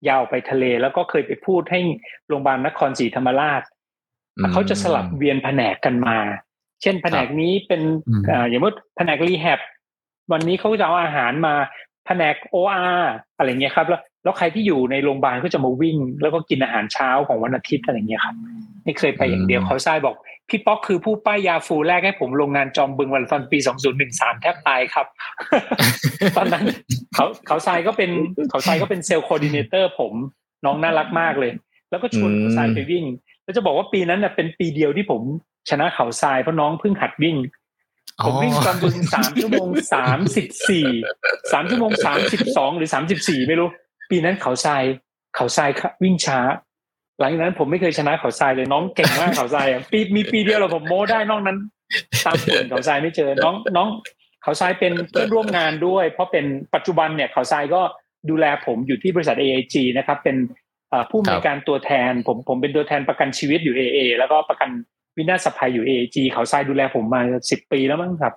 [0.08, 1.80] ยาวไปทะเล แล้วก็เคยไปพูดให้
[2.28, 3.83] โรงพยาบาลนครศรีธรรมราชอืม
[4.52, 6.16] เขาจะสลับเวียนแผนกกันมา
[6.82, 9.60] เช่นแผนกนี้เป็นอืมอ่าอย่างว่าแผนก rehab
[10.32, 11.54] วันนี้เขาจะเอาอาหารมา
[12.06, 12.84] แผนก OR
[13.36, 18.34] อะไรเงี้ยครับ แล้วแล้วใครที่อยู่ในโรงพยาบาลก็จะมาวิ่ง แล้วก็กินอาหารเช้าของวันอาทิตย์อะไรเงี้ยครับ
[18.84, 20.14] ไม่เคยไปอย่างเดียวอืมเขาทรายบอก
[20.48, 23.58] พี่ป๊อกคือผู้ป้ายยา full แรกให้ผมลงงานจอมบึงมาราธอนปี
[24.00, 25.06] 2013แทบตายครับ
[26.36, 26.64] ตอนนั้น
[27.14, 28.10] เขาเขาทรายก็เป็น
[28.50, 30.12] เขาทรายก็เป็น sales coordinator ผม
[30.64, 31.52] น้องน่ารักมากเลย
[31.90, 33.04] แล้วก็ชวนเขาทรายไปวิ่ง
[33.44, 35.22] แล้วจะบอกว่าปีนั้นน่ะเป็นปีเดียวที่ผม
[35.70, 37.36] ชนะเขาทรายเพราะน้องเพิ่งหัดวิ่ง
[38.24, 40.86] ผมวิ่งจอมบึงสามชั่วโมงสามสิบสี่
[41.52, 43.68] สามชั่วโมงสามสิบสองหรือสามสิบสี่ไม่รู้
[44.10, 44.82] ปีนั้นเขาทราย
[45.36, 45.70] เขาทราย
[46.02, 46.38] วิ่งช้า
[47.20, 51.58] หลังจากนั้นผมไม่เคยชนะเขาทรายเลยน้องเก่งมากเขาทรายอะปีมีปีเดียวเราผมโม้ได้นอกนั้น
[52.24, 53.88] ตามผลเขาทรายไม่เจอ น้องน้อง
[54.42, 57.80] เขาทรายเป็นเพื่อนร่วมงานด้วย เพราะเป็นปัจจุบันเนี่ยเขาทรายก็
[58.30, 60.63] ดูแลผมอยู่ที่บริษัท AIG นะครับ เป็นเอ่อ
[61.10, 64.70] ผู้อำนวยการตัวแทนผมผมเป็นตัวแทนประกันชีวิตอยู่ AA แล้วก็ประกัน
[65.16, 67.20] วินาศภัยอยู่ AIG เขาทรายดูแลผมมา
[67.50, 68.34] สิบปีแล้วมั้งครับ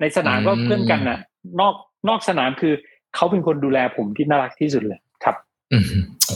[0.00, 1.18] ในสนามก็อืมเพื่อนกันน่ะ
[1.60, 1.74] นอก
[2.08, 2.74] นอกสนามคือ
[3.14, 5.36] เขาเป็นคนดูแลผมที่น่ารักที่สุดเลยครับ
[5.72, 5.84] อืม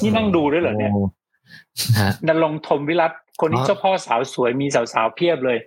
[0.03, 5.59] นี่นั่งดูด้วยเหรอเนี่ยโฮะนรงค์ธมวิรัตคนนี้อ๋อเจ้าพ่อสาวสวยมีสาวๆเพียบเลย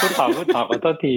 [0.00, 1.12] พูดต่อพูดต่อขอโทษที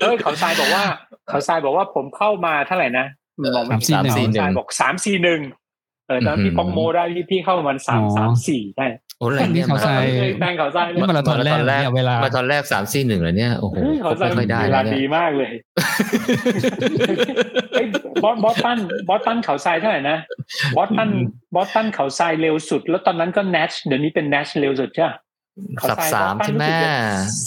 [0.00, 0.84] เอ้ยเขาทรายบอกว่า
[1.28, 3.06] เขาทรายบอกว่าผมเข้ามาเท่าไหร่นะ
[3.54, 5.40] บอกไม่สามสี่ถูกหนึ่งเขาทรายบอกสามสี่หนึ่ง
[6.08, 8.86] เออตอนนนพี่อืมปองโมได้พี่พี่เข้าประมาณสามอ๋อสามสี่ได้
[9.18, 10.04] โอ้แรงนี่เนี่ยเขามาทราย
[10.40, 15.52] แป้งเขาทรายนี่มาราธอนแรกเนี่ยเวลามาตอนแรกสามสี่หนึ่งเลยเนี่ยโอ้โหเฮ้ยเขาทรายไม่ค่อยได้เวแล้ลาวเนี่ดียมากเลย
[17.72, 17.86] เฮ้ย
[18.22, 18.78] บอสบอสตัน
[19.08, 20.18] บอสตันเขาทรายเท่าไหร่นะ
[20.76, 21.10] บอสตัน
[21.54, 25.12] บอสตันเขาทรายเร็วสุด แล้วตอนนั้นก็เนชเดี๋ยวนี้เป็นเนชเร็วสุดใช่ไหม
[25.88, 26.64] สับสามใช่ไหม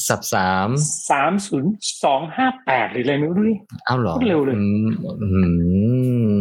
[0.08, 0.68] สับสาม
[1.12, 1.72] สามศูนย์
[2.04, 3.56] สองห้าแปดหรืออะไรไม่รู้ดิ
[3.86, 4.88] เอ้าเหรอพูดเร็วเลยอืม
[5.22, 5.28] อื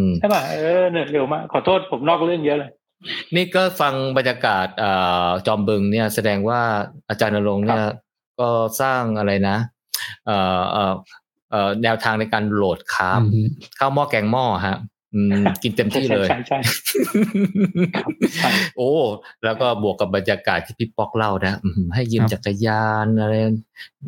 [0.00, 2.70] มใช่ป่ะเออเนี่ยเร็วมากขอโทษผมนอกเรื่องเยอะเลย
[3.36, 4.90] นี่ก็ฟังบรรยากาศเอ่
[5.26, 6.60] อจอมบึงเนี่ย แสดงว่า
[7.08, 7.84] อาจารย์นรงค์เนี่ย
[8.40, 8.48] ก็
[8.80, 9.56] สร้างอะไรนะ
[10.26, 10.94] เอ่อเอ่อ
[11.50, 13.46] เอ่อแนวทางในการโหลดคาร์บอืม
[13.78, 14.88] ข้าวหม้อแกงหม้อฮะอืม
[15.62, 16.74] กินเต็มที่เลย ใช่ใช่ใช่
[17.96, 18.90] ครับใช่โอ้
[19.44, 23.34] แล้วก็บวกกับบรรยากาศที่พี่ป๊อกเล่านะอืมให้ยืมครับจักรยานอะไร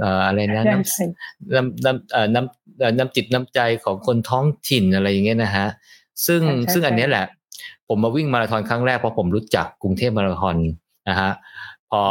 [0.00, 5.66] เอ่ออะไรนะใช่น้ใช่ำน้ำน้ำเอ่อน้ำเอ่อน้ำจิตน้ำใจของคนท้องถิ่นอะไรอย่างเงี้ยนะฮะ
[6.26, 7.26] ซึ่งใช่ใช่ซึ่งอันใช่เนี้ยแหละ
[7.88, 10.56] ผมมาวิ่งมาราธอนครั้งแรกเพราะผมรู้จักกรุงเทพมาราธอน
[11.08, 11.32] นะฮะ
[11.90, 12.02] พอ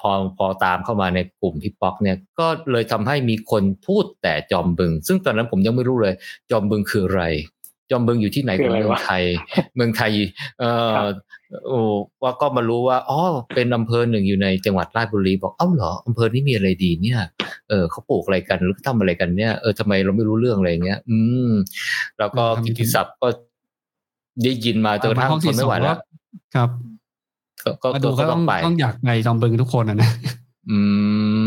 [0.00, 6.14] พอพอตามเข้ามาในกลุ่มพี่ป๊อกเนี่ยก็เลยทำให้มีคนพูดแต่จอมบึง ซึ่งตอนนั้นผมยังไม่รู้เลย
[6.50, 7.22] จอมบึงคืออะไร
[7.90, 9.22] จอมบึงอยู่ที่ไหนของเมืองไทย
[9.76, 10.12] เมืองไทย
[10.60, 10.64] เอ
[10.94, 10.98] อ
[11.66, 11.78] โอ้
[12.22, 13.20] ว่าก็มารู้ว่าอ๋อ
[13.54, 17.20] เป็นอำเภอหนึ่งอยู่ในจังหวัดราชบุรีบอกเอ้าเหรออำเภอนี้มีอะไรดีเนี่ย
[17.68, 21.18] เออเขาปลูกอะไรกันหรือเขาทำอะไรกันเนี่ยเออทำไมเราไม่รู้เรื่องอะไรเงี้ย อื
[21.48, 21.50] ม
[22.18, 23.28] แล้วก็ทำกิตติศัพท์ก็
[24.44, 25.96] ได้ยินมาจนกระทั่งห้องทที่นสไม่องไหวแล้ก็ว
[26.54, 26.68] ครับ
[27.64, 30.10] ก็ก็มาดูก็ก็ต้ต้อองงไปต้องอยากไปจอมบึงทุกคนนะนะ
[30.70, 30.78] อื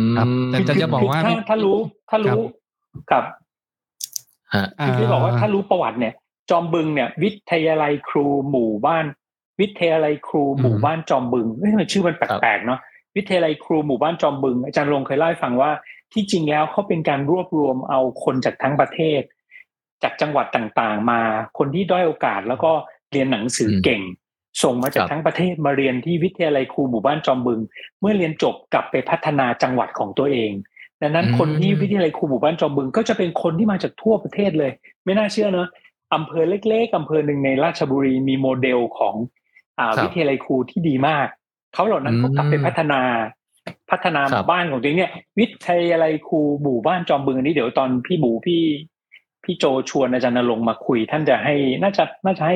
[0.06, 1.78] มครับแต่แต่จะบอกว่าถ้าถ้ารู้
[2.10, 2.42] ถ้ารู้
[3.12, 3.24] กับ
[4.54, 6.14] ฮะอ่าที่บอกว่าถ้ารู้ประวัติเนี่ย
[6.50, 9.06] จอมบึงเนี่ย วิทยาลัยครูหมู่บ้าน
[9.60, 12.80] วิทยาลัยครูหมู่บ้านจอมบึงเอ้ยทำไมชื่อมันแปลกๆเนาะ
[13.16, 15.72] วิทยาลัยครูหมู่บ้านจอมบึง อาจารย์ลงเคยเล่าให้ฟังว่า
[16.14, 19.22] ที่จริงแล้วเขาเป็นการรวบรวมเอาคนจากทั้งประเทศ
[20.04, 21.22] จากจังหวัดต่างๆ มา
[21.58, 22.72] คนที่ด้อยโอกาสแล้วก็
[23.12, 24.02] เรียนหนังสือเก่ง
[24.64, 27.60] ส่งมาจากทั้งประเทศมาเรียนที่วิทยาลัยครูหมู่บ้านจอมบึง
[28.00, 30.52] เมื่อเรียนจบกลับไปพัฒนาจังหวัดของตัวเอง
[31.02, 34.72] ดังนั้นอืมคนที่วิทยาลัยครูหมู่บ้านจอมบึง ก็จะเป็นคนที่มาจากทั่วประเทศเลย
[35.06, 35.68] ไม่น่าเชื่อเนอะ
[36.14, 39.16] อำเภอเล็กๆอำเภอหนึ่งในราชบุรีมีโมเดลของ
[39.80, 41.28] อ่าครับวิทยาลัยครูที่ดีมาก
[41.74, 43.02] เขาเหล่านั้นอืมก็กลับไปพัฒนา
[43.92, 48.62] พัฒนาคหรับมู่บ้านของตัวเองเนี่ย วิทยาลัยครูหมู่บ้านจอมบึงอันนี้เดี๋ยวตอนพี่หมูพี่
[49.44, 52.56] พี่โจชวนอาจารย์นรงค์มาคุย ท่านจะให้น่าจะน่าจะให้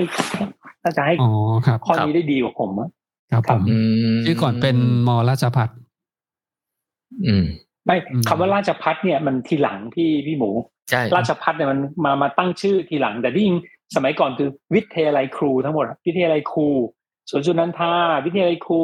[0.83, 1.31] น่าจะให้อ๋อ
[1.65, 2.89] ครับข้อนี้ได้ดีกว่าผมอะ
[3.31, 3.77] ครับผมอื
[4.13, 4.77] มชื่อก่อนเป็น
[5.07, 5.69] มอราชพัฒ
[7.25, 7.45] อืม
[7.85, 10.74] ไม่อืมคำว่าราชพัฒเนี่ยมันทีหลังพี่พี่หมูใช่
[11.15, 13.57] ราชพัฒเนี่ยมันมามาตั้งชื่อทีหลัง แต่ที่จริง
[13.95, 16.67] สมัยก่อนคือวิทยาลัยครูทั้งหมดอะวิทยาลัยครู
[17.29, 17.91] สวนสุนันทา
[18.25, 18.81] วิทยาลัยครู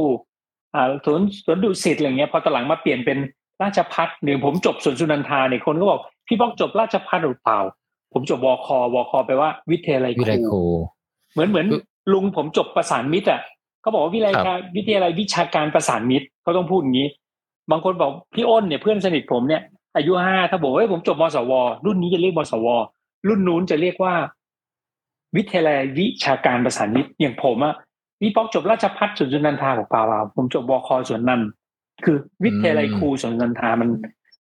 [0.76, 3.18] อ่าสวนสวนดุสิตอะไรเงี้ยพอตอนหลังมาเปลี่ยนเป็น
[3.62, 7.60] ราชพัฒหรือผมจบสวนสุนันทาเนี่ยคนก็บอกพี่ป้องจบราชพัฒหรือเปล่า
[8.14, 10.64] ผมจบวควคแปลว่าวิทยาลัยวิคไลรูครู
[11.34, 11.82] เหมือนเหมือนคือ
[12.14, 13.42] ลุงผมจบประสานมิตรอะ
[13.82, 17.08] เขาบอกว่าวิทยาลัยครับการวิทยาลัยวิชาการประสานมิตรเขาต้องพูดอย่างนี้
[17.72, 19.62] บางคนบอกพี่อ้นเนี่ยเพื่อนสนิทผมเนี่ย
[19.96, 21.52] อายุห้าถ้าบอกว่าเฮ้ยผมจบมสว
[21.86, 22.68] รุ่นนี้จะเรียกมสว
[23.28, 24.14] รุ่นนู้นจะเรียกว่า
[25.36, 27.76] วิทยาลัยวิชาการประสานมิตรอย่างผมอะ
[28.20, 31.48] พี่ป๊อกจบราชพัฒสวนสุนันทาบอกเปล่าๆผมจบวคสวนนันท์
[32.06, 33.90] คือวิทยาลัยครูสวนสุนันทามัน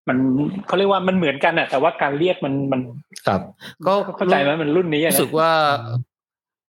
[0.08, 0.18] มัน
[0.68, 2.82] เขาเรียกว่ามันเหมือนกันอะแต่ว่าการเรียกมันมัน
[3.28, 3.41] ครับ
[3.88, 5.52] ก็เข้าใจไหมมันรุ่นนี้อะรู้นะสึกว่า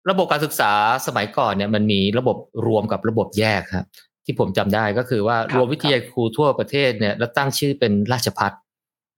[0.10, 0.72] ระบบการศึกษา
[1.08, 3.86] สมัยก่อนเนี่ย มันมีระบบรวมกับระบบแยกครับ
[4.26, 8.52] ที่ผมจำได้ก็คือว่ารวมวิทยาครูทั่วประเทศเนี่ย แล้วตั้งชื่อเป็นราชพัฒ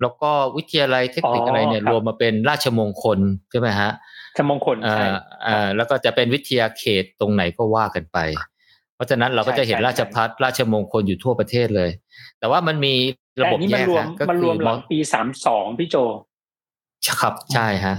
[0.02, 3.20] แล้วก็วิทยาลัยเทคนิคอะไรเนี่ยรวมมาเป็นราชมงคล
[3.52, 3.92] ใช่ไหมฮะ
[4.38, 5.06] ชมงคลอ่าใช่
[5.46, 8.18] อ่าแล้วก็จะเป็นวิทยาเขตตรงไหนก็ว่ากันไป
[8.96, 11.90] เพราะฉะนั้นเราก็จะเห็นใช่ใช่ราชพัฒราชมงคลอยู่ทั่วประเทศเลย
[12.40, 12.96] แต่ว่ามันมี
[13.42, 15.96] ระแต่บบอันนี้แยมันกรวมฮะก็มันรคืวอมหลังปีสามสองพี่โจ
[17.22, 17.96] ครับใช่ฮะ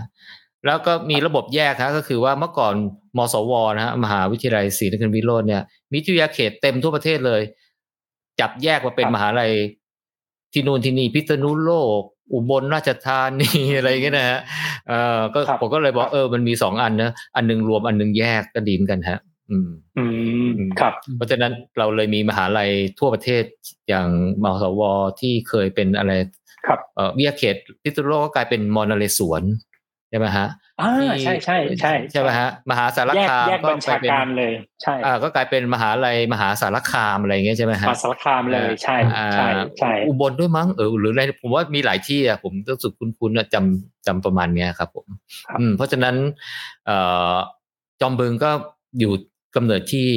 [0.66, 2.74] แล้วก็มีระบบแยกฮะก็คือว่าเมื่อก่อน
[3.18, 7.40] มสวนะฮะมหาวิทยาลัยศรีนครินทรวิโรจน์เนี่ยมีวิทยาเขตเต็มทั่วประเทศเลย
[8.40, 9.52] จับแยกมาเป็นครับมหาลัย
[10.52, 14.40] ที่นู่นที่นี่พิษณุโลก อุบลราชธานีอะไรอย่างเงี้ยนะฮะ
[14.88, 19.20] เออก็ครับผมก็เลยบอคกรับเออมันมีสองอันนะอันหนึงรวมอันหนึงแยกก็ดีเหมือนกันฮะ
[19.50, 20.04] อืม อื
[20.50, 23.44] มครับ เพราะฉะนั้นเราเลยมีมหาลัยทั่วประเทศ
[23.88, 24.08] อย่าง
[24.42, 24.80] มสว
[25.20, 26.12] ที่เคยเป็นอะไร
[26.66, 29.42] ครับเอ่อวิทยาเขตพิษณุโลกก็กลายเป็นมอนเรศวร
[30.10, 30.46] ใช่ไหมฮะ
[30.80, 34.52] อ่าที่ใช่ใช่ใช่ใช่ไหมฮะมหาสารแยกคามแยกก็บัญชาไปเป็นการเลย
[34.82, 45.06] ใช่อ่าก็กลายเป็นมหาลัยมหาสารคามอะไรอย่างเงี้ยใช่ไหมฮะมาสารคามเลยใช่อ่าใช่ใช่อุบลด้วยมั้งเออหรืออะไรผมว่ามีหลายที่อะผมรู้สึกคุ้นๆอะจำจำประมาณเนี้ยครับผม
[45.48, 46.16] ครับอืมเพราะฉะนั้น
[46.86, 46.96] เอ่
[47.34, 47.36] อ
[48.00, 48.50] จอมบึงก็
[48.98, 49.12] อยู่
[49.56, 50.08] กำเนิดที่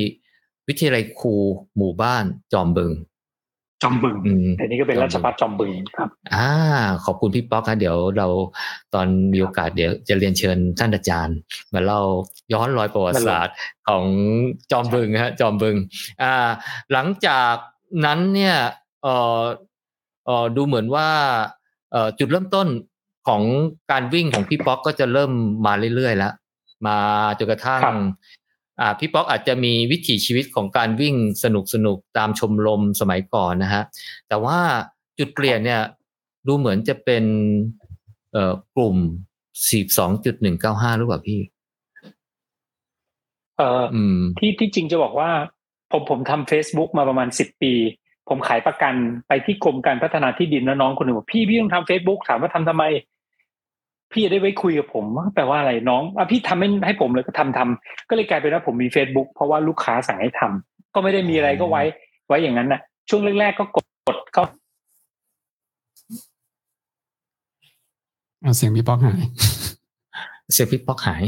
[0.68, 1.36] วิทยาลัยครู
[1.78, 2.92] หมู่บ้านจอมบึง
[3.84, 6.50] จอมบึงอืมแต่นี่ก็เป็นราชพัฒจอมบึงครับ อ่า
[7.06, 8.28] ขอบคุณพี่ป๊อกครับเดี๋ยวเรา
[8.94, 11.38] ตอนมีโอกาสเดี๋ยวจะเรียนเชิญท่านอาจารย์
[11.74, 12.02] มาเล่า
[12.54, 13.56] ย้อนรอยประวัติศาสตร์
[13.88, 14.06] ของ
[14.72, 15.76] จอมบึงฮะจอมบึง
[16.22, 16.50] อ่า
[16.92, 17.56] หลังจาก
[18.06, 18.56] นั้นเนี่ย
[19.04, 19.42] เอ่อ
[20.26, 21.10] เอ่อดูเหมือนว่า
[21.92, 22.68] เอ่อจุดเริ่มต้น
[23.28, 23.42] ของ
[23.92, 25.32] การวิ่งของพี่ป๊อกก็จะเริ่ม
[25.66, 26.34] มาเรื่อยๆแล้ว
[26.88, 26.98] มา
[27.40, 27.96] จนกระทั่งครับ
[28.80, 33.84] อ่าพี่ป๊อกอาจจะมีวิถีชีวิตของการวิ่งสนุกสนุกๆตามชมรมสมัยก่อนนะฮะ
[34.28, 34.58] แต่ว่า
[35.20, 35.82] จุดเปลี่ยนเนี่ย
[36.48, 37.24] ดูเหมือนจะเป็น
[38.32, 38.98] เอ่อกลุ่ม
[39.78, 41.40] 42.195หรือเปล่าพี่
[43.58, 45.30] เอ่ออืมที่ที่จริงจะบอกว่า
[45.92, 47.74] ผมผมทำ Facebook มาประมาณสิบปี
[48.30, 48.94] ผมขายประกัน
[49.28, 52.84] ไปที่กรมการพัฒนาที่ดินแล้วน้องคนหนึ่งบอกพี่พี่ต้องทำ Facebook ถามว่าทำทำไม
[54.14, 61.82] พี่จะได้ไว้คุยกับผมว่าแปลว่าอะไรน้องอะพี่ทำให้ให้ผมเลยก็ทำทำก็เลยกลายเป็นว่าผมมี Facebook เพราะว่าลูกค้าสั่งให้ทำก็ไม่ได้มีอะไรก็ไว้
[62.28, 64.44] ไว้อย่างนั้นน่ะช่วงแรกๆก็กดกดเข้า
[68.44, 69.20] อะเสียงพี่ป๊อกหาย
[70.54, 71.24] เสียงพี่ป๊อกหาย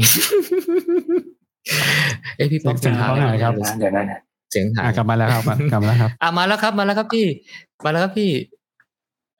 [2.36, 4.04] เอ้ยพี่ป๊อกเสียงพี่ป๊อกหายครับเดี๋ยวนะ
[4.50, 7.26] เสียงหาอะยกลับมาแล้วครับกลับมาแล้วครับอะมาแล้วครับ มาแล้วครับพี่
[7.84, 8.30] มาแล้วครับพี่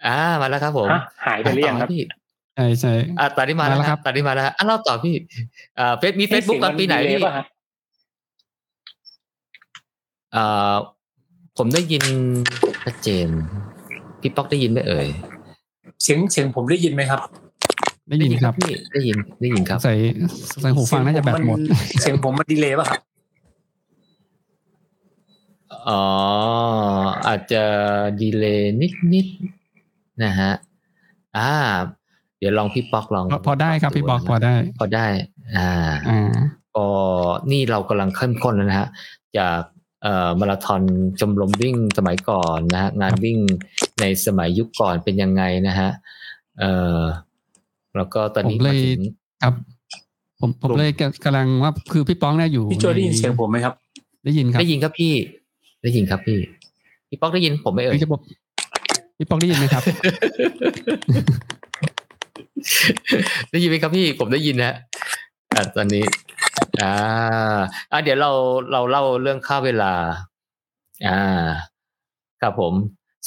[0.07, 2.03] อ่า มาแล้วครับผมฮะหายไปหรือยังครับพี่
[2.57, 5.15] ใช่ใช่อะตอนนี้มาแล้วมาแล้วคครัรับบตอนนี้มาแล้วอะเล่าต่อพี่
[5.79, 7.45] อ่าเฟซมีเฟซบุ๊กตอนปีไหนเสียงมัพี่ดีเลยป่ะฮะ
[10.35, 10.75] อ่า
[11.59, 12.05] ผมได้ยิน
[12.85, 13.29] ชัดเจน
[14.21, 15.09] พี่ป๊อกได้ยินไหมเอ่ย
[16.03, 17.21] เสียงเสียงผมได้ยินไหมครับ
[18.09, 19.95] ได้ยินครับพี่ได้ยินได้ยินครับ ใส่
[20.61, 21.59] ใส่หูฟังน่าจะแบตหมด
[22.01, 23.01] เสียงผมมันดีเลยป่ะครับ
[25.89, 26.03] อ๋อ
[27.27, 27.63] อาจจะ
[28.21, 30.53] ดีเลย์นิดนิดๆนะฮะ
[31.37, 31.53] อ่า
[32.39, 35.07] เดี๋ยวลองพี่ป๊อกลองพอพอได้ครับพี่ป๊อกพอได้ พอได้
[35.57, 35.70] อ่า
[36.09, 36.32] อ่า
[36.76, 36.87] ก็
[37.51, 38.89] นี่เรากำลังเข้มข้นแล้วนะฮะ
[39.39, 39.61] จาก
[40.03, 40.82] เอ่อมาราธอน
[41.20, 43.39] ชมรมวิ่งสมัยก่อนนะฮะงานวิ่ง
[44.01, 45.91] ในสมัยยุคก่อนเป็นยังไงนะฮะ
[46.59, 47.01] เอ่อ
[47.97, 49.01] แล้วก็ตอนนี้ผมเลยมาถึง
[49.43, 49.55] ครับ
[50.41, 50.91] ผมผมกลุ่มเลย
[51.24, 53.74] กำลังว่าคือพี่ป้องเนี่ยอยู่พี่โจได้ยินในเสียงผมไหมครับ
[54.24, 55.14] ได้ยินครับได้ยินครับพี่
[55.82, 56.39] ได้ยินครับพี่
[57.09, 58.20] พี่ป๊อกได้ยินผมไหมเอ่ยพี่จะบอก
[59.18, 59.82] พี่ป้องได้ยินไหมครับ
[63.51, 64.75] ได้ยินไหมครับพี่ผมได้ยินนะ
[65.55, 66.05] อะตอนนี้
[66.81, 66.93] อ่า
[67.93, 68.31] อะเดี๋ยวเรา
[68.73, 69.93] เราเล่าเรื่องค่าเวลา
[71.07, 71.21] อ่า
[72.43, 72.75] ครับผม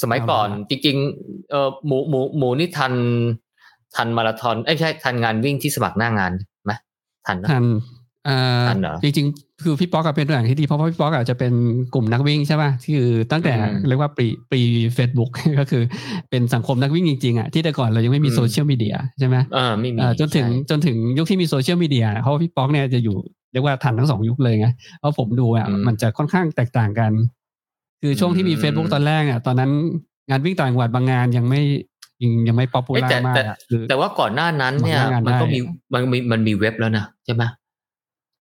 [0.02, 2.92] สมัยก่อนจริงๆเออหมูหมูหมูนี่ทัน
[3.96, 6.32] ทันมาราธอนเอ้ยไม่ใช่ทันงานวิ่งที่สมัครหน้างาน
[6.64, 6.72] ไหม
[7.26, 7.64] ทันนะทัน
[8.24, 11.52] เอ่อทันเหรอจริงๆ คือพี่ป๊อกอะเป็นตัวอย่างที่ดีเพราะว่าพี่ป๊อกอาจจะเป็น
[11.94, 14.60] กลุ่มนักวิ่งใช่ป่ะที่คือตั้งแต่อืมเรียกว่า pre pre
[14.94, 15.30] เฟซบุ๊ก
[15.60, 15.82] ก็คือ
[16.30, 23.16] เป็นสังคมนักวิ่งจริงๆอะที่แต่ก่อนเรายังไม่มีอืมโซเชียลมีเดียใช่ไหมเออไม่มีเอ่อจนถึงใช่จนถึงยุคที่มีโซเชียลมีเดียเพราะว่าพี่ป๊อกเนี่ยจะอยู่
[23.52, 24.68] เรียกว่าทันทั้งสองยุคเลยไง
[25.00, 27.12] เพราะผมดูอะอืมมันจะค่อนข้างแตกต่างกัน
[28.02, 29.70] คือช่วงที่มีอืม Facebook ตอนแรกอะตอนนั้น
[30.30, 31.60] งานวิ่งต่างจังหวัดบางงานยังไม่
[32.22, 35.60] ยังยังไม่ popular เอ้ยแต่มากแต่อะคือแต่ว่าก่อนหน้านั้นเนี่ยหน้างานมันก็ได้มี
[35.92, 37.42] มันมีมันมีเว็บแล้วนะใช่ไหม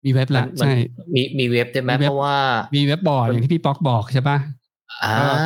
[0.04, 0.74] มีเว็บละมันใช่
[1.14, 2.38] มีมีเว็บใช่ไหมมีเว็บเพราะว่า
[2.74, 4.38] มีเว็บบอร์ดอย่างที่พี่ป๊อกบอกใช่ป่ะ
[5.04, 5.36] อ่า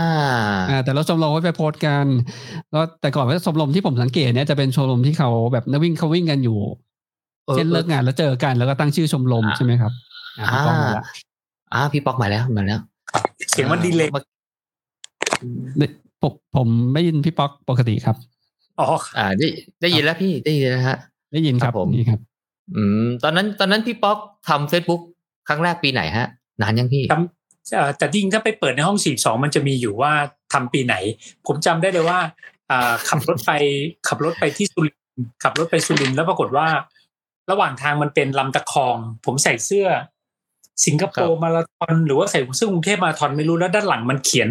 [0.70, 2.06] อ่าแต่เราชมรมก็ไปโพสต์กัน
[2.72, 6.58] แล้วแต่ก่อนว่าชมรมที่ผมสังเกตเนี่ยจะเป็นชมรมที่เขาแบบนักวิ่งเขาวิ่งกันอยู่
[7.46, 9.92] เออเช่นเลิกงานแล้วเจอกันแล้วก็ตั้งชื่อชมรมอ่าใช่ไหมครับ
[10.38, 11.04] อ่าพี่ป๊อกมาละ
[11.72, 12.80] อ่าพี่ป๊อกมาแล้วมาแล้ว
[13.50, 14.08] เสียงมันดีเลย
[15.78, 15.86] ได้
[16.22, 18.16] ผมผมไม่ยินพี่ป๊อกปกติครับ
[18.80, 18.86] อ๋อ
[19.18, 19.46] อ่าได้
[19.80, 20.98] ได้ยินแล้วพี่ได้ยินแล้วฮะ
[21.32, 22.20] ได้ยินครับครับผมนี่ครับ
[22.76, 25.02] อืมตอนนั้นตอนนั้นพี่ป๊อกทำเฟซบุ๊ก
[25.48, 26.26] ครั้งแรกปีไหนฮะ
[26.60, 30.12] นานยังพี่จำเอ่อแต่จริงถ้าไปเปิดในห้องสี่สองมันจะมีอยู่ว่า
[30.52, 30.94] ทำปีไหน
[31.46, 32.18] ผมจำได้เลยว่า
[32.70, 33.52] อ่าขับรถไป
[34.08, 36.68] ขับรถไปที่สุรินทร์ขับรถไปสุรินทร์แล้วปรากฏว่า
[37.50, 39.86] ระหว่างทางมันเป็นลำตะคอง ผมใส่เสื้อ
[40.86, 44.50] สิงคโปร์มาราธอนหรือว่าใส่เสื้อกรุงเทพมาราธอนไม่รู้แล้วด้านหลังมันเขียน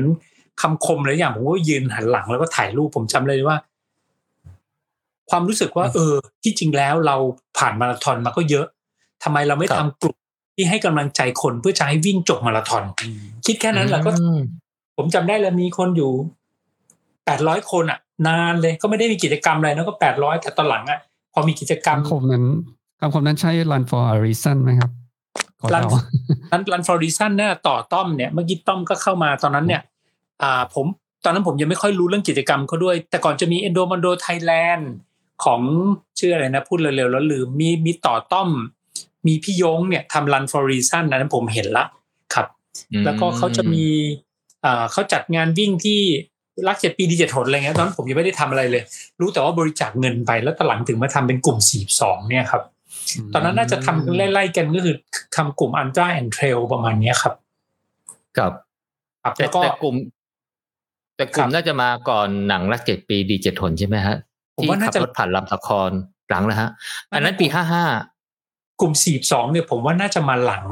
[0.61, 3.57] คำคมอะไรอย่างผมก็ยืนหันหลังแล้วก็ถ่ายรูปผมจำเลยว่า
[5.29, 6.13] ความรู้สึกว่า เออ
[6.43, 7.15] ที่จริงแล้วเรา
[7.57, 8.65] ผ่านมาราธอนมาก็เยอะ
[9.23, 10.17] ทำไมเราไม่ครัทำบกลุ่ม
[10.55, 12.83] ที่ให้กำลังใจคนเพื่อจะให้วิ่งจบมาราธอน
[13.45, 14.39] คิดแค่นั้นแหละก็อืม
[14.97, 16.11] ผมจำได้แล้วมีคนอยู่
[17.25, 20.99] แปดร้อยคนอะ นานเลยก็ไม่ได้มีกิจกรรมอะไรนะก็แปดร้อยแต่ตอนหลังอะ
[21.33, 22.45] พอมีกิจกรรมคำคมนั้น
[22.99, 24.91] คำคมนั้นใช่ run for a reason ไหมครับ
[25.61, 25.99] ขอรันเดา
[26.51, 29.81] รันรันฟอร์ดิสันเนี่ยต่อต้อมเนี่ยเมื่อกี้ต้อมก็เข้ามาตอนนั้นเนี่ย
[30.43, 30.85] อ่าผม
[31.23, 34.91] ตอนนั้นผมยังไม่ค่อยรู้เรื่องกิจกรรมเขาด้วย แต่ก่อนจะมีเอนโดมันโดไทยแลนด์
[35.43, 35.61] ของ
[36.19, 38.49] ชื่ออะไรนะ พูดเร็วๆแล้วลืมมีมีต่อต้อม
[39.27, 41.85] มีพี่ยงเนี่ยทำ run for reason นั้นผมเห็นละ
[42.33, 42.47] ครับ
[43.05, 43.85] แล้วก็เขาจะมี
[44.65, 45.99] อ่าเขาจัดงานวิ่งที่
[46.67, 48.83] รักเจ็ดปีดีเจ็ดหนอะไรเงี้ยตอนนั้นผมยังไม่ได้ทำอะไรเลย
[49.19, 52.63] รู้แต่ว่าบริจาคเงินไปแล้วตอนหลังถึงมาทำเป็นกลุ่มสี่สองเนี่ยครับ
[53.33, 54.95] ตอนนั้นน่าจะทำกันไล่ๆกันก็คือ
[55.35, 57.33] ทำกลุ่ม ultra and trail ประมาณเนี้ยครับ
[58.37, 58.51] กับ
[59.23, 59.95] ครับแต่แล้วก็แต่กลุ่ม
[61.15, 64.15] แต่กลุ่มน่าจะมาก่อนหนังรักเจ็ดปีดีเจ็ดหนใช่ไหมฮะ
[64.57, 65.91] ผมที่ว่าน่าขับจะรถผ่านลำตะคอน
[66.29, 66.69] หลังแล้วฮะ
[67.13, 67.83] อันนั้นปีห้าห้า
[68.81, 70.65] กลุ่มสี่สองเนี่ยผมว่าน่าจะมาหลัง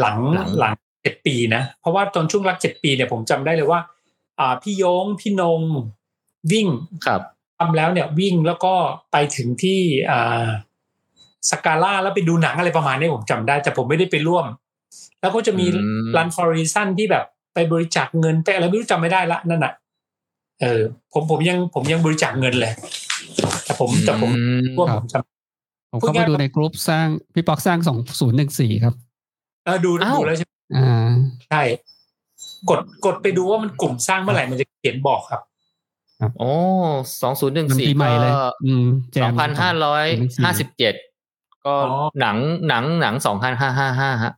[0.00, 3.80] หลังหลังหลังเจ็ดปีนะ เพราะว่าตอนช่วงรักเจ็ดปีเนี่ยผมจำได้เลยว่า
[4.40, 5.60] อ่าพี่โยงพี่นง
[6.52, 6.68] วิ่ง
[7.06, 7.20] ครับ
[7.58, 8.74] ทำแล้วเนี่ยวิ่งแล้วก็
[9.12, 9.80] ไปถึงที่
[10.10, 10.46] อ่า
[11.50, 14.46] สกาล่าแล้วไปดูหนังอะไรประมาณนี้ผมจำได้ แต่ผมไม่ได้ไปร่วม
[15.20, 17.24] แล้วก็จะมีอืมรันฟอร์ a ซันที่แบบ
[17.54, 19.72] ไปบริจาคเงินไปอะไรไม่รู้จำไม่ได้ละนั่นน่ะ
[20.60, 20.80] เออ
[21.12, 22.72] ผมผมยังผมยังบริจาคเงินเลย
[23.64, 28.94] แต่ผมแต่ผมอืมร่วมครัผบมจำผมเข้าไปดูในกลุ่มสร้างพี่ป๊อกสร้างสองศูนย์หนึ่งสี่ครับ
[29.64, 31.10] เออดูอ้าวดูแล้วใช่ไหมอ่า
[31.48, 31.62] ใช่
[32.70, 35.42] กดกดไปดูว่ามันกลุ่มสร้างเมื่อไหร่มันจะเขียนบอกครับ
[36.38, 36.50] โอ้
[37.22, 38.32] สองศูนย์หนึ่งมันสี่ปีใหม่เลย
[38.64, 40.06] อืมแจสอมงพันห้าร้อย
[40.44, 40.94] ห้าสิบเจ็ด
[41.64, 42.36] ก็อ๋อหนัง
[42.68, 44.32] หนังหนังสองพันห้าห้าห้าฮะ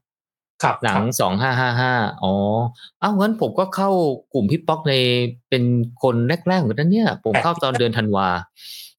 [0.63, 1.93] ครับหนังสองห้าห้าห้า
[2.23, 2.35] อ๋อ
[3.03, 3.91] อ้าวงั้นผมก็เข้า
[4.35, 4.95] กลุ่มพี่ป๊อกใน
[5.51, 5.63] เป็น
[6.03, 6.15] คน
[6.49, 8.29] แรกๆเหมือนกันเนี่ย ผมเข้าตอนเดือนธันวา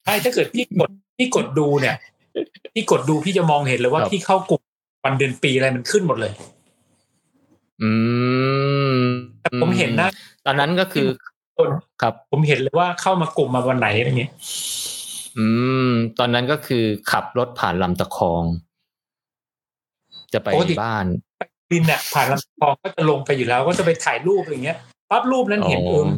[0.06, 1.96] ใช่ถ้าเกิดพี่กดพี่กดดูเนี่ย
[2.74, 4.62] พี่กดดูพี่จะมองเห็นเลยว่าครับพี่เข้ากลุ่ม
[5.04, 6.32] วันเดือนปีอะไรมันขึ้นหมดเลย
[7.82, 7.92] อื
[8.98, 9.00] ม
[9.42, 10.10] แต่ผมเห็นนะ
[10.46, 11.08] ตอนนั้นก็คือ
[11.58, 11.70] คน
[12.02, 14.32] ครับ ผมเห็นเลยว่าเข้ามากลุ่มมาวันไหนอะไรเงี้ย
[15.38, 15.48] อื
[15.88, 15.90] ม
[16.20, 18.44] ตอนนั้นก็คือขับรถผ่านลำตะคอง
[20.34, 20.50] จะไป
[20.82, 21.06] บ้าน
[21.72, 24.78] บินเนี่ยผ่านลำคลองก็จะลงไปอยู่แล้ว ก็จะไปถ่ายรูปอะไรเงี้ย
[25.10, 26.10] ปั๊บรูปนั้นเห็นเออ๋ออ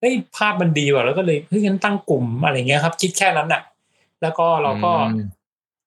[0.00, 3.62] เฮ้ยภาพมันดีว่ะแล้วก็เลยเฮ้ยงั้นตั้งกลุ่มอะไรเงี้ยครับ คิดแค่นั้นน่ะ
[4.22, 5.18] แล้วก็เราก็อืม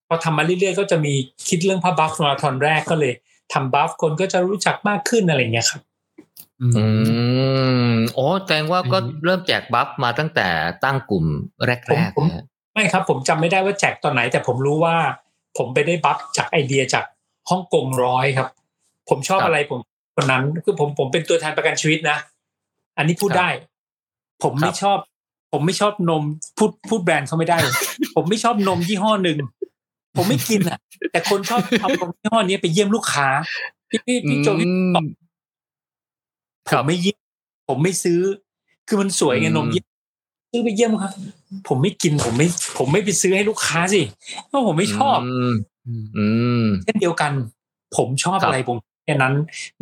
[0.07, 1.13] พอทำมาเรื่อยๆก็จะมี
[1.47, 3.13] คิดเรื่องภาพบัฟมาราธอนแรกก็เลย
[3.53, 5.81] ทำบัฟคนก็จะรู้จักมากขึ้นอะไรเงี้ยครับ
[6.61, 6.83] อืมอื
[7.91, 10.47] มโอ้แสดงว่าก็อืมเริ่มแจกบัฟมาตั้งแต่
[10.83, 11.25] ตั้งกลุ่ม
[11.65, 14.95] แรผมกผมๆนะไม่ครับ ผมจำไม่ได้ว่าแจกตอนไหน แต่ผมรู้ว่า
[15.57, 17.05] ผมไปได้บัฟจากไอเดียจาก
[17.49, 18.47] ฮ่องกงร้อยครับ
[19.09, 19.79] ผมชอบอะไรผม
[20.15, 22.17] คนนั้นคือผมผมเป็นตัวแทนประกันชีวิตนะ
[22.97, 23.49] อันนี้พูดได้
[24.43, 24.97] ผมไม่ชอบ
[25.51, 26.23] ผมไม่ชอบนม
[26.57, 27.57] พูดพูดแบรนด์เขาไม่ได้
[28.15, 29.37] ผมไม่ชอบนมยี่ห้อหนึ่ง
[30.17, 30.79] ผมไม่กินอะ
[31.11, 33.27] แต่คนชอบเอานมยี่ห้อนี้ไปเยี่ยมลูกค้า
[33.89, 34.95] พี่พี่พี่โจพี่อืม
[36.69, 37.19] ผมไม่เยี่ยม
[37.69, 38.19] ผมไม่ซื้อ
[38.87, 39.85] คือมันสวยไงอืมนมเยี่ยม
[40.51, 41.11] ซื้อไปเยี่ยมครับ
[41.67, 42.47] ผมไม่กินผมไม่
[42.77, 44.01] ผมไม่ไปซื้อให้ลูกค้าสิ
[44.47, 45.17] เพราะผมไม่ชอบ
[45.51, 46.27] มอื
[46.63, 47.31] มเช่นเดียวกัน
[47.97, 49.33] ผมชอบครับอะไรผมแค่นั้น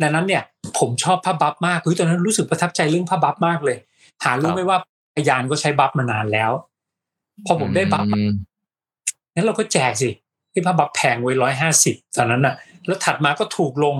[0.02, 0.42] ดังนั้นเนี่ย
[0.78, 3.76] ผมชอบผ้าบัฟมากคือตอนนั้นรู้สึกประทับใจเรื่องผ้าบัฟมากเลย
[4.24, 4.78] หารู้ไหมว่า
[5.14, 6.50] พยานก็ใช้บัฟมานานแล้ว
[7.46, 8.32] พอผมได้บัฟอืม
[9.34, 10.10] งั้นเราก็แจกสิ
[10.52, 12.54] ที่ผ้าบัฟแพงไว้ร้อยห้าสิบตอนนั้นน่ะ
[12.86, 13.96] แล้วถัดมาก็ถูกลง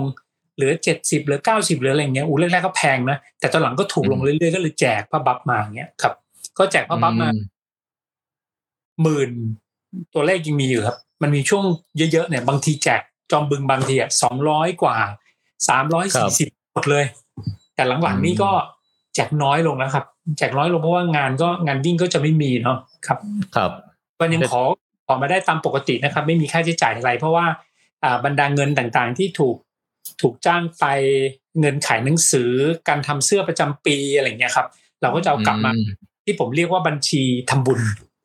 [0.55, 6.13] เหลือเจ็ดสิบเหลือเก้าสิบเหลืออะไรเงี้ยอู้แรกๆก็แพงนะแต่ตอนหลังก็ถูกลงเรื่อยๆก็เลยแจกผ้าบัฟมาอย่างเงี้ยครับ
[6.57, 7.41] ก็แจกผ้าบัฟมาอืม
[9.01, 9.31] หมื่น
[10.13, 11.63] ตัวเลขยังมีอยู่ครับ มันมีช่วง
[11.97, 14.97] เยอะๆเนี่ยบางทีแจกจอมบึงบางทีอะสองร้อยกว่า
[15.69, 17.05] สามร้อยสี่สิบหมดเลย
[17.75, 18.51] แต่หลังๆนี่ก็
[19.15, 20.05] แจกน้อยลงนะครับ
[20.37, 22.77] แจกน้อยลงเพราะว่างานก็งานวิ่งก็จะไม่มีเนาะ
[23.07, 23.17] ครับ
[23.55, 23.71] ครับ
[24.19, 24.61] มันยังขอ
[25.07, 27.45] ขอมาได้ตามปกตินะครับ ไม่มีค่าใช้จ่ายอะไร เพราะว่า
[28.03, 29.55] อ่าบรรดาเงินต่างๆที่ถูก
[30.21, 30.85] ถูกจ้างไป
[31.59, 32.51] เงินขายหนังสือ
[32.87, 34.67] การทำเสื้อประจำปีอะไรเงี้ยครับ
[35.01, 35.89] เราก็จะเอากลับมาอืม
[36.25, 37.79] ที่ผมเรียกว่าบัญชีทำบุญ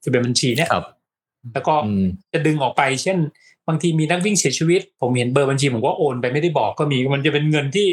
[0.07, 0.87] จะเป็นบัญชีเนี่ยครับ
[1.55, 3.19] แล้วก็อืมจะดึงออกไป เช่น
[3.69, 7.87] บางทีมีนักวิ่งเสียชีวิต ผมเห็นเบอร์บัญชีผมก็โอนไปไม่ได้บอกก็มีมันจะเป็นเงินที่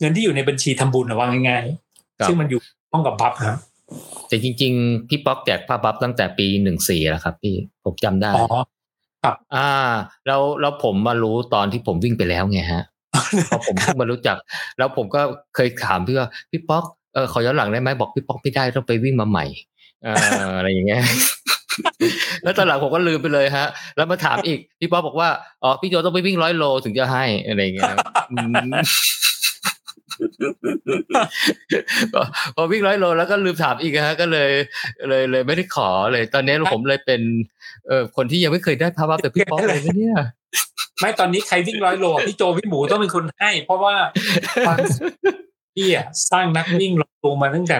[0.00, 1.64] เงินที่อยู่ในบัญชีทำบุญนะว่าง่าย
[2.20, 2.60] ครับๆซึ่งมันอยู่
[2.92, 3.58] ห้องกับบัฟครับ
[4.28, 7.54] แต่จริง ๆ พี่ป๊อกแจกผ้าบัฟตั้งแต่ปีหนึ่งสี่แล้วครับ พี่
[7.84, 8.46] ผมจำได้อ๋อ
[9.56, 9.70] อ่า
[10.26, 12.82] แล้วแล้วผมมารู้ตอนที่ผมวิ่งไปแล้วไงฮะ
[13.48, 14.36] พอผมเพิ่งมารู้จัก
[14.78, 15.20] แล้วผมก็
[15.54, 20.08] เคยถามพี่ว่าพี่ป๊อกเออขอย้อนหลังได้ไหมบอกพี่ป๊อกไม่ได้ต้องไปวิ่งมาใหม่เอ
[20.46, 21.02] ออะไรอย่างเงี้ย
[22.42, 25.28] แล้วตอนหลังผมก็ลืมไปเลยฮะ แล้วมาถามอีกพี่ป๊อกบอกว่า
[25.62, 27.96] อ๋อพี่โจต้องไปวิ่งร้อยโลถึงจะให้อะไรอย่างเงี้ย
[28.30, 28.50] อืม
[32.12, 32.22] พอ
[32.56, 34.50] พอวิ่งร้อยโลแล้วก็ลืมถามอีกฮะ ก็เลย
[35.08, 37.20] เลยเลยไม่ได้ขอเลย ตอนนี้ผมเลยเป็น
[37.88, 40.16] เออคนที่ยังไม่เคยได้ภาพแต่พี่ป๊อกเลยนะเนี่ย
[41.00, 43.94] ไม่ตอนนี้ใครวิ่งร้อยโลพี่โจพี่หมูต้องเป็นคนให้ เพราะว่า
[44.66, 44.76] ความ
[45.76, 46.92] พี่อะสร้างนักวิ่ง
[47.24, 47.76] ลงมาตั้งแต่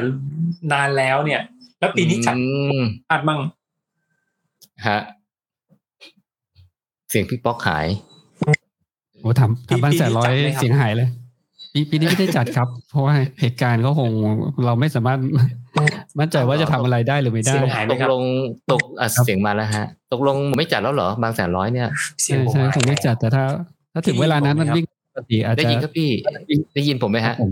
[0.72, 1.40] นานแล้วเนี่ย
[1.80, 2.36] แล้วปีนี้จัด
[2.70, 3.40] อืมพลาดมั่ง
[4.86, 4.98] ฮะ
[7.10, 7.86] เสียงพี่ป๊อกหาย
[9.20, 11.08] โอ้ทำทำบ้านแสนร้อยเสียงหายเลย
[11.72, 14.10] ปีปีนี้ไม่ได้จัดครับ เพราะว่าเหตุการณ์ก็คง
[14.64, 15.18] เราไม่สามารถ
[16.20, 18.22] มั่นใจว่าจะทำอะไรได้หรือไม่ได้เสียงหายไหมตกครับลง
[18.72, 21.88] ตกอะครับเสียงมาแล้วฮะ ตกลงไม่จัดแล้วเหรอบางแสนร้อยเนี่ย
[22.22, 23.44] เสียใช่งผมใช่คงไม่จัดแต่ถ้า
[23.92, 26.10] ถ้าถึงเวลานั้นมันวิ่งปกติอาจได้จะยินครับพี่
[26.74, 27.50] ได้ยินผมไหมครัฮะบผม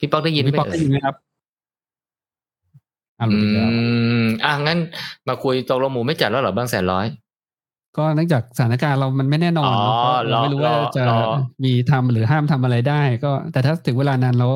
[0.00, 1.14] พี่ป๊อกได้ยินไหมพี่ป๊อกได้ยินไหมครับ
[3.18, 3.70] อ่าอืรู้ดีแล้ว
[4.22, 4.78] มอะงั้น
[5.28, 7.06] มาคุยตกลงหมูไม่จัดแล้วเหรอบางแสนร้อย
[7.98, 11.20] ก็เนื่องจากสถานการณ์เรามันไม่แน่นอนอ๋อเนอะก็เราไม่รู้รอว่าจะรอ
[11.64, 14.48] มีทำหรือห้ามทำอะไรได้ ก็แต่ถ้าถึงเวลานั้นเรา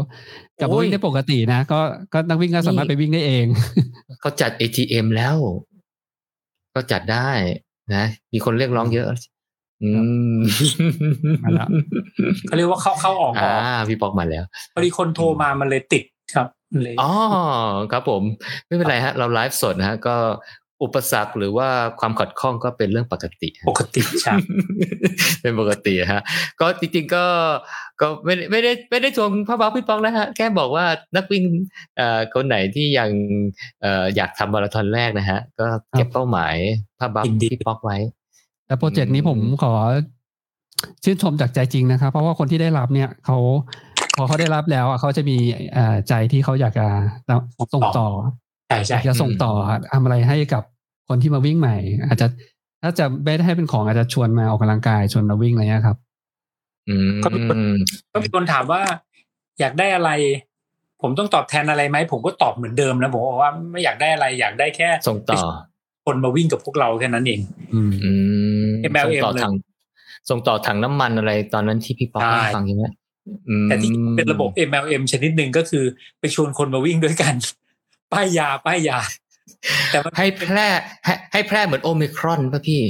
[0.61, 1.81] กลับมาโอ้ยวิ่งได้ปกตินะ ก็
[2.13, 3.47] ก็นักวิ่งก็สามารถนี่ไปวิ่งได้เอง
[4.21, 5.37] เขาจัด ATM แล้ว
[6.75, 7.31] ก็จัดได้
[7.95, 9.07] นะ มีคนเรียกร้องเยอะ
[9.83, 9.91] อื
[10.37, 10.39] ม
[11.45, 11.69] มาแล้ว
[12.49, 16.05] เขาเรียกว่าเข้าเข้าออกออ่าอกพี่ปอกมาแล้วพอดีคนโทรมามันเลยติด
[16.35, 17.13] ครับมัน เลยอ๋อ
[17.93, 18.23] ครับผม
[18.67, 20.17] ไม่เป็นไรฮะ เราไลฟ์สดนะฮะ ก็
[20.85, 21.69] อุปสรรคหรือว่า
[22.01, 24.35] ความขัดข้องก็เป็นเรื่องปกติฮะปกติใช่
[25.43, 26.21] เป็นปกติฮะ
[26.61, 27.25] ก็จริงๆก็
[28.01, 30.85] ก็ไม่ได้ไม่ได้ไม่ได้ทวงพ่อบ้าพี่ป๊อกนะฮะแค่บอกว่า
[31.17, 31.45] นักวิ่ง
[31.97, 33.11] เอ่อคนไหนที่ยัง
[33.83, 36.55] เอ่ออยากทำมาราธอนแรกนะฮะ ก็เก็บเป้าหมาย
[36.99, 37.97] พ่อบ้ายินดีพี่ป๊อกไว้
[38.67, 39.75] แต่โปรเจกต์นี้อืมผมขอ
[41.05, 43.39] ชื่นชมจากใจจริงนะครับ เพราะว่าคนที่ได้รับเนี่ยเขา
[44.19, 45.37] พอเขาได้รับแล้วอะเขาจะมี
[45.75, 46.87] เอ่อใจที่เขาอยากจะ
[47.75, 48.09] ส่งต่อ
[48.69, 49.53] ใช่อใช่ยากจะส่งต่อ
[49.93, 50.63] ทำอะไรให้กับ
[51.09, 51.77] คนที่มาวิ่งใหม่
[52.07, 52.27] อาจจะ
[52.83, 55.97] ถ้าจะไม่ได้ให้เป็นของอาจจะชวนมาออกกำลังกายชวนมาวิ่งอะไรเงี้ยครับ
[56.89, 58.83] อืมก็มีคนถามว่า
[59.61, 60.11] อยากได้อะไร
[61.03, 65.41] ผมต้องตอบแทนอะไรไหมผมก็ตอบเหมือนเดิมนะผมบอกว่าไม่อยากได้อะไร อยากได้แค่ส่งต่อ
[66.07, 67.41] คนมาวิ่งกับพวกเราแค่นั้นเอง
[67.75, 68.11] อืมอื
[68.67, 69.55] ม MLM ส่งต่อเลยถัง
[70.31, 72.95] ส่งต่อถังน้ำมันอะไรตอนนั้นที่พี่ป๊อกใช่ให้ฟังใช่ไหมอืม
[73.65, 75.85] แต่ที่เป็นระบบ MLM ชนิดหนึ่งก็คือ
[76.21, 77.35] ไปชวนคนมาวิ่งด้วยกัน
[78.13, 78.99] ป้ายยาป้ายยา
[79.91, 80.67] แต่มันให้แพร่
[81.05, 82.81] ให้ให้แพร่เหมือนโอมิครอนป่ะพี่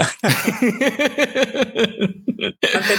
[2.74, 2.98] มันเป็น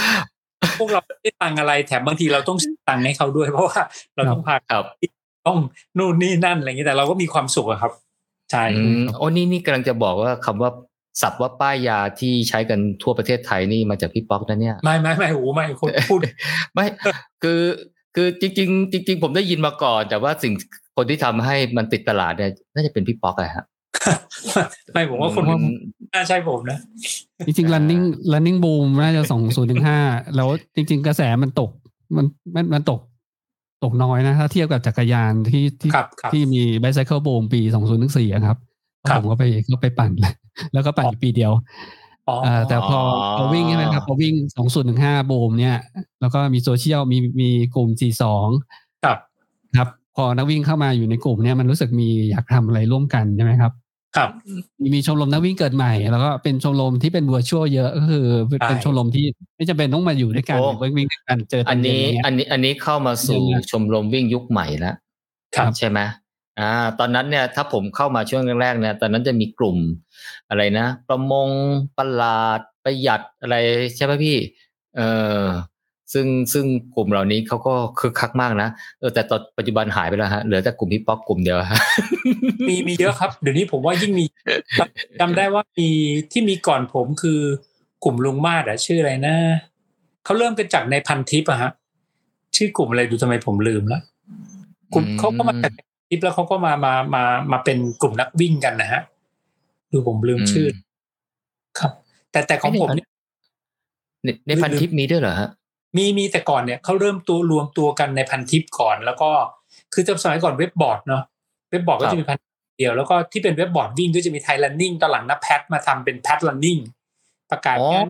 [0.78, 3.80] พวกเราไม่ได้ตังค์อะไร แถมบางทีเราต้องเสียตังค์ให้เขาด้วย เพราะว่า
[4.14, 4.84] เราต้องพาครับ
[5.46, 5.58] ต้อง
[5.98, 7.92] นู่นนี่นั่นอะไรอย่างนี้แต่เราก็มีความสุขอะครับ
[8.52, 10.70] ใช่อืมโอ้นี่นี่กำลังจะบอกว่าคำว่า
[11.22, 16.20] ศัพท์ว่าป้ายยาที่ใช้กันทั่วประเทศไทยนี่มาจากพี่ป๊อกนะเนี่ย ไม่ไม่ไม่โอ้ไม่คนพูด
[16.74, 16.86] ไม่
[17.42, 17.60] คือ
[18.16, 20.52] คือจริงๆจริงๆผมได้ยินมาก่อน แต่ว่าสิ่ง
[20.96, 23.64] คนที่ทำให้มันติดตลาดเนี่ยน่าจะเป็นพี่ป๊อกอะฮะ
[24.92, 25.64] ไม่ผมว่าคนอืม
[26.14, 26.78] น่าใช่ผมนะ
[27.46, 29.98] จริงๆ running running boom น่าจะสองศูนย์ถึงห้า
[30.36, 31.70] แล้วจริง ๆ กระแสมันตก
[32.16, 33.00] มันมันมันตก
[33.84, 38.58] ตกน้อยนะ ถ้าเทียบกับจักรยานที่ที่ครับครับที่มี bicycle boom ปีสองศูนย์ถึงสี่ครับครับ
[39.16, 40.10] ผมก็ไปก็ไปปั่น
[40.72, 41.52] แล้วก็ปั่นอยู่ปีเดียว
[42.28, 42.98] อ๋อเอ่อแต่พอ
[43.38, 45.76] พอวิ่งใช่ไหมครับพอวิ่งสองศูนย์ถึงห้าบูมเนี่ย
[46.20, 48.48] แล้วก็มีโซเชียลมีมีกลุ่ม G สอง
[49.04, 49.18] ครับ
[49.76, 53.72] ครับ พอนักวิ่งเข้ามาอยู่ในกลุ่มเนี่ยมันรู้สึกมีอยากทำอะไรร่วมกันใช่ไหมครับ
[54.16, 54.30] ครับ
[54.80, 59.24] มีมีชมรมนักวิ่งเกิดใหม่ แล้วก็เป็นชมรมที่เป็น virtual เยอะก็คือเป็นใช่เป็นชมรมที่
[59.56, 64.94] ไม่จำเป็นต้องมาอยู่ด้วยกันโอ้หรือวิ่งด้วยกันเจออักันนเย็นนี้อะไรเงี้ยอันนี้อันนี้เข้ามาสู่เย็นนะชมรมวิ่งยุคใหม่แล้ว
[65.56, 65.98] ครับใช่ไหม
[66.58, 69.76] อ่า ตอนนั้นเนี่ยถ้าผมเข้ามาช่วงแรกๆเนี่ยตอนนั้นจะมีกลุ่ม
[70.48, 71.48] อะไรนะ ประมง
[71.98, 73.56] ประหลาดประหยัดอะไร
[73.96, 74.36] ใช่ไหมพี่
[74.96, 75.00] เอ
[75.40, 75.42] อ
[76.12, 76.64] ซึ่งซึ่ง
[76.96, 78.68] กลุ่มเหล่านี้เขาก็คึกคักมากนะ
[79.00, 81.80] เออแต่ตอนปัจจุบันหายไปแล้วฮะเหลือแต่กลุ่มพี่ป๊อกกลุ่มเดียวฮะ
[82.68, 84.24] มีมีเยอะครับ เดี๋ยวนี้ผมว่ายิ่งมี
[85.20, 85.88] จำได้ว่ามี
[86.32, 87.40] ที่มีก่อนผมคือ
[88.04, 89.36] กลุ่มลุงมาดอะชื่ออะไรนะ
[90.24, 91.70] เขาเริ่มกันจากในพันทิปอะฮะ
[92.56, 94.00] ชื่อกลุ่มอะไรดูทำไมผมลืมละ
[94.94, 95.72] กลุ่มอืมเขาก็มาจาก
[96.10, 99.02] ทิปแล้วเขาก็มามามามาเป็นกลุ่มนักวิ่งกันนะฮะ
[99.92, 100.74] ดูผมลืมชื่ออ
[101.78, 101.92] ครับ
[102.30, 103.08] แต่แต่ของผมเนี่ย
[104.24, 105.48] ในในพันทิปมีด้วยเหรอฮะ
[105.96, 109.30] มีมีแต่ก่อนเนี่ยเขาเริ่มตัวรวมตัวกันในพันทิปก่อน แล้วก็
[109.94, 111.22] คือจำสมัยก่อนเว็บบอร์ดเนาะ
[111.70, 112.38] เว็บบอร์ดครัก็บจะมีพัน
[112.78, 116.80] เดียว แล้วก็ที่เป็นเว็บบอร์ดวิ่งก็จะมีไทย running ตอนหลังนะแพทมาทำเป็นแพท running
[117.50, 118.06] ประกาศอ๋องาน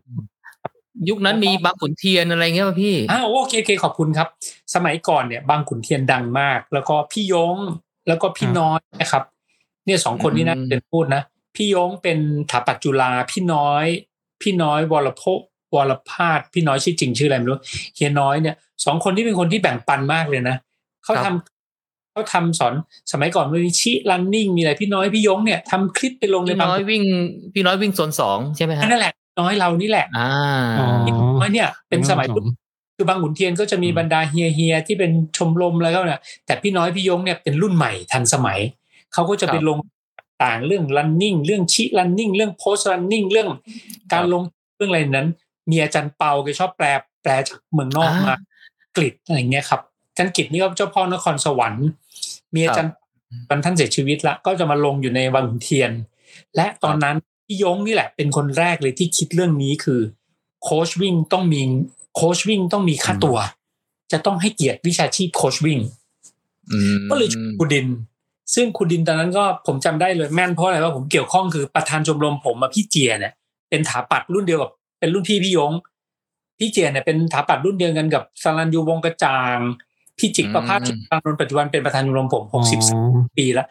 [1.09, 4.28] ยุคนั้นมีบางขุนเทียนอะไรเงี้ยป่ะพี่อ้าวโอเคโอเคขอบคุณครับ
[4.74, 7.59] สมัยก่อนเนี่ยบางขุนเทียนดังมาก แล้วก็พี่ยง
[8.10, 9.22] แล้วก็พี่ครับน้อยนะครับ
[9.86, 11.22] เนี่ยสองคนนี้นะอืมเป็นพูดนะ
[11.56, 12.18] พี่ยงเป็น
[12.50, 13.84] ถาปัจจุฬาพี่น้อย
[14.42, 15.22] พี่น้อยวรพ
[15.74, 17.60] วรพาสพี่น้อยชื่อจริงชื่ออะไรไม่รู้
[17.94, 20.56] เฮียน้อยเนี่ยสองคนที่เป็นคนที่แบ่งปันมากเลยนะ
[21.04, 22.72] เขาทำเขาทำสอน
[23.12, 27.02] สมัยก่อนมันมีชิรันนิ่งมีอะไรพี่น้อยพี่ยงเนี่ยทำคลิปไปลงในพี่บางน้อยวิ่ง
[27.54, 30.30] พี่น้อยวิ่งโซนสองใช่ไหมฮะนั่นแหละน้อยเรานี่แหละอ่า
[30.78, 32.44] อ๋อพี่น้อยเนี่ย เป็นสมัยผม
[33.01, 38.59] คือบางขุนเทียนก็จะมีอืมบรรดาเฮียเฮียที่เป็นชมรมอะไรก็เนี่ยแต่พี่น้อยพี่ยงเนี่ยเป็นรุ่นใหม่ทันสมัย
[39.12, 39.78] เขาก็จะไปลง
[40.44, 43.48] ต่างเรื่อง running เรื่องชิ running เรื่อง post running เรื่อง
[44.12, 44.43] การลง
[44.77, 45.28] เรื่องอะไรนั้น
[45.70, 46.86] มีอาจารย์เปาแกชอบแปล
[47.22, 48.36] แปลจากเมืองนอกมา
[48.97, 51.86] กฤษอะไรเงี้ยครับอาจารย์กฤษนี่ก็เจ้าพ่อนครสวรรค์
[52.55, 52.93] มีอาจารย์
[53.48, 55.90] วันท่านเสียชีวิตละก็จะมาลงอยู่ในวังขุนเทียน
[56.56, 57.16] และตอนนั้น
[57.47, 60.01] พี่ยงนี่แหละ เป็นคนแรกเลยที่คิดเรื่องนี้คือ
[60.62, 61.62] โค้ชวิ่งต้องมี
[62.14, 63.36] โค้ชวิ่งต้องมีค่าตัว
[64.12, 65.78] จะต้องให้เกียรติวิชาชีพโค้ชวิ่ง
[66.70, 67.86] อืมก็เลยชวนครูดิน
[68.54, 73.32] ซึ่งครูดินตอนนั้นก็ผมจำได้เลยแม่นเพราะอะไรว่าผมเกี่ยวข้องคือประธานชมรมผมมาพี่เจียเนี่ย
[73.70, 75.72] เป็นถาปัดรุ่นเดียวกับเป็นรุ่นพี่พี่ยง
[76.58, 79.58] พี่เจียเนี่ยเป็นถาปัดรุ่นเดียวกันกับสรัญยูวงกระจาง
[80.18, 83.00] พี่จิกประภาสอืมจิตรานนท์ปัจจุบันเป็นประธานชมรมผมหกสิบอ๋อ
[83.38, 83.66] ปีแล้ว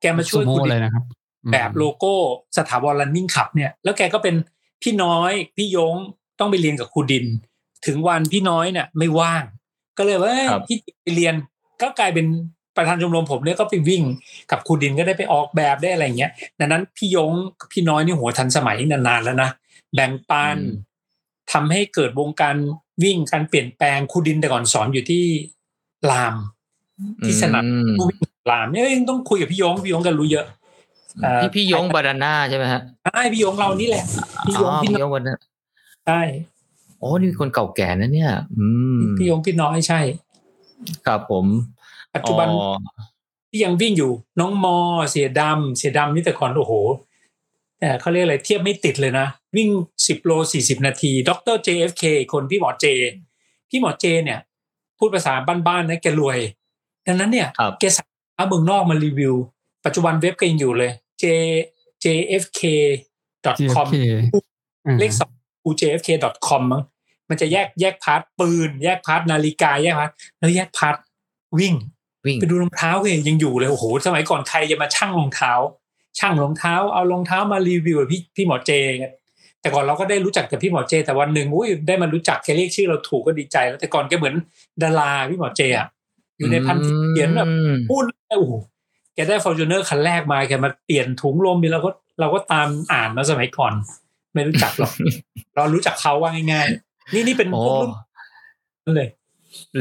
[0.00, 1.04] แกมาช่วยซูครูโม่ดิเลยนนะครับ
[1.52, 2.12] แบบโลโก้
[2.58, 4.34] สถาบัน running club เนี่ย แล้วแกก็เป็น
[4.82, 5.94] พี่น้อยพี่ยง
[6.40, 7.24] ต้องไปเรียนกับครูดิน
[7.86, 9.42] ถึงวันพี่น้อยเนี่ยไม่ว่าง
[9.98, 11.34] ก็เลยว่าเอ้ยครับพี่ไปเรียน
[11.82, 12.26] ก็กลายเป็น
[12.76, 14.02] ประธานชมรมผมเนี่ยก็ไปวิ่ง
[14.50, 16.30] กับครูดินก็ได้ไปออกแบบได้อะไรอย่างเงี้ย
[16.60, 19.50] ดังนั้นพี่ยงกับพี่น้อยนี่หัวทันสมัยนานๆแล้วนะ
[19.94, 20.68] แบ่งปันอืม
[21.52, 22.56] ทำให้เกิดวงการ
[23.02, 25.24] วิ่งการเปลี่ยนแปลงครูดินแต่ก่อนสอนอยู่ที่
[26.10, 26.34] ราม
[27.24, 28.20] ที่สนามอืมผู้วิ่ง
[28.50, 30.46] รามเนี่ยยังต้องคุยกับพี่ยงพี่ยงกันรู้เยอะ
[31.22, 34.04] เอ่อพี่พี่ยงบานาน่าใช่ไหมฮะใช่พี่ยงเรานี่แหละ
[34.46, 35.34] พี่ยงอ๋อพี่พี่น้ยอยงบานา
[36.06, 36.20] ใช่
[36.53, 38.66] โอ้นี่คนเก่าแก่นะเนี่ย อื
[38.96, 40.00] มพี่ยงพี่น้อยใช่
[41.06, 41.46] ครับผม
[42.14, 42.72] ปัจจุบันอ๋อ
[43.50, 44.76] ที่ยังวิ่งอยู่ น้องมอ
[45.10, 46.72] เสียดำเสียดำนี่แต่ก่อนโอ้โห
[47.78, 49.26] แต่เขาเรียกอะไรเทียบไม่ติดเลยนะ
[49.56, 49.68] วิ่ง
[50.06, 52.86] สิบโลสี่สิบนาทีดร JFK คนพี่หมอเจ
[53.70, 54.38] พี่หมอเจ เนี่ย
[54.98, 55.34] พูดภาษา
[55.66, 56.38] บ้านๆนะแกรวย
[57.06, 59.34] ดังนั้นเนี่ยครับแกสั่งเอาเมืองนอกมารีวิว
[59.84, 61.24] ปัจจุบันเว็บก็ยังอยู่เลย j
[62.04, 63.92] jfk.com JFK
[64.86, 65.30] อ่าเลขสอง
[65.68, 66.82] ujfk.com มั้ง
[67.34, 70.96] มันจะแยกแยก part ปืน แยก part นาฬิกาแยก part แล้วแยก part
[71.58, 71.74] วิ่ง
[72.26, 75.52] วิ่งไปดูรองเท้าเลยยังอยู่เลยโอ้โหสมัยก่อนใครจะมาชั่งรองเท้า
[76.18, 79.06] ชั่งรองเท้าเอารองเท้ามารีวิวกับพี่พี่หมอเจไง
[79.60, 84.34] แต่ก่อนเราก็ได้รู้จักกับพี่หมอเจ แต่วันหนึ่งอุ้ยได้มารู้จักแกเรียกชื่อเราถูกก็ดีใจ แล้วแต่ก่อนแกเหมือน
[84.82, 85.88] ดาราพี่หมอเจอะ
[86.38, 88.52] อยู่ในพันทิปเขียนแบบอืมพูดโอ้โห
[89.14, 91.90] แกได้ฟอร์จูเนอร์คันแรกมาแกมาเปลี่ยนถุงลมนี่เราก็
[92.20, 93.72] เราก็ตามอ่านมาสมัยก่อน
[94.34, 94.92] ไม่รู้จักหรอก
[95.56, 97.90] เรารู้จักเขาว่าง่ายๆ นี่นี่เป็นโอ้พวกรุ่น
[98.84, 99.08] นั้นเลย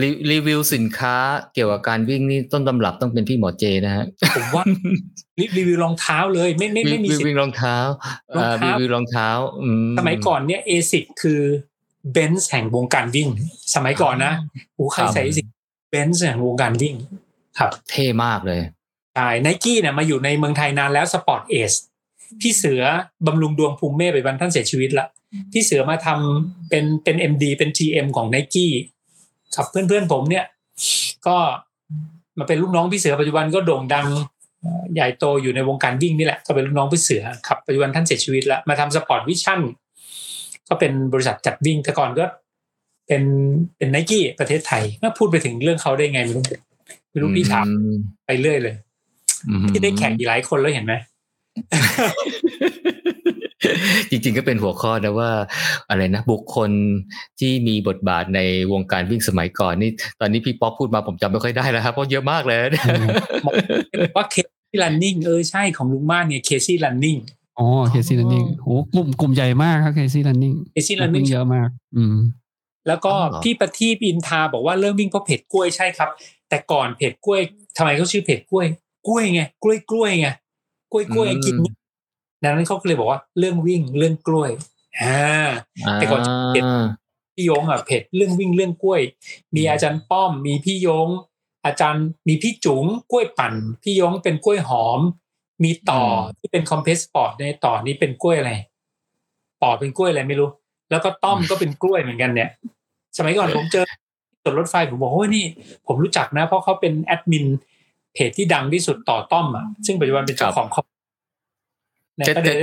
[0.01, 1.15] รีรีวิวสินค้า
[1.53, 4.05] เกี่ยวกับการวิ่งนี่ต้นตำรับต้องเป็นพี่หมอเจนะฮะ
[4.35, 4.63] ผมว่า
[5.39, 7.75] รีรีวิวรองเท้าเลยไม่ไม่ไม่มีวิ่งสิทวิ่งธิ์รองเท้า
[8.35, 9.27] รองอ่าเท้ารีวิวรองเท้า
[9.61, 11.41] อืมสมัยก่อนเนี่ย ASICS คือ
[12.11, 13.29] เบนซ์แห่งวงการวิ่ง
[13.75, 14.33] สมัยก่อนนะ
[14.75, 15.47] โอ้ใครใส่ ASICS
[15.91, 16.95] เบนซ์แห่งวงการวิ่ง
[17.59, 18.61] ครับ เท่มากเลย
[19.15, 21.73] ใช่ไนกี้เนี่ยมาอยู่ในเมืองไทยนานแล้วสปอร์ตเอส
[22.41, 22.81] พี่เสือ
[23.25, 25.05] บำรุงดวงภูมิเมฆไปวันท่านเสียชีวิตละ
[25.51, 28.71] พี่เสือมาทำเป็นเป็น MD เป็น GM ของไนกี้
[29.55, 30.45] ครับเพื่อนๆผมเนี่ย
[31.27, 31.35] ก็
[32.39, 34.07] มาเป็นลูกน้องพี่เสือปัจจุบันก็โด่งดัง
[34.61, 39.59] เอ่อใหญ่โตอยู่ในวงการวิ่งนี่แหละก็เป็นลูกน้องพี่เสือครับปัจจุบันท่านเสียชีวิตแล้วมาทำสปอร์ตวิชั่น
[40.69, 42.25] ก็เป็นบริษัทจัดวิ่งแต่ก่อนก็
[43.07, 43.23] เป็น
[43.77, 46.43] เป็นไนกี้ประเทศไทยก็พูดไปถึงเรื่องเขาได้ไงไม่รู้
[47.11, 48.75] ไม่รู้พี่ถามอืมไปเรื่อยเลย
[49.49, 50.93] อืมที่ได้แข่งอีกหลายคนแล้วเห็นไหม
[54.09, 55.31] จริงๆก็เป็นหัวข้อนะว่า
[55.89, 56.69] อะไรนะบุคคล
[57.39, 58.39] ที่มีบทบาทใน
[58.71, 62.59] วงการวิ่งสมัยก่อนนี่ตอนนี้พี่ป๊อกพูดมาผมจำไม่ค่อยได้แล้วครับเพราะเยอะมากเลย
[64.15, 67.17] ว่า Crazy Running เออใช่ของลุงม่านเนี่ย Crazy Running
[67.59, 72.15] อ๋อ Crazy Running โหกลุ่มกลุ่มใหญ่มากครับ Crazy Running Crazy Running เยอะมาก อืม
[72.87, 76.09] แล้วก็อ๋อเหรอพี่ประทีปอินทาบอกว่าเริ่มวิ่งเพราะเพจกล้วยใช่ครับ
[76.49, 77.41] แต่ก่อนเผ็ดกล้วย
[77.77, 78.65] ทำไมเขาชื่อเผ็ดกล้วย
[79.07, 80.27] กล้วยไงกล้วยกล้วยไง
[80.91, 81.55] กล้วยกล้วยกิน
[82.43, 84.51] ดังนั้นเขาก็เลยบอกว่าเรื่องวิ่งเรื่องกล้วย
[85.01, 85.49] อ่า
[85.95, 86.85] แต่ก่อนอ่า
[87.35, 89.01] พี่ยงอะเพจเรื่องวิ่งเรื่องกล้วย
[89.55, 91.09] มีอาจารย์ป้อมมีพี่ยง
[91.65, 93.53] อาจารย์มีพี่จุ๋งกล้วยปั่น
[93.83, 94.99] พี่ยงเป็นกล้วยหอม
[95.63, 96.03] มีต่อ
[96.39, 98.51] ที่เป็น Compressport ในต่อนี้เป็นกล้วยอะไร
[99.61, 100.49] ปอเป็นกล้วยอะไรไม่รู้
[100.91, 102.49] แล้วก็ต้อมก็เป็นกล้วยเหมือนกันเนี่ย
[103.17, 103.85] สมัยก่อนผมเจอ
[104.43, 105.45] ตรถรถไฟผมบอกโอ้ยนี่
[105.87, 107.45] ผมรู้จักนะ เพราะเขาเป็นแอดมิน
[108.13, 110.85] เพจที่ดังที่สุดต่อต้อมอะซึ่งปัจจุบันเป็นเจ้าของคอม
[112.17, 112.57] เนี่ยก็เลย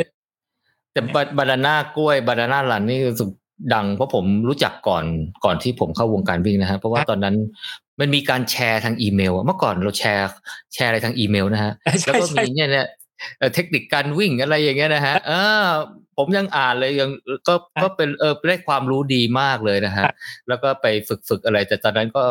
[0.93, 1.01] แต่
[1.39, 3.31] บานาน่ากล้วยบานาน่าลันนี่รู้สึก
[3.75, 5.05] ดังเพราะผมรู้จักก่อน
[5.45, 7.37] ก่อนที่ผมเข้าวงการวิ่งนะฮะเพราะว่าตอนนั้น
[8.01, 10.25] มันมีการแชร์ทางอีเมลอะเมื่อก่อนเราแชร์
[10.75, 11.73] แชร์อะไรทางอีเมลนะฮะ
[12.03, 12.87] ใช่แล้วก็ใช่มีเนี่ยเนี่ย
[13.39, 15.33] เอ่อเทคนิคการวิ่งอะไรอย่างเงี้ยนะฮะเอ
[15.65, 15.67] อ
[16.17, 17.11] ผมยังอ่านเลยยัง
[17.49, 20.05] ก็ก็เป็นเออได้ความรู้ดีมากเลยนะฮะ
[20.49, 22.23] แล้วก็ไปฝึกฝึกอะไร แต่ตอนนั้นก็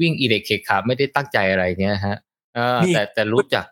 [0.00, 2.16] วิ่งอีเด็กเคขาไม่ได้ตั้งใจอะไรเงี้ยฮะ
[2.54, 3.64] เออแต่แต่รู้จัก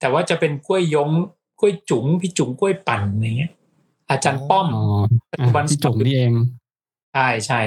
[0.00, 1.10] แต่ว่าจะเป็นกล้วยยง
[1.60, 3.52] กล้วยจุ๋งพี่จุ๋งกล้วยปั่นอะไรเงี้ย
[4.10, 4.84] อาจารย์ป้อมอ๋อ
[5.32, 6.32] ปัจจุบันอะพี่จุ๋งนี่เอง
[7.14, 7.60] ใช่ใช่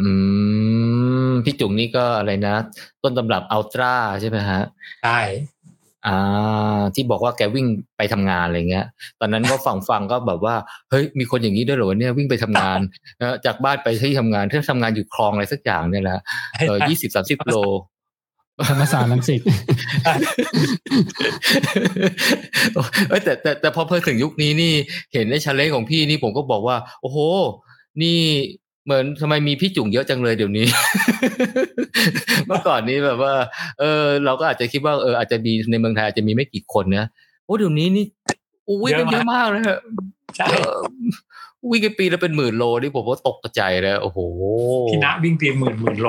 [0.00, 0.10] อื
[1.28, 2.56] มพี่จุ๋งนี่ก็อะไรนะ
[3.02, 4.60] ต้นตำรับอัลตร้าใช่ไหมฮะ
[5.04, 5.20] ใช่
[6.06, 7.66] อ่าที่บอกว่าแกวิ่ง
[7.96, 8.86] ไปทำงานอะไรเงี้ย
[9.20, 10.54] ตอนนั้นก็ฟังฟังก็แบบว่า
[10.90, 12.80] เฮ้ยมีคนอย่างนี้ด้วยเหรอวะเนี่ยวิ่งไปทำงาน
[13.18, 16.20] เออจากบ้านไปที่ทำงานที่ทำงานอยู่คลองอะไรสักอย่างเนี่ยแหละ
[16.68, 17.54] เออยี่สิบสามสิบโล
[18.68, 19.40] ธรรมศาสตร์ลังสิต
[23.08, 24.72] เอ้ยแต่แต่แต่พอเพิ่งถึงยุคนี้นี่
[25.12, 27.18] เห็นในชาเลนจ์ของพี่นี่ผมก็บอกว่า โอ้โห
[28.02, 28.18] นี่
[28.84, 30.66] เหมือนทำไมมีพี่จุ๋งเยอะจังเลยเดี๋ยวนี้
[32.46, 33.34] เมื่อก่อนนี้แบบว่า
[33.80, 37.08] เออ เราก็อาจจะคิดว่าเอออาจจะมีในเมืองไทยอาจจะมีไม่กี่คนนะ
[37.44, 38.04] โอ้เดี๋ยวนี้นี่
[38.68, 39.78] อุ้ยกันเยอะมากเลยฮะ
[40.36, 40.78] ใช่เออ
[41.70, 44.18] วิ่งกันปีละเป็นหมื่นโลนี่ผมว่าตกกระจายเลยโอ้โห
[44.88, 46.08] พี่ณวิ่งเพียงหมื่นหมื่นโล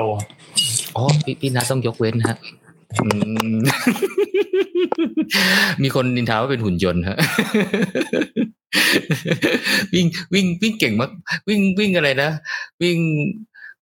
[0.96, 2.36] อ๋อพี่พี่นาต้องยกเว้นฮะ
[3.02, 3.08] อื
[3.54, 3.58] ม
[5.82, 7.16] มีคนนินทาว่าเป็นหุ่นยนต์ฮะ
[9.94, 11.10] วิ่งวิ่งวิ่งเก่งมาก
[11.48, 12.30] วิ่งวิ่งอะไรนะ
[12.82, 12.98] วิ่ง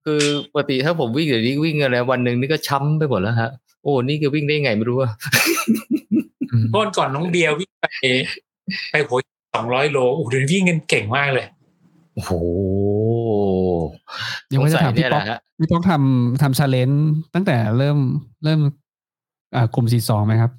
[0.06, 0.22] คือ
[0.52, 3.50] ปกติถ้าผมวิ่งเดี๋ยวนี้วิ่งอะไรวันหนึ่งนี่ก็ช้ำไปหมดแล้วฮะ
[3.84, 5.12] โอ้นี่ก็วิ่งได้ไงไม่รู้อะ
[6.52, 7.86] อืมเมื่อวันก่อนน้องเบียร์วิ่งไป
[8.92, 9.20] ไปหัว
[9.54, 11.46] สองร้อยโลโอ้โหเดี๋ยวนี้วิ่งกันเก่งมากเลย
[12.14, 12.32] โอ้โห
[14.52, 17.98] ยังไม่ได้ถามพี่สงสัยเนี่ยป๊อกแหละฮะพี่ป๊อกทำทำชาเลนจ์ตั้งแต่เริ่ม
[18.44, 18.60] เริ่ม
[19.56, 20.52] อ่ากลุ่มสี่สองไหมครับ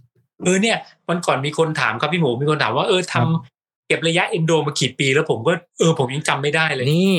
[0.45, 0.77] เออเนี่ย
[1.09, 3.43] วันก่อนมีคนถามครับพี่หมูมีคนถามว่าเออทำครับ
[3.89, 7.17] เก็บระยะเอนโดมากี่ปี แล้วผมก็เออผมยังจำไม่ได้เลยนี่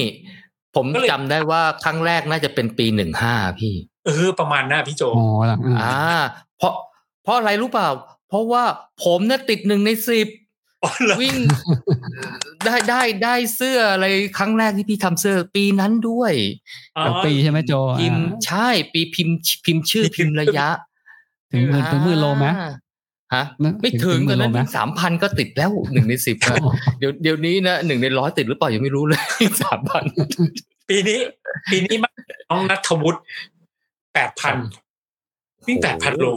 [0.76, 3.74] ผมก็เลยจำได้ว่าครั้งแรกน่าจะเป็นปีหนึ่งห้าพี่
[4.06, 6.22] เออ ประมาณน่ะพี่โจอ๋อหลังอ่าอ่า
[6.58, 6.74] เพราะ
[7.24, 7.90] เพราะอะไรรู้เปล่า
[8.30, 8.64] เพราะว่า
[9.06, 10.43] ผมเนี่ยติดหนึ่งในสิบอ๋อเหรอ
[11.22, 11.38] วิ่ง
[12.66, 14.06] ได้ได้ได้เสื้ออะไร
[14.38, 16.34] ครั้งแรกที่พี่ทำเสื้อปีนั้นด้วย
[16.98, 19.36] อ๋อหลังปีใช่ไหมโจพิมพ์อ่าใช่ ปีพิมพ์
[19.66, 20.68] พิมพ์ชื่อมีพิพิมมพ์พ์ระยะ
[21.52, 22.72] ถึงหมื่นถึงหมื่นโลไหมอ่า
[23.34, 29.22] ฮะนะไม่ถึงหตอนโลนั้นไหมสามพันก็ติดแล้วหนึ่งในสิบอ๋อเดี๋ยวเดี๋ยวนี้นะหนึ่งในร้อยติดหรือเปล่ายังไม่รู้เลย
[29.64, 30.04] สามพัน
[30.90, 31.20] ปีนี้
[31.72, 32.10] ปีนี้มา
[32.50, 33.20] น้องนัทวุฒิ
[34.14, 34.56] แปดพัน
[35.68, 36.28] วิ่งแปดพันโล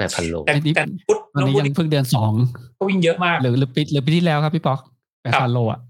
[0.00, 2.32] แปดพันโลแต่แต่พุทธวันน้องนี้พุทธยังเพิ่งเดือนสอง
[2.78, 4.78] ก็วิ่งเยอะมากหรือหรือปีหรือปีที่แล้วครับพี่ป๊อก
[5.22, 5.80] แปดครัพันบโลอะ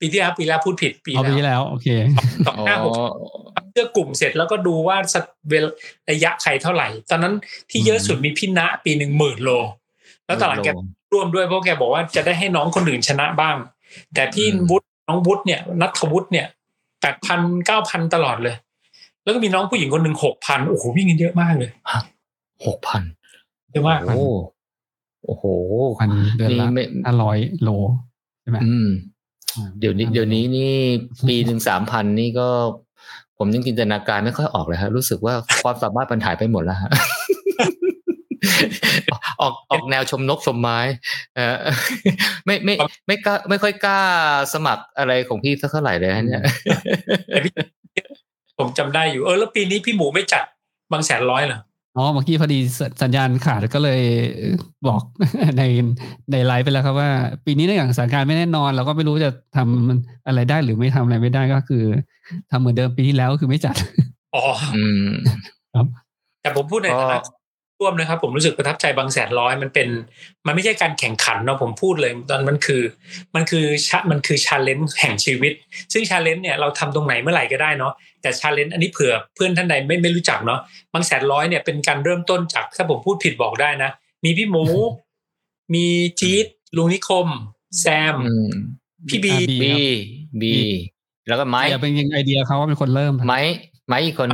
[0.00, 1.88] ปีที่แล้วปีแล้วพูดผิดปีเอาปีที่แล้วแล้ว โอเค
[2.46, 2.92] สองห้าหก
[3.72, 5.66] เลือกกลุ่มเสร็จแล้วก็ดูว่าสักเวล
[6.10, 7.34] ระยะใครเท่าไหร่ ตอนนั้น
[7.70, 9.50] ที่เยอะสุดมีพี่ณะปีหนึ่งหมื่นโล
[10.26, 10.68] แล้วตอนหลังแก
[11.12, 13.56] ร่วมด้วยเพราะแกบอกว่าจะได้ให้น้องคนอื่นชนะบ้าง
[14.14, 16.46] แต่พี่อืมวุฒิน้องวุฒิเนี่ยนัทวุฒิเนี่ย
[17.00, 18.54] แปดพันเก้าพันตลอดเลย
[19.22, 21.70] แล้วก็มีน้องผู้หญิงคนหนึ่งหกพันโอ้โหวิ่งกันเยอะมากเลย
[22.66, 23.02] หกพัน
[23.70, 24.24] เยอะมากโอ้
[25.26, 25.44] โอ้โห
[25.98, 27.70] พันเดือนละนี่ไม่ห้าร้อยโล
[28.42, 28.88] ใช่ไหมอืม
[29.56, 30.72] อ่าเดี๋ยวนี้ เดี๋ยวนี้นี่
[31.28, 32.48] ปีหนึ่งสามพันนี่ก็
[33.38, 36.90] ผมยังจินตนาการไม่ค่อยออกเลยฮะรู้สึกว่าความสามารถมันหายไปหมดแล้วฮะ
[39.40, 40.78] ออกออกแนวชมนกชมไม้
[41.36, 41.56] เออ
[42.46, 42.74] ไม่ไม่
[43.06, 44.00] ไม่กล้าไม่ค่อยกล้า
[44.54, 46.42] สมัครอะไรของพี่สักเท่าไหร่เลยฮะเนี่ย
[47.28, 47.52] แต่พี่
[48.58, 50.44] ผมจำได้อยู่เออแล้วปีนี้พี่หมูไม่จัด
[50.92, 51.60] บางแสนร้อยเหรอ
[51.96, 54.00] อ๋อเมื่อกี้พอดีสสัญญาณขาดก็เลย
[54.86, 55.02] บอก
[55.58, 55.62] ใน
[56.32, 57.10] ในไลฟ์ไปแล้วครับว่า
[57.44, 61.84] ปีนี้เนื่องจากสถานการณ์ไม่แน่นอน เราก็ไม่รู้จะทำอะไรได้หรือไม่ทำอะไรไม่ได้ก็คือ
[62.50, 63.76] ทำเหมือนเดิมปีที่แล้วก็คือไม่จัด
[64.34, 64.44] อ๋อ
[64.76, 65.08] อืม
[66.42, 67.30] แต่ผมพูดในฐานะก็
[67.80, 69.88] ร่วมนะครับ ผมรู้สึกประทับใจบางแสนร้อยมันเป็น
[70.46, 72.82] มันไม่ใช่การแข่งขันเนาะผมพูดเลยตอนมันคือ
[73.34, 75.52] มันคือชะมันคือ challenge แห่งชีวิต
[75.92, 77.92] ซึ่ง challenge เนี่ยเราทำตรงไหนเมื่อไหร่ก็ได้เนาะ
[78.22, 80.60] แต่ challenge อันนี้เผื่อเพื่อนท่านใดไม่ไม่รู้จักเนาะ
[80.92, 83.90] บางแสนร้อยเนี่ยเป็นการเริ่มต้นจากถ้าผมพูดผิดบอกได้นะ
[84.24, 84.64] มีพี่หมู
[85.74, 85.86] มี
[86.20, 86.46] จี๊ด
[86.76, 87.28] ลุงนิคม
[87.80, 88.52] แซมอืม
[89.08, 89.72] พี่บีอ่าบี
[90.40, 90.54] บี
[91.28, 93.40] แล้วก็ไม้ไอเดียเป็นยังไอเดียเขาว่าเป็นคนเริ่มไม้
[93.88, 94.30] ไม้อีกคน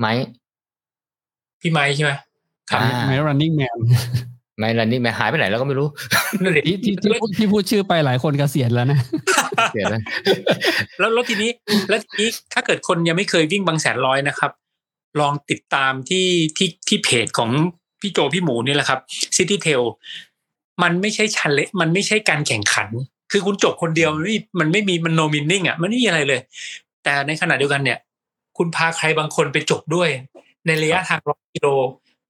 [0.00, 0.12] ไม้
[1.60, 2.12] พี่ไม้ใช่ไหม
[2.70, 3.78] ครับอ่าไม running man
[4.58, 5.88] ไม้รันนี่แม่หายไปไหนแล้วก็ไม่รู้
[6.42, 8.98] นั่นแหละที่ที่ที่พูดที่พูดชื่อไปหลายคนเกษียณแล้วนะ
[9.72, 10.00] เสียแล้ว
[10.98, 11.50] แล้วแล้วทีนี้
[11.88, 14.50] แล้วทีนี้ถ้าเกิดคนยังไม่เคยวิ่งบางแสนร้อยนะครับ
[15.20, 16.26] ลองติดตามที่
[16.56, 17.50] ที่ที่เพจของ
[18.00, 19.00] พี่โจพี่หมูนี่แหละครับ
[19.36, 19.82] City Tail
[20.82, 22.88] มันไม่ใช่ชันเลมันไม่ใช่การแข่งขัน
[23.32, 26.40] คือคุณจบคนเดียวมันไม่มันไม่มีมันโนมินนิ่งอะมันไม่มีอะไรเลย
[27.04, 27.98] แต่ในขณะเดียวกันเนี่ย
[28.58, 30.08] คุณพาใครบางคนไปจบด้วย
[30.66, 31.68] ในระยะทางร้อยกิโล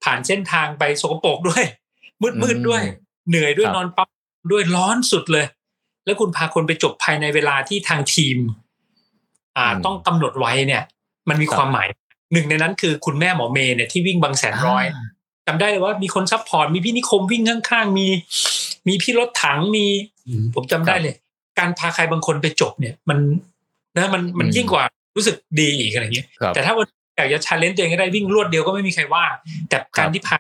[0.04, 1.64] ผ่านเส้นทางไปสกปรกด้วย
[2.22, 2.82] มืดมืดๆด้วย
[3.28, 4.08] เหนื่อยด้วยครับนอนปั๊บ
[4.52, 5.46] ด้วยร้อนสุดเลย
[6.04, 8.38] แล้วคุณพาคนไปจบภายในเวลาที่ทางทีม
[9.56, 10.82] อ่าอืมต้องกำหนดไว้เนี่ย
[11.28, 11.88] มันมีครับความหมาย
[12.32, 14.84] หนึ่งในนั้นคือคุณแม่หมอเมย์เนี่ยที่วิ่งบางแสนร้อย
[15.46, 18.06] จำได้เลยว่ามีคน support มีพี่นิคมวิ่งข้างๆมี
[18.88, 19.86] มีพี่รถถังมี
[20.54, 21.14] ผมจำได้เลย
[21.58, 23.18] การพาใครบางคนไปจบเนี่ย มัน
[23.96, 24.84] นะมันมันอืมยิ่งกว่า
[25.16, 26.86] รู้สึกดีอีกอะไรเงี้ยครับแต่ถ้าวัน
[27.20, 29.24] อยากจะ challenge ตัวเองก็ได้วิ่งรวดเดียวก็ไม่มีใครว่า
[29.68, 30.36] แต่การที่พา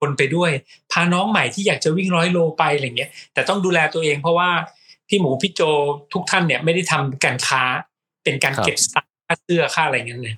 [0.00, 0.50] คนไปด้วย
[0.92, 4.50] พาน้องใหม่ที่อยากจะวิ่งร้อยโลไปอะไรเงี้ย แต่ต้องดูแลตัวเองเพราะว่า
[5.08, 5.60] พี่หมูพี่โจ
[6.12, 7.62] ทุกท่านเนี่ยไม่ได้ทำการค้า
[8.24, 10.34] เป็นการครับเก็บสตางค์ค่าเสื้อค่าอะไรเงี้ยเลย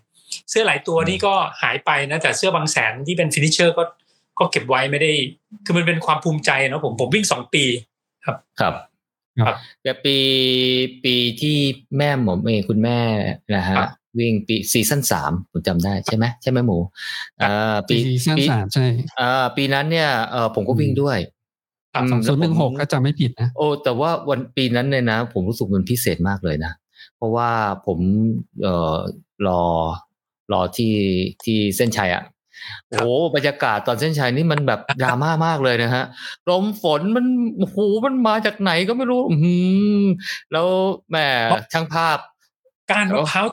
[0.50, 3.82] เสื้อหลายตัวนี่ก็หายไปนะแต่เสื้อบางแสนที่เป็น finisher ก็
[4.38, 5.12] ก็เก็บไว้ไม่ได้
[5.64, 7.64] คือมันเป็นความภูมิใจเนาะผมผมวิ่งสองปี
[8.24, 8.74] ครับครับ
[9.82, 10.16] แต่ปี
[11.04, 11.56] ปีที่
[11.98, 12.98] แม่หมอเมย์คุณแม่
[13.54, 16.78] นะฮะครับ วิ่งปี season สามผมจำได้ใช่ไหมใช่ไหมหมู
[17.42, 18.86] อ่าปี season ปีสามใช่
[19.20, 21.18] อ่าปีนั้นเนี่ยเออผมก็วิ่งด้วย
[21.94, 26.72] ครับอืมสองศูนย์หนึ่งหกแล้วผมถ้าจำไม่ผิดนะโอ้แต่ว่าวันปีนั้นเนี่ยนะ ผมรู้สึกมันพิเศษมากเลยนะ
[27.16, 27.50] เพราะว่า
[27.86, 27.98] ผม
[28.62, 28.96] เอ่อ
[29.46, 29.62] รอ
[30.52, 30.94] รอที่
[31.44, 32.24] ที่เส้นชัยอะ
[32.88, 36.04] โอ้โหบรรยากาศตอนเส้นชัยนี่มันแบบดราม่ามากเลยนะฮะ
[36.50, 37.26] ลมฝนมัน
[37.58, 39.56] โอ้โหมันมาจากไหนก็ไม่รู้ อือหื
[40.00, 40.02] อ
[40.52, 40.68] แล้ว
[41.10, 41.16] แหม
[41.72, 42.18] ช่างภาพ
[42.90, 43.46] การมะพร้าว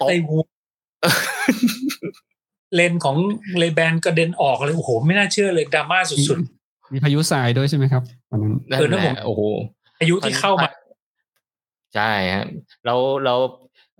[0.00, 0.42] ตกใส่หัว
[2.74, 3.16] เลนของ
[3.58, 6.38] เลแบนกระเด็นออกเลยโอ้โห ไม่น่าเชื่อเลยดราม่าสุด
[6.92, 10.70] มีพายุทรายด้วยใช่ไหมครับวันนั้นนั่นเออนั่นแหผมละโอ้โหๆอายุที่เข้ามา
[11.94, 12.46] ใช่ฮะ
[12.84, 12.94] เรา
[13.24, 13.34] เรา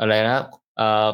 [0.00, 0.38] อะไรนะ
[0.76, 1.08] เอ่อ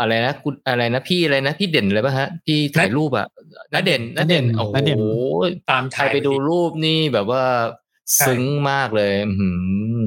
[0.00, 3.26] อะไรนะคุณอะไรนะพี่อะไรนะพี่เด่นเลยป่ะฮะที่ถ่ายรูปอะ
[3.72, 5.02] นเด่นนเด่นโอ้โห
[5.70, 7.81] ตามใครถ่ายไปดูรูปนี่แบบว่าใช่
[8.26, 9.50] ซึ้งมากเลยอื้อหื
[9.94, 9.98] อ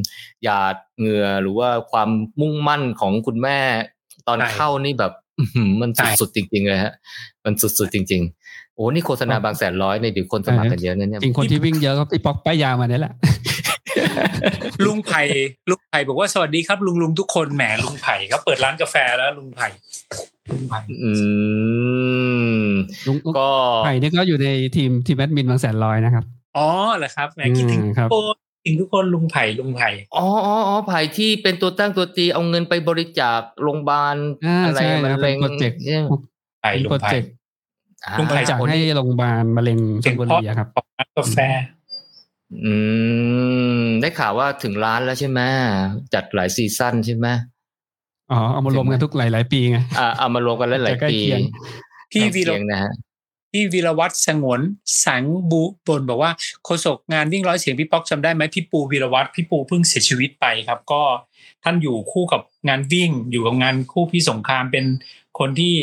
[0.44, 2.10] หยาดเหงื่อหรือว่าความ
[2.42, 3.60] มุ่งมั่นของคุณแม่
[4.28, 5.90] ตอนเข้านี่แบบอื้อหือมัน
[6.20, 6.94] สุดๆจริงๆเลยฮะ
[7.46, 13.14] มันสุดๆจริง ๆ โอ้นี่โฆษณาบางแสนร้อยเนี่ยเดี๋ยวคนสมัครกันเยอะนะเนี่ยจริงคนที่วิ่งเยอะก็พี่ป๊อกป้ายยามาเนี่ยแหละ
[14.86, 15.22] ลุงไผ่
[15.70, 19.68] ลุงไผ่บอกว่าสวัสดีครับ ลุงลุงทุกคนแหมลุงไผ่เขาเปิดร้านกาแฟแล้ว ลุงไผ่
[20.52, 21.12] ลุงไผ่อื
[22.66, 22.70] ม
[23.08, 23.48] ลุงก็
[23.86, 26.26] ไผ่นี่ก็อยู่ในทีมทีมแอดมินบางแสนร้อยนะครับ
[26.58, 26.68] อ๋อ
[26.98, 34.16] เหรอครับแหมคิดถึงอืมครับทุกคนคิดถึงทุกคนลุงไผ่ลุงไผ่อ๋ออ๋ออ๋อไผ่ที่เป็นตัวตั้งตัวตีเอาเงินไปบริจาคโรงพยาบาล
[34.46, 36.02] อ่าอะไรใช่มะครับเร็เป็งนโปรเจกต์เนี่ย
[36.62, 37.30] ไผ่เป็นลุโปรงไผ่เจกต์
[38.20, 41.38] ลุงไผ่บริจาคให้โรงพยาบาลมะเร็งชลบุรีอะครับของร้านกาแฟ
[42.64, 42.74] อื
[43.82, 45.40] ม ได้ข่าวว่าถึงร้านแล้วใช่ไหม
[46.14, 47.28] จัดหลายซีซั่นใช่ไหม
[48.32, 51.42] อ๋อเอามารวมกันทุกหลายๆปีไงอ่าเอามารวมกันหลายๆจะใกล้ปีเคียง
[52.12, 52.92] พี่ใกล้วีรเคียงนะฮะ
[53.56, 54.62] พี่วีรวัตรสงวน
[55.06, 56.32] สังบุบนบอกว่า
[56.66, 61.02] โฆษกงานวิ่งร้อยเสียงพี่ป๊อกจำได้ไหมพี่ปูวีรวัตรพี่ปูเพิ่งเสียชีวิตไปครับ ก็
[61.64, 64.86] ท่านอยู่คู่กับงานวิ่ง อยู่กับงานคู่พี่สงครามเป็น
[65.40, 65.74] คนที่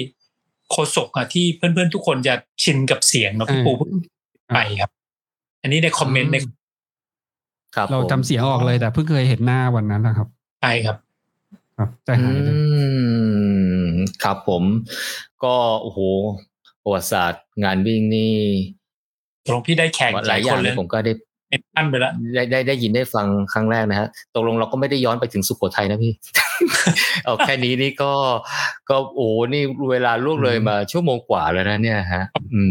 [0.70, 3.92] โฆษกอะที่เพื่อนๆทุกคนจะชินกับเสียงเนาะพี่ปูเพิ่ง
[4.54, 4.90] ไปครับ
[5.62, 6.36] อันนี้ในคอมเมนต์ใน
[7.76, 10.28] ครับเราผมจำเสียงออกเลยแต่เพิ่งเคยเห็นหน้าวันนั้นนะครับ
[10.62, 10.96] ไปครับ
[11.78, 12.56] ครับใจอืหายเลย
[13.92, 13.92] ม
[14.22, 14.62] ครับผม
[15.44, 16.00] ก็โอ้โห
[16.82, 18.36] ประวัติศาสตร์งานวิ่งนี่
[19.46, 21.12] ตรงพี่ได้แข่งหลายอคย่างนเลเลยยผมก็ได้
[21.48, 26.12] เป็นท่านไปแล้วได้ได้ได้ยินได้ฟังครั้งแรกนะฮะตกลงเราก็ไม่ได้ย้อนไปถึงสุโขทัยนะพี่
[27.24, 28.12] เอาแค่นี้นี่ก็
[28.88, 32.62] ก็โอ้นี่เวลาล่วงเลยมาชั่วโมงกว่าแล้วนะเนี่ยฮะ อื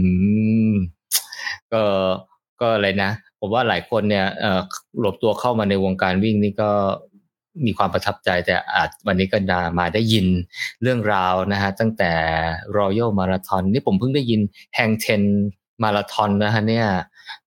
[0.72, 0.74] ม
[1.74, 1.84] ก็
[2.62, 4.62] ก็อะไรนะผมว่าหลายคนเนี่ยเอ่อ
[5.00, 6.72] หลบตัวเข้ามาในวงการวิ่งนี่ก็
[7.66, 10.28] มีความประทับใจแต่อาจวันนี้ก็นามาได้ยิน
[10.82, 12.12] เรื่องราวนะฮะตั้งแต่
[12.78, 14.42] Royal Marathon นี่ผมเพิ่งได้ยิน
[14.76, 15.24] แฮงเทน
[15.84, 16.88] มาราธอนนะฮะเนี่ย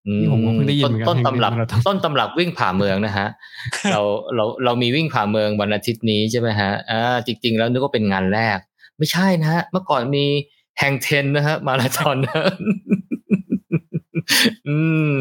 [0.06, 3.26] อืนี่ผมก็เพิ่งได้ยินเหมือนกันต้นตำรับ Hangten Marathon ต้นตำรับวิ่งผ่าเมืองนะฮะ
[3.92, 4.00] เรา
[4.34, 8.58] เราเรามีวิ่งผ่าเมืองวันอาทิตย์นี้ใช่ไหมฮะอ่าจริง ๆ แล้วนึกว่าเป็นงานแรก
[8.98, 10.24] ไม่ใช่นะฮะเมื่อก่อนมี
[10.78, 12.16] แฮงเทนนะฮะมาราธอน
[14.68, 14.78] อื
[15.14, 15.16] ม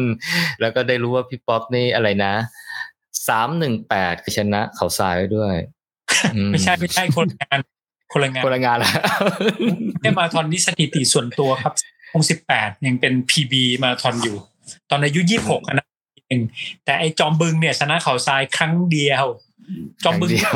[0.60, 2.34] แล้วก็ได้รู้ว่าพี่ป๊อปนี่อะไรนะ
[3.28, 5.54] สามหนึ่งแปดชนะเขาทรายไว้ด้วย
[6.34, 7.58] อืไม่ใช่ไม่ใช่คนละงาน
[8.12, 8.92] คนละงานคนละงานละ
[10.02, 11.72] ได้มาราธอนนี่สถิติส่วนตัวครับ
[12.14, 14.36] องสิบแปดยังเป็นพีบีมาราธอนอยู่
[14.90, 15.86] ตอนอายุยี่หกนะ
[16.28, 16.40] เอง
[16.84, 19.26] แต่ไอจอมบึงเนี่ยชนะเขาทรายครั้งเดียว
[20.04, 20.52] จอมบึงเดียว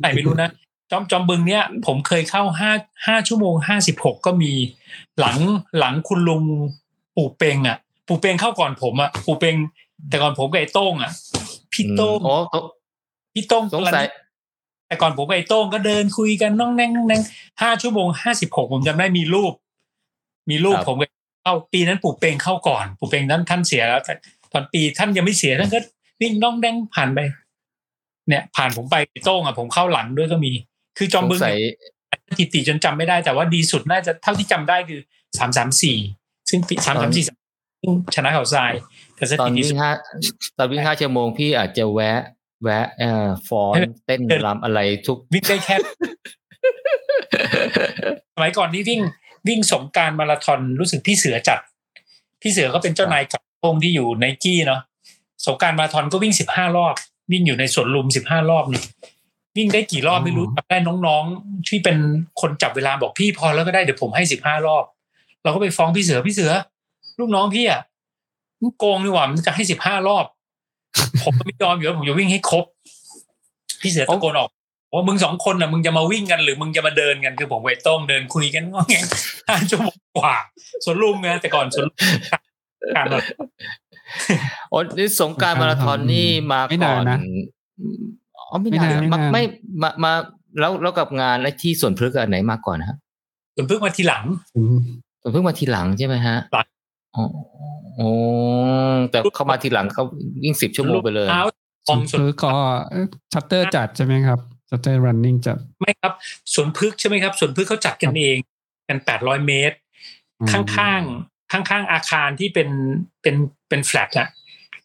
[0.00, 0.50] ไหนไม่รู้นะ
[0.90, 2.72] จอมจอมบึงเนี่ย ผมเคยเข้าห้า
[3.06, 4.52] ห้าชั่วโมงห้าสิบหกก็มี
[5.20, 5.36] หลัง
[5.78, 6.42] หลังคุณลุง
[7.16, 7.76] ปู่เปงอะ
[8.08, 9.56] ปู่เปงเข้าก่อนผมอะปู่เปง
[10.08, 11.12] แต่ก่อนผมกับไอ้โต้งอะ
[11.76, 12.60] พี่โต้งโอ้
[13.34, 14.06] พี่โต้งสงสัย
[14.86, 17.22] แต่ก่อนผมกับไอ้โต้งก็เดินคุยกันน้องแนงน้องแนง
[17.62, 19.52] ห้าชั่วโมงห้าสิบหกผมจำได้มีรูป
[20.50, 21.10] มีรูปครับผมกับ
[21.42, 24.14] เข้าปีนั้นปู่เปงเข้าก่อน ปู่เปงนั้นท่านเสียแล้วแต่
[24.52, 25.78] ตอนปีท่านยังไม่เสียท่านก็
[26.20, 27.18] วิ่งน้องแดงผ่านไป
[28.28, 30.52] เนี่ย ผ่านผมไปไอ้โต้งอะผมเข้าหลังด้วยก็มี
[30.98, 31.58] คือจอมสงบึงสัย
[32.28, 35.00] สถิติจนจำไม่ได้ แต่ว่าดีสุดน่าจะเท่าที่จำได้คือ
[35.38, 35.96] สามสามสี่
[36.48, 37.24] ซึ่งสามสามสี่
[38.14, 39.90] ชนะเขาทรายแต่สตอนถิติวิ่สุงดห้า
[40.58, 42.20] ตอนวิ่งห้าชั่วโมงพี่อาจจะแวะ
[42.62, 45.76] แวะเอ่อฟ้อนเต้นรำอะไรทุกวิ่งได้แค่
[48.34, 49.00] สมัยก่อนนี่วิ่ง
[49.48, 51.58] วิ่งสงกรารมาราธอนรู้สึกพี่เสือจัด
[52.42, 54.80] พี่เสือก็เป็นเจ้านายกับพงที่อยู่ในกี้เนาะ
[55.46, 56.94] สงกรารมาราธอนก็วิ่งสิบห้ารอบ
[57.32, 58.82] วิ่งอยู่ในสวนลุมสิบห้ารอบนี่
[59.56, 61.96] วิ่งได้กี่รอบไม่รู้จำได้น้องๆ ที่เป็น
[62.40, 64.84] คนจับเวลาบอกพี่พอแล้วก็ได้เดี๋ยวผมให้สิบห้ารอบ
[65.42, 66.52] เราก็ไปฟ้องพี่เสือพี่เสือ
[67.18, 67.80] ลูกน้องพี่อะ
[68.66, 70.24] มึงโกงนี่หว่ามันจะให้สิบห้ารอบ
[71.22, 72.64] ผมไม่ยอมอยู่แล้วผมจะวิ่งให้ครบ
[73.80, 74.48] พี่เสือตะโกนออก
[74.94, 79.04] ว่ามึงสองคนน่ะมึงจะมาวิ่งกันหรือมึงจะมาเดินกันคือผมกับไอ้โต้งเดินคุยกันง้อแง
[79.48, 80.34] ห้าชั่วโมงกว่า
[80.84, 81.96] สวนลุมไงแต่ก่อนสวนลุม
[82.96, 83.22] การแบบ
[84.70, 87.18] โอ้นี่สงกรารมาราธอนนี่มาไม่ก่นาอนนนะ
[88.36, 89.42] อ๋อไม่ไม่นานนานไม่นานไม่
[89.82, 90.12] มามา
[90.60, 92.96] แล้วแล้วกับงานไอ้ที่ส่วนพฤกษ์อันไหนมาก่อนฮะ
[93.54, 94.24] ส่วนเพิ่งมาทีหลัง
[94.56, 94.76] อืม
[95.22, 96.66] ส่วนพฤกษ์มาทีหลังใช่ไหมฮะหลัง
[97.14, 97.24] อ๋อ
[97.96, 98.08] โอ้
[99.10, 100.04] แต่เข้ามาทีหลังเขา
[100.42, 101.42] วิ่งสิบชั่วโมงไปเลยเท้า
[101.86, 102.52] ขส่อวงนสวนคือก็
[103.32, 104.38] ชัตเตอร์จัดใช่ไหมครับ
[104.70, 106.12] ชัตเตอร์รันนิ่งจัดไม่ครับ
[106.54, 108.36] สวนพึกษ์ใช่ไหมครับสวนพึกษ์เขาจัดกันเอง
[108.88, 109.76] กันแปดร้อยเมตร
[110.40, 110.48] อืม
[110.78, 112.68] ข้างๆข้างๆอาคารที่เป็น
[113.22, 113.36] เป็น
[113.68, 114.28] เป็นแฟลตอะ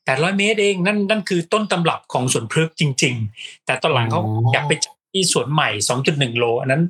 [0.06, 4.22] แปดร้อยเมตรเองนั่นนั่นคือต้นตำรับของสวนพฤกษ์จริง ๆ แต่ตอนหลังเขา
[4.54, 6.84] อยากไปจัดที่สวนใหม่สองจุดหนึ่งโลอันนั้น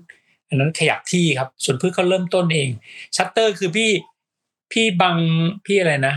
[0.50, 2.70] อันนั้นขยับที่ครับสวนพืชก็เริ่มต้นเอง
[3.16, 3.90] ชัตเตอร์คือพี่
[4.72, 5.16] พี่บัง
[5.66, 6.16] พี่อะไรนะ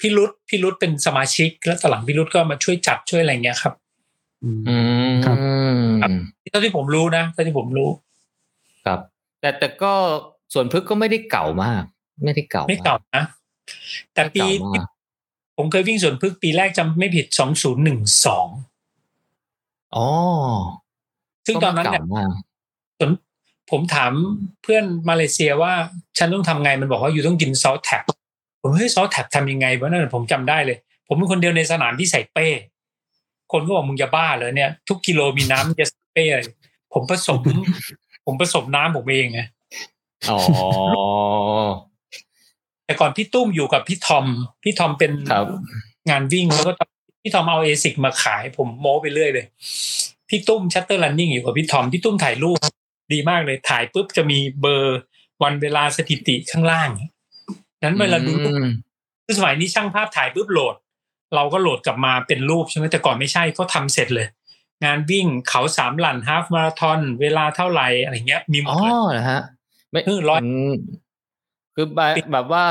[0.00, 3.74] พี่รุดพี่รุดเป็นสมาชิก แล้วตอนหลังพี่รุดก็มาช่วยจัดช่วยอะไรเงี้ยครับ
[4.44, 4.76] อืมอื
[5.08, 5.36] มครับ
[6.50, 7.90] เท่าที่ผมรู้นะเท่าที่ผมรู้
[8.84, 9.00] ครับ
[9.40, 9.92] แต่แต่ก็
[10.52, 11.82] ส่วนพึกษ์ก็ไม่ได้เก่ามาก
[12.24, 13.24] ไม่ได้เก่าไม่เก่านะ
[14.14, 14.86] แต่ไม่ปีเก่ามาก
[15.56, 18.48] ผมเคยวิ่งสวนพึ่งปีแรกจำไม่ผิดสองศูนย์หนึ่งสอง
[19.96, 20.08] อ๋อ
[21.46, 22.30] ซึ่งตอนนั้นก็เนี่ยไม่เก่ามาก
[23.72, 24.12] ผมผมถาม
[24.62, 25.72] เพื่อนมาเลเซียว่า
[26.18, 28.04] ฉันต้องทำไงมันบอกว่าอยู่ต้องกินซอสแท็บ
[28.60, 30.76] ผมเฮ้ยซอสแท็บทำยังไงวะนั่นผมจำได้เลย
[31.08, 32.46] ผมเป็นคนเดียวในสนามที่ใส่เป้
[33.52, 36.40] คนก็บอกมึงจะบ้าเลยเนี่ย ทุกกิโลมีน้ำจะใส่เป้อะไร
[36.92, 37.40] ผมผสม
[38.26, 39.40] ผมผสมน้ำผมเองไง
[40.30, 40.38] อ๋อ
[42.84, 44.26] แต่ก่อนพี่ตุ้มอยู่กับพี่ทอม
[44.62, 45.46] พี่ทอมเป็นครับ
[46.10, 46.72] งานวิ่งแล้วก็
[47.22, 49.46] พี่ทอมเอา ASICS มาขาย ผมโม้ไปเรื่อยเลย
[50.28, 52.58] พี่ตุ้ม Shutter Running อยู่กับพี่ทอม พี่ตุ้มถ่ายรูป
[53.12, 54.98] ดีมากเลยถ่ายปุ๊บจะมีเบอร์
[55.42, 56.90] วันเวลาสถิติข้างล่าง
[57.82, 58.68] นั้นเวลาดูรูปอืม
[59.24, 60.76] คือสมัยนี้ช่างภาพถ่ายปุ๊บโหลด
[61.34, 64.26] เราก็โหลดกลับมาเป็นรูปใช่ไหมแต่ก่อนไม่ใช่เขาทำเสร็จเลย
[64.84, 69.42] งานวิ่งเขาสามหลันฮาฟมาราธอนเวลาเท่าไหร่อะไรเงี้ย มีหมอ๋ดอเลยนะฮะ
[69.90, 70.72] ไม่เออร้อยม
[71.74, 72.62] คือแบบแบบว่า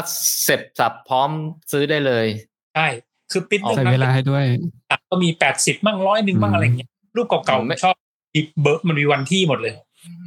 [0.43, 1.29] เสร็จสับพร้อม
[1.71, 2.25] ซื้อได้เลย
[2.75, 2.87] ใช่
[3.31, 4.45] คือปิ้นเอาหนึ่งใส่เวลาให้ด้วย
[5.09, 7.95] ก็มีแปดสิบมั่งร้อยหนึ่งมั่งอืมอะไรเงี้ยรูปเก่าไม่ๆชอบ
[8.33, 9.73] มีเบอร์มันมีวันที่หมดเลย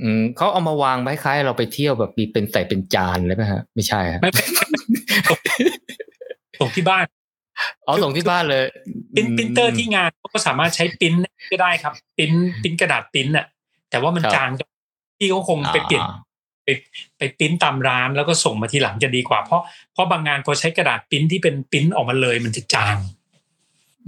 [0.02, 4.30] อืมเขาเอามาวางไว้คล้ายเราไปเที่ยวแบบมีเป็นใส่เป็นจานเลยไหมฮะ ไม่ใช่ฮะไม่
[6.59, 7.05] ส่งที่บ้าน
[7.84, 8.64] เอาส่งที่บ้านเลย
[9.14, 11.14] print printer ที่งานก็สามารถใช้ปริ้น
[11.52, 12.32] ก็ได้ครับ print
[12.62, 13.46] print กระดาษปริ้นน่ะ
[13.90, 14.51] แต่ว่ามันครับจาง
[15.18, 16.16] ที่เขาคงไปเปลี่ยนอ่า
[16.64, 16.68] ไป
[17.18, 22.96] ไปปริ้นตามร้านแล้วก็ส่งมาทีหลังจะดีกว่า เพราะเพราะบางงานพอใช้กระดาษปริ้นที่เป็นปริ้นออกมาเลยมันจะจาง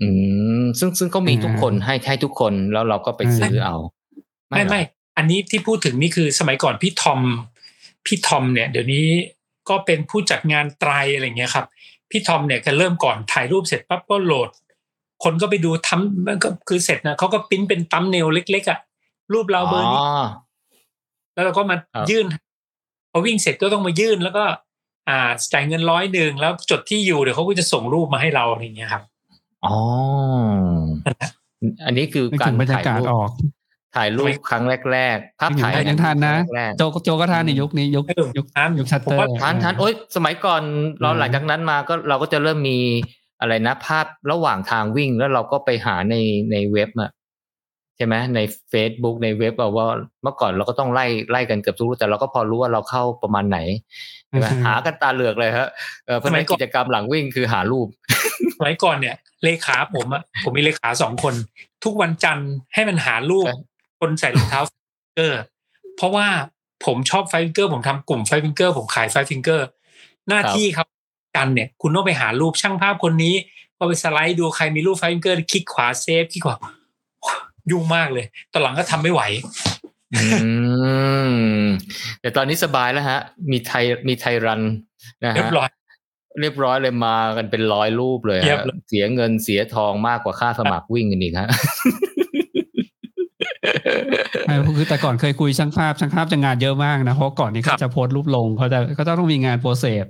[0.00, 0.08] อื
[0.62, 3.76] มซึ่งซึ่งก็มีทุกคนให้ให้ทุกคนแล้วเราก็ไปซื้อเอา
[4.48, 4.80] ไม่หรอไม่
[5.16, 7.20] อันนี้ที่พูดถึงนี่คือสมัยก่อนพี่ทอม
[8.06, 9.06] พี่ทอมเนี่ยเดี๋ยวนี้
[9.68, 11.66] ก็เป็นผู้จัดงานไตรอะไรเงี้ยครับ
[12.10, 14.50] พี่ทอมเนี่ยก็เริ่มก่อนถ่ายรูปเสร็จปั๊บก็โหลด
[15.24, 18.78] คนก็ไปดูทำมันก็คือเสร็จนะเขาก็ปริ้นเป็นตัมเนลเล็กๆอะ
[19.32, 20.24] รูปเราเบอร์นี้อ๋อ
[21.34, 22.26] แล้วเราก็มาครับยื่น
[23.12, 24.44] พอวิ่งเสร็จก็ต้องมายื่นแล้วก็
[25.08, 29.02] อ่าจ่ายเงินร้อยหนึ่งแล้วจดที่อยู่เดี๋ยวเขาก็จะส่งรูปมาให้เราอะไรเงี้ยครับ
[29.64, 29.76] อ๋อ
[31.86, 33.30] อันนี้คือนึกกาถึรงบรรยาถ่ายกาศรูปออก
[33.94, 40.62] ถ่ายรูปครั้งแรกๆภาพถ่ายยังทันนะแรกโจโจก็ทานในยุคนี้ยุคเออยุคทันยุคชัตเตอผมร์ว่าๆทันทันโอ๊ยสมัยก่อน
[41.00, 42.78] เราอืมหลังจากนั้นมาก็เราก็จะเริ่มมี
[43.40, 46.14] อะไรนะภาพระหว่างทางวิ่งแล้วเราก็ไปหาใน
[46.52, 47.10] ในเว็บอะ
[47.96, 48.40] ใช่ไหมใน
[48.72, 49.86] Facebook ในเว็บเอาว่า
[50.22, 53.58] เมื่อก่อนเราก็ต้องไล่ไล่กันเกือบทุกรูปแต่เราก็พอรู้ว่าเราเข้าประมาณไหน
[54.28, 55.68] ใช่ไหมหากันตาเหลือกเลยฮะ
[56.06, 57.86] เออเพราะฉะนั้นกิจกรรมหลังวิ่งคือหารูป
[58.56, 61.34] สมัยก่อนเนี่ย เลขาผมอะผมมีเลขาสองคน
[61.84, 63.56] ทุกวันจันทร์ให้มันหารูปใช่
[64.00, 65.40] คนใส่รองเท้า Fingers
[65.96, 66.26] เพราะว่า
[66.86, 69.66] ผมชอบ FiveFingers ผมทำกลุ่ม FiveFingers ผมขาย FiveFingers
[70.28, 70.86] หน้าที่ครับ
[71.36, 73.34] กันเนี่ย คุณต้องไปหารูปช่างภาพคนนี้
[73.78, 76.56] ก็ไปสไลด์ดูใครมีรูป FiveFingers คลิกขวา save คลิกขวา
[77.70, 79.22] ยุ่งมากเลยตอนหลังก็ทำไม่ไหว
[80.14, 80.26] อื
[81.30, 81.62] ม
[82.20, 83.20] แต่ตอนนี้สบายแล้วฮะ
[83.50, 84.62] มีไทยมี ThaiRun
[85.24, 85.68] นะเรียฮะบร้อย
[86.40, 92.05] เรียบร้อยเลยมากันเป็นร้อยรูปเลยเรียบฮะเลยเสียเงินเสียทองมากกว่าค่าสมัครวิ่งกันอีกฮะใช่
[94.76, 100.06] คือแต่ก่อนเคยคุยช่างภาพช่างภาพจะงานเยอะมากนะเพราะก่อนนี้ครัเขาบจะโพสต์รูปลงเขาจะเขาต้องมีงานโปรเซส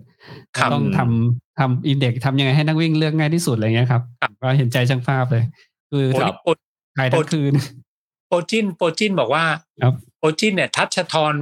[0.56, 5.44] ครับต้องทำทำอินเด็กทำยังไงให้นักวิ่งเลือกง่ายที่สุดอะไรเงี้ยครับครับก็เห็นใจช่างภาพเลย
[5.90, 6.50] คือโอ้ครันี่บโปร
[6.98, 7.52] ถ่ายทั้งคืน
[8.28, 9.44] โปรจินโปรจินบอกว่า
[9.82, 11.34] ครับโปรจินเนี่ยทัชทร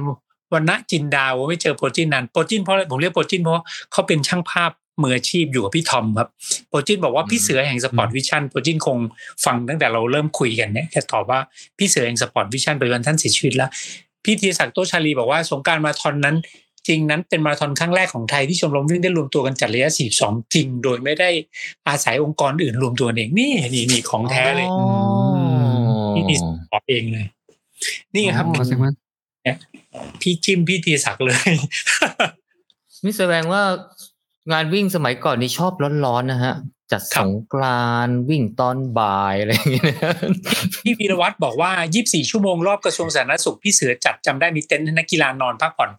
[0.53, 6.29] วันณจินดาวไม่เจอโปรจินนานโปรจินเพราะอะไรผมเรียกโปรจินเพราะเขาเป็นช่างภาพ มืออาชีพอยู่กับพี่ทอมครับ
[6.69, 8.97] โปรจินบอกว่าพี่เสือแห่ง Sport Vision โปรจินคง
[9.45, 11.39] ฟังตั้งแต่เราเริ่มคุยกันเนี่ยแกตอบว่า
[11.77, 13.69] พี่เสือแห่ง Sport Vision ปัจจุบันท่านเสียชีวิตแล้ว
[14.23, 16.35] พี่ธีรศักดิ์โตชาลีบอกว่าสงกรานต์มาราธอนนั้น
[16.87, 19.89] จริงนั้นเป็นมาราธอนครั้งแรกของไทยที่ชมรมวิ่งได้รวมตัวกันจัดระยะ
[20.21, 21.29] 42 จริง โดยไม่ได้
[21.87, 24.79] อาศัยองค์กรอื่นรวมตัวเองนี่นี่นี่ของแท้เลยอ๋อ
[26.15, 27.25] นี่ดีสปอร์ตเองเลย
[28.13, 28.91] นี่ไงครับอ๋อแสดงว่า
[30.21, 31.51] พี่จิ้มพี่ธีรศักดิ์เลย
[33.03, 33.61] นี่แสดงว่า
[34.51, 35.73] งานวิ่งสมัยก่อนนี่ชอบ
[36.05, 36.53] ร้อนๆนะฮะ
[36.91, 39.87] จัดสงกรานต์วิ่งตอนบ่ายอะไรอย่างเงี้ย
[40.75, 45.89] พี่วีรวัตรบอกว่า 24 ชั่วโมงรอบกระทรวงสาธารณสุขพี่เสือจัดจำได้มีเต็นท์นักกีฬานอนพักผ่อน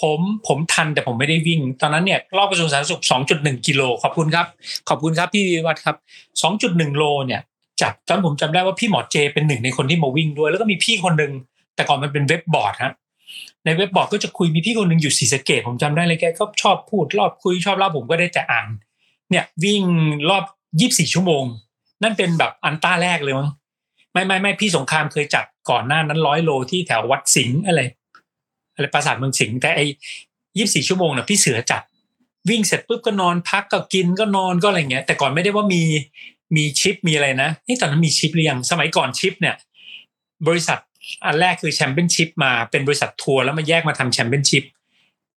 [0.00, 3.02] ผมผมทันแต่ผมไม่ได้วิ่ง ตอนนั้นเนี่ยรอบกระทรวงสาธารณสุข
[3.34, 4.46] 2.1 กิโลขอบคุณครับ
[4.88, 5.96] ขอบคุณครับพี่วีรวัตรครับ
[6.46, 7.40] 2.1 โลเนี่ย
[7.82, 11.32] จัดตอนผมจำได้ว่าพี่หมอเจเป็นหนึ่งในคนที่มาวิ่งด้วย แล้วก็มีพี่คนหนึ่ง
[11.74, 12.92] แต่ก่อนมันเป็นเว็บบอร์ดฮะ
[13.64, 18.68] ในเว็บบอร์ดก็จะคุยมีพี่คนหนึ่งอยู่ศรีสะเกดผมจำได้เลยแกก็ชอบพูดรอบคุยชอบเล่าผมก็ได้แต่อ่าน
[19.30, 19.82] เนี่ยวิ่ง
[20.30, 20.44] รอบ
[20.80, 21.44] 24ชั่วโมง
[22.02, 23.48] นั่นเป็นแบบอันต้าแรกเลยมั้ง
[24.12, 27.80] ไม่ไม่ไม่พี่สงครามเคยจัดก่อนหน้านั้นร้อยโลที่แถววัดสิงห์อะไร
[28.74, 29.84] อะไรปราสาทเมืองสิงห์แต่ไอ้
[30.56, 31.82] ยี่สี่ชั่วโมงน่ะพี่เสือจัด
[32.50, 35.82] วิ่งเสร็จปุ๊บก็นอนพักก็กินก็นอนก็อะไรเงี้ย แต่ก่อนไม่ได้ว่ามี
[36.56, 39.54] มีชิปมีอะไรนะนี่ตอนนั้นมีชิปหรือยังสมัยก่อนชิปเนี่ย
[40.46, 40.78] บริษัท
[41.24, 44.64] อันแรกคือแชมเปี้ยนชิพมาเป็นบริษัททัวร์แล้วมาแยกมาทำแชมเปี้ยนชิพ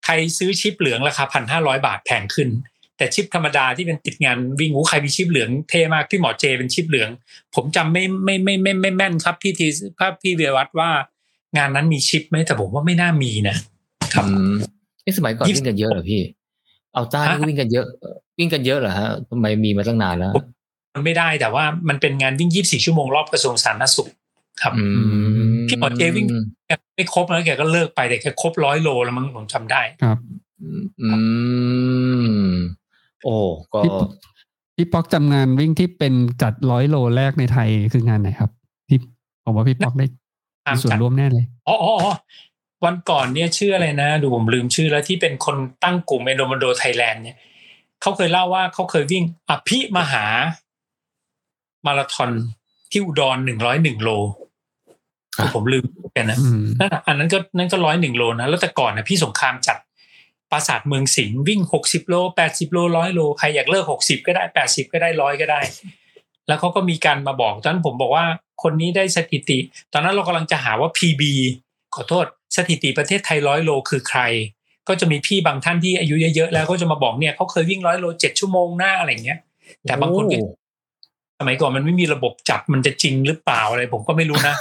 [0.04, 2.48] ใครซื้อชิปเหลืองราคาพันห้าร้อยบาทแพงขึ้น
[2.96, 7.10] แต่ชิปธรรมดาที่เป็นติดงานวิ่งหูใครมีชิปเหลืองเท่มากพี่หมอเจเป็นชิปเหลือง
[7.54, 9.66] ผมจำไม่ไม่ไม่ไม่ไม่แม่นครับพี่ที
[9.98, 10.90] ภาพพี่เวียวัฒน์ว่า
[11.56, 13.56] งานนั้นมีชิปไหมแต่ผมว่าไม่น่ามีนะ
[14.14, 14.54] ครับอืม
[15.04, 16.22] นี่สมัยก่อนยี่สิบวิ่งกันเยอะเหรอพี่
[16.94, 17.86] เอาต้าฮะนี่วิ่งกันเยอะ
[18.38, 20.32] วิ่งกันเยอะเหรอฮะทำไมมีมาตั้งนานแล้ว
[20.94, 24.10] มันไม่ได้แต่ว่ามันเป็นงานวิ่งยี่สิบสี่ชั่วโมงรอบกระทรวงสาธารณสุข
[24.62, 24.84] ครับอื
[25.54, 26.26] มพี่หมอเจวิ่ง
[26.66, 30.18] แกไม่ครบแล้วแกก็เลิกไปแต่แกครบร้อยโลแล้วมั้งผมจำได้ครับ
[31.02, 31.10] อื
[32.44, 32.48] ม
[33.24, 33.36] โอ้
[33.74, 33.90] ก็พี่
[34.76, 38.50] พี่ป๊อกจำงานวิ่งที่เป็นจัดร้อยโลแรกในไทยคืองานไหนครับ
[38.88, 38.98] พี่
[39.44, 40.06] ผมว่าพี่ป๊อกได้
[40.72, 42.12] มีส่วนร่วมแน่เลยอ๋ออ๋ออ๋อ
[42.84, 47.38] วันก่อนเนี่ยชื่ออะไรนะดูผมลืมชื่อแล้วที่เป็นคนตั้งกลุ่มเอโดมันโดไทยแลนด์เนี่ย
[48.02, 50.24] เขาเคยเล่าว่าเขาเคยวิ่งอภิมหา
[51.86, 52.30] มาราธอน
[52.90, 54.10] ที่อุดรหนึ่งร้อยหนึ่งโล
[55.54, 55.84] ผมลืม
[56.14, 59.78] แกนะอืมนั่นน่ะอันนั้นก็นั่นก็ร้อยหนึ่งโลนะแล้วแต่ก่อนนะพี่สงครามจัด
[60.50, 65.60] ปราสาทเมืองสิงห์วิ่งหกสิบโลแปดสิบโลร้อยโลใครอยากเลิกหกสิบก็ได้แปดสิบก็ได้ร้อยก็ได้
[66.48, 68.24] แล้วเขาก็มีการมาบอกตอนนั้นผมบอกว่า
[68.62, 69.58] คนนี้ได้สถิติ
[69.92, 71.22] ตอนนั้นเรากำลังจะหาว่า PB
[71.94, 72.26] ขอโทษ
[72.56, 74.20] สถิติประเทศไทยร้อยโลคือใคร
[74.88, 79.38] ก็จะมีพี่บางท่านที่อายุเยอะๆแล้วก็จะมาบอกเนี่ยเขาเคยวิ่งร้อยโลเจ็ดชั่วโมงหน้าอะไรเงี้ย
[79.82, 80.50] แต่บางคนก็โอ้
[81.40, 84.54] สมัยก่อนมันไม่มีระบบจับมันจะจริงหรือเปล่าอะไร ผมก็ไม่รู้นะ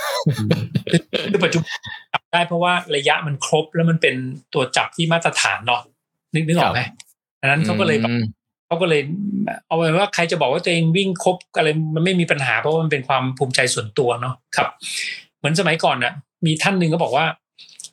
[1.31, 1.71] คือปัจจุบัน
[2.13, 4.15] จับได้เพราะว่าระยะมันครบแล้วมันเป็น
[4.53, 5.81] ตัวจับที่มาตรฐานเนาะ
[6.33, 6.81] นึกนึกออกไหม
[7.41, 8.23] อันนั้นเขาก็เลยแบบอืม
[8.67, 9.01] เขาก็เลย
[9.67, 14.67] เอาไว้ว่าใครจะบอกว่าตัวเองวิ่งครบอะไรมันไม่มีปัญหาเพราะว่ามันเป็นความภูมิใจส่วนตัวเนาะครับ
[15.37, 16.13] เหมือนสมัยก่อนน่ะ
[16.45, 17.25] มีท่านหนึ่งก็บอกว่า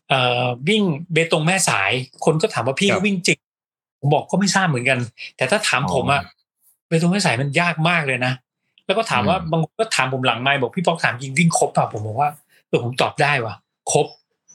[0.09, 0.83] เอ่อวิ่ง
[1.13, 1.93] เบตงแม่สาย
[2.25, 3.39] คนก็ถามว่าพี่ครับก็วิ่งจริง
[4.01, 4.99] ผมบอกก็ไม่ทราบเหมือนกัน
[5.37, 6.23] แต่ถ้าถามผมอะ
[6.89, 8.33] เบตงแม่สายมันยากมากเลยนะ
[8.87, 12.31] แล้วก็ถามว่าอืมบางคนก็ถามผมหลังไมค์บอกพี่ป๊อกถามยิงวิ่งครบเปล่ะผมบอกว่า
[12.69, 13.55] เออผมตอบได้ว่ะ
[13.93, 14.07] ครบ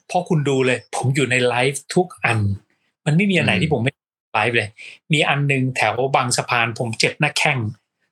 [0.07, 2.37] เพราะคุณดูเลย ผมอยู่ในไลฟ์ทุกอัน
[3.05, 3.93] มันไม่มีอันไหนที่ผมไม่
[4.33, 4.69] ไลฟ์เลย
[5.13, 7.57] มีอันหนึงแถวบางสะพาน ผมเจ็บหน้าแข้ง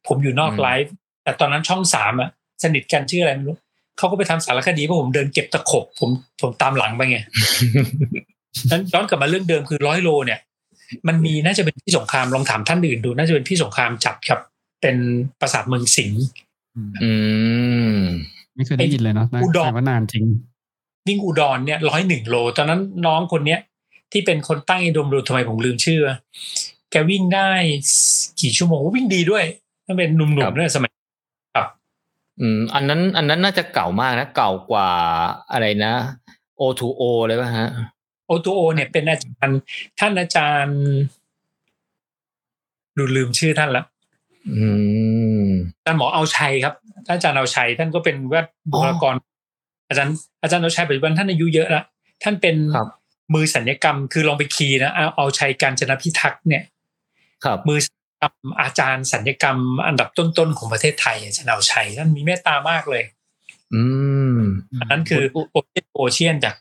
[0.08, 0.92] ผมอยู่นอกอืมไลฟ์
[1.24, 2.30] แต่ตอนนั้นช่องสามอะ
[2.64, 3.58] สนิทกันชื่ออะไรไม่รู้
[3.98, 6.10] เขาก็ไปทำสารคดีเพราะผมเดินเก็บตะขบผม
[6.42, 7.18] ผมตามหลังไปไง
[8.72, 10.40] นั้นย้อนกลับมาเรื่องเดิมคือร้อยโลเนี่ย
[11.08, 14.40] มันมีน่าจะเป็นพี่สงครามลองถามท่านอื่นดู น่าจะเป็นพี่สงครามจัดครับ
[14.86, 15.04] เป็น
[15.42, 16.26] ปราสาทเมืองสิงห์
[17.04, 17.12] อื
[17.90, 17.96] ม
[18.56, 20.24] ไม่เคยได้ยินเลยเนาะอุดรแต่ว่านานจริง
[21.08, 23.60] วิ่งอุดรเนี่ยร้อยหนึ่งโล ตอนนั้นน้องคนเนี้ย
[24.12, 26.00] ที่เป็นคนตั้งอินโดมรูทำไมผมลืมชื่อ
[26.92, 27.50] แกวิ่งได้
[28.42, 29.44] กี่ชั่วโมงวิ่งดีด้วย
[29.86, 30.92] ถ้าเป็นหนุ่ครัมบๆเนี่ยสมัย
[31.56, 31.68] ครับ
[32.40, 34.90] อืม อันนั้น อันนั้นน่าจะเก่ามากนะ เก่ากว่า
[35.52, 35.94] อะไรนะ
[36.60, 37.70] O2O เลยป่ะฮะ
[38.28, 39.60] โอตูโอเนี่ยเป็นอาจารย์
[40.00, 40.80] ท่านอาจารย์
[42.98, 43.84] ดูลืมชื่อท่านละ
[44.54, 44.68] อื
[45.48, 46.74] มอาจารย์หมอเอาชัยครับ
[47.08, 49.16] ท่านอาจารย์เอาชัยท่านก็เป็นแวดบุคลากร
[49.90, 51.86] อาจารย์อาจารย์เอาชัยปัจจุบันท่านอายุเยอะแล้ว
[52.24, 52.90] ท่านเป็นครับ
[53.34, 56.64] มือสัญญกรรม คือลองไปคีย์นะเอาเอาชัยการจนพิทักษ์เนี่ย
[57.44, 59.58] ครับ มือสัญญกรรมอาจารย์สัญญกรรม
[59.88, 63.04] อันดับต้นๆของประเทศไทยอาจารย์เอาชัยท่านมีเมตตามากเลย
[63.74, 63.84] อื
[64.36, 64.40] ม
[64.80, 66.56] อันนั้นคือโอเชียนโอเชียนจาก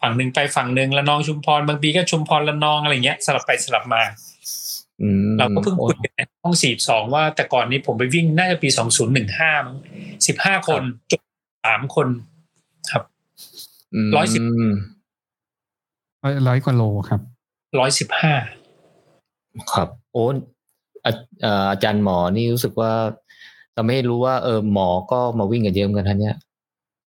[0.00, 4.37] ฝั่งหนึ่งไปฝั่งหนึ่งละนองชุมพรบางปีก็ชุมพรละนองอะไรเงี้ย สลับไปสลับมาอืม
[5.38, 9.52] เราก็เพิ่งคุยกันในห้องสี่สองว่าแต่ก่อนนี้ผมไปวิ่งน่าจะปีสองศูนย์หนึ่งห้า
[10.26, 11.22] สิบห้าคนจบ
[11.64, 12.08] สามคน
[12.90, 13.02] ครับ
[14.06, 14.42] มร้อยสิบ
[16.22, 17.20] ร้อยร้อยกว่าโลครับ
[17.78, 18.34] ร้อยสิบห้า
[19.72, 20.24] ครับ โอ้
[21.04, 21.12] อา
[21.42, 22.92] เอ่ออาจารย์หมอนี่รู้สึกว่า
[23.74, 26.36] เราไม่รู้ว่าเออหมอก็มาวิ่งกันเยอะเหมือนกันท่านเนี่ย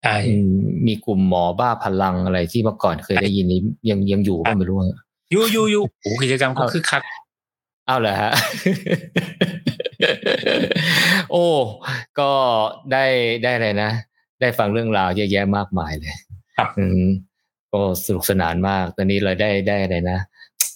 [0.04, 0.52] ใช่อืม
[0.86, 3.60] มีกลุ่มหมอบ้าพลังอะไรที่เมื่อก่อนเคยได้ยินนี้
[3.90, 5.00] ยังยังอยู่ก็ไม่รู้อะ
[5.34, 7.02] ยูยูยูโอ้กิจกรรมก็คือคัก
[7.90, 8.32] อ้าวเหรอฮะ
[11.30, 11.44] โอ้
[12.18, 12.30] ก็
[12.92, 13.04] ได้
[13.42, 13.90] ได้อะไรนะ
[14.40, 16.14] ได้ฟังเรื่องราวเยอะแยะมากมายเลย
[16.56, 17.02] ครับอืม
[17.72, 20.18] ก็สนุกสนานมาก ตอนนี้เราได้ได้อะไรนะ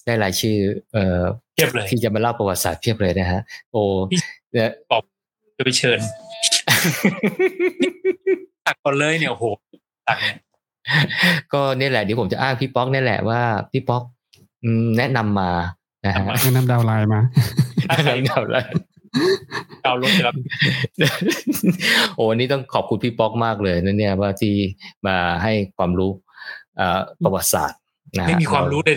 [0.06, 0.56] ได้รายชื่อ
[0.92, 1.22] เอ่อ
[1.54, 3.40] เทียบเลยที่จะมาเล่าประวัติศาสตร์เพียบเลยนะฮะ
[3.72, 4.20] โอ้พี่
[4.52, 4.70] เนี่ย
[5.56, 6.00] จะไปเชิญ
[8.66, 9.44] ตักก่อนเลยเนี่ยโอ้โห
[10.08, 10.36] ตักเนี่ย
[11.52, 13.40] ก็นี่แหละเดี๋ยวผมจะอ้างพี่ป๊อกนี่แหละว่า
[13.72, 14.02] พี่ป๊อก
[14.64, 15.50] อืมแนะนำมา
[16.04, 17.20] นะฮะแนะนำดาวน์ไลน์มา
[17.88, 18.64] ถ้าใครแนะนำแล้ว
[19.82, 20.34] เอารถครับ
[22.14, 24.54] โอ้วันนี้ต้องขอบคุณพี่ป๊อกมากเลยนะเนี่ยว่าที่
[25.06, 26.10] มาให้ความรู้
[26.76, 27.80] เอ่อประวัติศาสตร์
[28.16, 28.96] นะฮะไม่มีความรู้เลย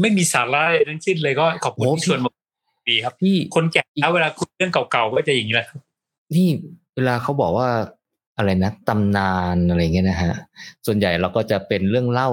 [0.00, 2.30] ไม่มีสาระอะไรทั้งสิ้นเลยก็ขอบคุณโอ้ที่ชวนมา
[2.90, 5.80] ดีครับพี่คนแก่แล้วเวลาคุยเรื่องเก่าๆก็จะอย่างนี้แหละครับ
[6.34, 6.48] นี่
[6.94, 7.68] เวลาเขาบอกว่า
[8.36, 10.32] อะไรนะตำนานอะไรเงี้ยนะฮะ
[10.86, 12.30] ส่วนใหญ่เราก็จะเป็นเรื่องเล่า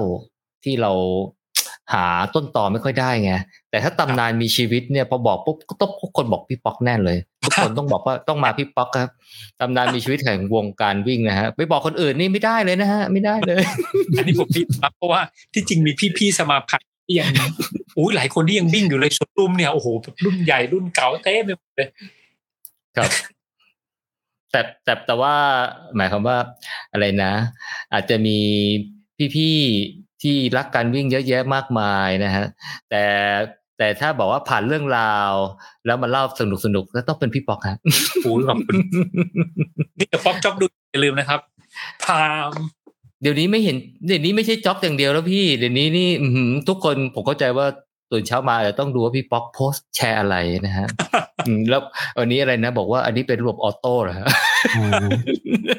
[0.64, 0.92] ที่เรา
[1.92, 3.32] หาต้นตอไม่ค่อยได้ไง
[3.76, 9.10] แต่ถ้าตำนานมีชีวิตเนี่ยพอบอกปุ๊บก็ต้องทุกคนบอกพี่ป๊อกแน่เลย ทุกคนต้องบอกว่าต้องมาพี่ป๊อกครับ
[9.60, 13.62] ตำนานมีชีวิตแห่งวงการวิ่งนะฮะไปบอกคนอื่นนี่ไม่ได้เลยนะฮะไม่ได้เลย
[14.16, 15.20] อันนี้ผมผิดครับเพราะว่า
[15.52, 17.28] ที่จริงมีพี่ๆสมาพันธ์ที่ยัง
[17.96, 19.88] อู้หลายคนที่ยังวิ่งอยู่เลยส่วนรุ่มเนี่ยโอ้โห
[20.24, 21.88] รุ่นใหญ่รุ่นเก่าเต้ไปหมดเลย
[22.96, 23.10] ครับ
[24.50, 25.34] แต่แต่แต่ว่า
[25.96, 26.38] หมายความว่า
[26.92, 27.32] อะไรนะ
[27.92, 28.38] อาจจะมี
[29.36, 32.46] พี่ๆที่รักการวิ่งเยอะแยะมากมายนะฮะ
[32.90, 33.02] แต่
[33.78, 35.32] แต่ถ้าบอกว่าผ่านเรื่องราว
[35.86, 37.76] แล้วมาเล่าสนุกสนุกก็ต้องเป็นพี่ป๊อกฮะ
[38.22, 38.74] โอ้ยขอบคุณ
[39.98, 41.40] นี่กับป๊อกจ็อกดูอย่าลืมนะครับ
[42.04, 42.52] พาม
[43.22, 43.76] เดี๋ยวนี้ไม่เห็น
[44.06, 47.66] เดี๋ยวนี้ไม่ใช่จ็อบอย่างเดียวแล้วพี่ เดี๋ยวนี้นี่อื้อหือทุกคนผมเข้าใจว่า
[48.12, 50.36] ตื่นเช้ามาจะต้องดูว่าพี่ป๊อกโพสต์แชร์อะไร
[50.66, 50.86] นะฮะ
[51.46, 51.82] อืมแล้ว
[52.18, 54.26] วันนี้อะไรนะ บอกว่าอันนี้เป็นระบบออโต้เหรอฮะ
[54.76, 54.84] อ๋อ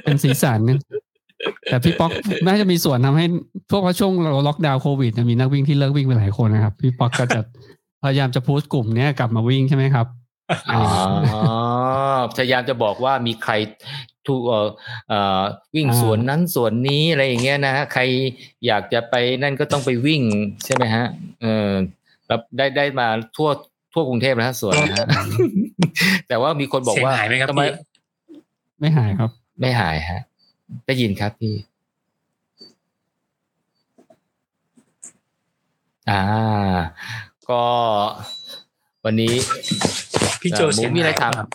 [0.03, 0.79] เป็นสีสันนะ
[1.69, 2.11] แต่พี่ป๊อก
[2.45, 3.25] น่าจะมีส่วนทำให้
[3.71, 7.41] พวกว่าช่วงเราล็อกดาวน์โควิดเนี่ยมีนักวิ่งที่เลิกวิ่งไปหลายคนนะครับ พี่ป๊อกก็จะ
[8.03, 10.07] พยายามจะพูดกลุ่มเนี้ยกลับมาวิ่งใช่ไหมครับ
[10.73, 10.83] อ๋อ
[12.35, 13.53] พยายามจะบอกว่ามีใคร
[14.25, 14.67] ทูเอ่อ
[15.09, 15.41] เอ่อ
[15.75, 18.01] วิ่งอ่าสวนนั้นสวนนี้อะไรอย่างเงี้ยนะฮะใคร
[18.67, 20.21] อยากจะไปนั่นก็ต้องไปวิ่ง
[20.65, 21.05] ใช่ไหมฮะ
[21.41, 21.71] เออ
[22.27, 23.49] แล้วได้ได้มาทั่ว
[23.93, 25.07] ทั่วกรุงเทพนะฮะสวนนะฮะ
[26.27, 27.73] แต่ว่ามีคนบอกเสียงว่าหายไหมครับทำไมพี่
[28.79, 29.29] ไม่หายครับ
[29.61, 30.21] ไม่หายฮะ
[30.85, 31.55] ได้ยินครับพี่
[36.09, 36.21] อ่า
[37.49, 37.63] ก็
[39.05, 39.33] วันนี้
[40.41, 41.47] พี่โจเอ่อหมูเสียงมีอะไรหายถามครับ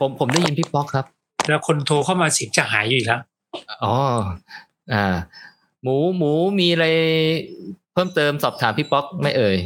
[0.00, 1.06] ผมผมได้ยินพี่ป๊อกครับ
[1.48, 3.20] แล้วคนโทรเข้ามาเสียงจะหายอยู่อีกแล้ว
[3.84, 3.94] อ๋อ
[4.92, 5.04] อ่า
[5.82, 6.30] หมูหมู
[6.60, 6.86] มีอะไร
[7.92, 9.56] เพิ่มเติมสอบถามพี่ป๊อกไหม่เอ่ย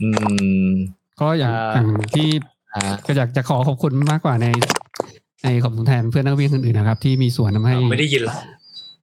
[0.00, 0.08] อื
[0.66, 0.70] ม
[1.20, 2.28] ก็อย่างอ่าอย่างที่
[2.74, 4.46] อ่าก็อยากจะขอขอบคุณมากกว่าใน
[5.44, 8.36] ในขอบคุณแทนเพื่อนนักวิ่งคนอื่นนะครับ ที่มีส่วนทำให้ไม่ได้ยินหรอก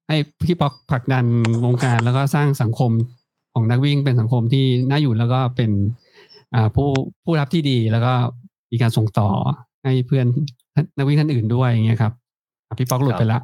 [0.08, 1.26] ให้พี่ป๊อกผลักดัน
[1.66, 2.92] วงการแล้วก็สร้างสังคม
[3.60, 5.72] ของนักวิ่งเป็นสังคมที่น่าอยู่แล้วก็เป็น
[6.56, 6.90] อ่าผู้
[7.24, 8.14] ผู้รับที่ดีแล้วก็
[8.72, 9.30] มีการส่งต่อ
[9.84, 10.26] ให้เพื่อน
[10.98, 12.14] นักวิ่งท่านอื่นด้วยอย่างเงี้ยครับ
[12.68, 13.40] อะพี่ป๊อกหลุดไปละ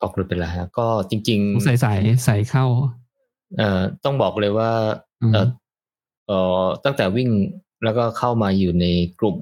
[0.00, 1.94] ป๊อกหลุดไปแล้วฮะก็จริงใส่ใส่
[2.24, 4.70] ใส่เข้าๆเอ่อต้องบอกเลยว่า
[5.22, 5.46] อืมเอ่อ
[6.26, 7.28] เอ่อตั้งแต่วิ่ง
[7.84, 8.86] แล้วก็เข้ามาอยู่ใน
[9.20, 9.36] กลุ่ม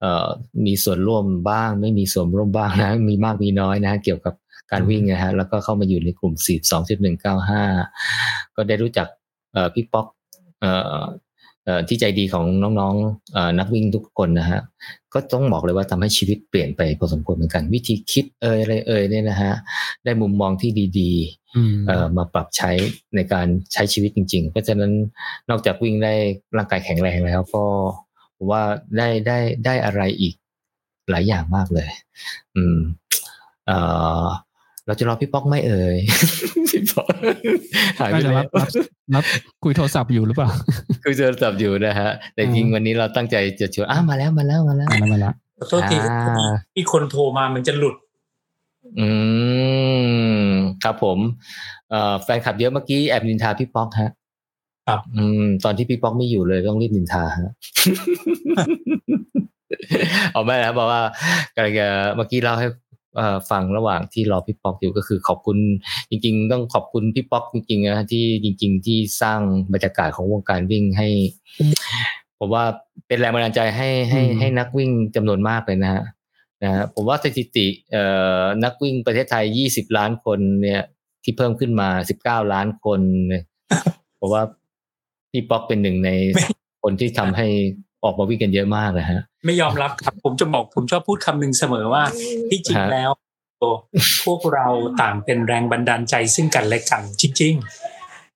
[0.00, 0.28] เอ่อ
[0.66, 4.34] มีส่วนร่วมบ้าง ไม่มีส่วนร่วมบ้างนะ มีมากมีน้อยนะ เกี่ยวกับ
[4.72, 7.62] การวิ่งนะฮะแล้วก็เข้ามาอยู่ในกลุ่มสี่สองจุดหนึ่งเก้าห้า
[8.56, 9.06] ก็ได้รู้จัก
[9.52, 10.06] เอ่อพี่ป๊อก
[10.60, 10.72] เอ่
[11.02, 11.04] อ
[11.64, 12.44] เอ่อที่ใจดีของ
[12.80, 14.60] น้องๆเอ่อนักวิ่งทุกคนนะฮะ
[15.14, 19.52] ก็ต้องบอกเลยว่าทำให้ชีวิตเปลี่ยนไปพอสมควรเหมือนกัน วิธีคิดเอ่ยอะไรเอ่ยเนี่ยนะฮะ
[20.04, 20.70] ได้มุมมองที่
[21.00, 22.70] ดีๆอืมเอ่อมาปรับใช้
[23.14, 24.92] ในการใช้ชีวิตจริง ๆ เพราะฉะนั้น
[25.50, 26.14] นอกจากวิ่งได้
[26.56, 27.64] ร่างกายแข็งแรงแล้วก็
[28.36, 28.62] ผมว่า
[28.96, 30.34] ได้ได้ได้อะไรอีก
[31.10, 31.88] หลายอย่างมากเลย
[32.56, 32.78] อืม
[33.66, 33.78] เอ่
[34.22, 34.24] อ
[34.86, 35.96] เราจะรอพี่ป๊อกไหม่เอ่ย
[36.70, 37.06] พี่ป๊อก
[38.00, 38.68] หายไปก็จะแล้รับวรับ
[39.14, 39.24] รับ
[39.62, 40.50] คุยโทรศัพท์อยู่หรือเปล่า
[41.04, 47.94] คือเจอจับอยู่นะฮะ แต่จริงอืมวันนี้เราตั้งใจจะชวนอ้ามาแล้วมาแล้วมาแล้วมาแล้วมาแล้วขอโทษทีอ่ามีคนโทรมามันจะหลุด
[49.00, 49.08] อื
[50.46, 50.48] ม
[50.84, 51.18] ครับผม
[51.90, 54.10] เอ่อแฟนคลับเยอะเมื่อกี้แอบนินทาพี่ป๊อกฮะ
[54.88, 57.52] ครับอืม ตอนที่พี่ป๊อกไม่อยู่เลยต้องรีบนินทาฮะ
[60.32, 61.00] เอาไม่แล้วบอกว่า
[61.54, 61.86] กำลังจะ
[62.16, 62.85] เมื่อกี้เล่าให้เอ่อ
[63.50, 65.58] ฟังระหว่างที่รอพี่ป๊อกอยู่ก็คือขอบคุณ
[66.10, 69.40] จริง ๆ ต้องขอบคุณพี่ป๊อกจริงๆนะที่จริง ๆ ที่สร้าง
[69.72, 71.08] บรรยากาศของวงการวิ่งให้
[72.38, 72.64] ผมว่า
[73.06, 76.02] เป็นแรงบันดาลใจให้ให้อืมให้นักวิ่งจำนวนมากเลยนะฮะ
[76.62, 78.04] นะฮะผมว่าสถิติเอ่
[78.40, 79.44] อนักวิ่งประเทศไทย
[79.74, 80.82] 20ล้านคนเนี่ย
[81.24, 81.88] ที่เพิ่มขึ้นมา
[82.42, 83.44] 19ล้านคนเนี่ย
[84.18, 84.42] ผมว่า
[85.30, 86.10] พี่ป๊อกเป็นหนึ่งใน
[86.82, 87.46] คนที่ทำให้
[88.06, 92.02] ออกมาวิ่งกันเยอะมากนะฮะ ไม่ยอมรับครับ ผมจะบอกผมชอบพูดคำหนึ่งเสมอว่า
[92.50, 93.10] ที่จริงฮะแล้ว
[93.58, 93.70] โอ้
[94.26, 94.66] พวกเรา
[95.02, 97.54] ต่างเป็นแรงบันดาลใจซึ่งกันและกันจริง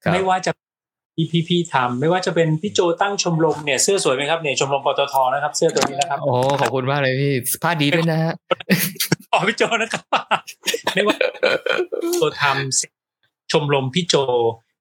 [0.04, 0.50] ครับๆไม่ว่าจะ
[1.16, 7.32] พี่พี่พี่ทำไม่ว่าจะเป็นพี่โจตั้งชมรมเนี่ยเสื้อสวยไหมครับเนี่ยชมรมปตทนะครับ เสื้อตัวนี้นะครับโอ้ขอบคุณมากเลยพี่
[7.62, 8.32] ผ้าดีด้วยนะฮะ
[9.32, 10.04] อ๋อพี่โจนะครับ
[10.94, 11.16] ไม่ว่า
[12.14, 14.14] โจทำชมรมพี่โจ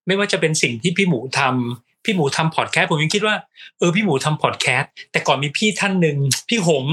[0.08, 3.36] ไม่ว่าจะเป็นสิ่งที่พี่หมูทำ พี่หมูทำพอดแคสต์ผมยังคิดว่า
[3.80, 6.18] เออพี่หมูทำพอดแคสต์แต่ก่อนมีพี่ท่านหนึ่ง
[6.50, 6.86] พี่หง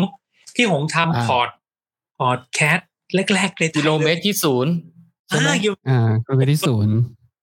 [0.56, 1.48] พี่หงทำอ่าพอด
[2.18, 2.88] พอดแคสต์
[3.34, 4.72] แรกๆเลยกิโลเมตรที่ศูนย์
[5.28, 6.94] ใช่ไหมอ่าอยู่อ่าก็ไปที่ศูนย์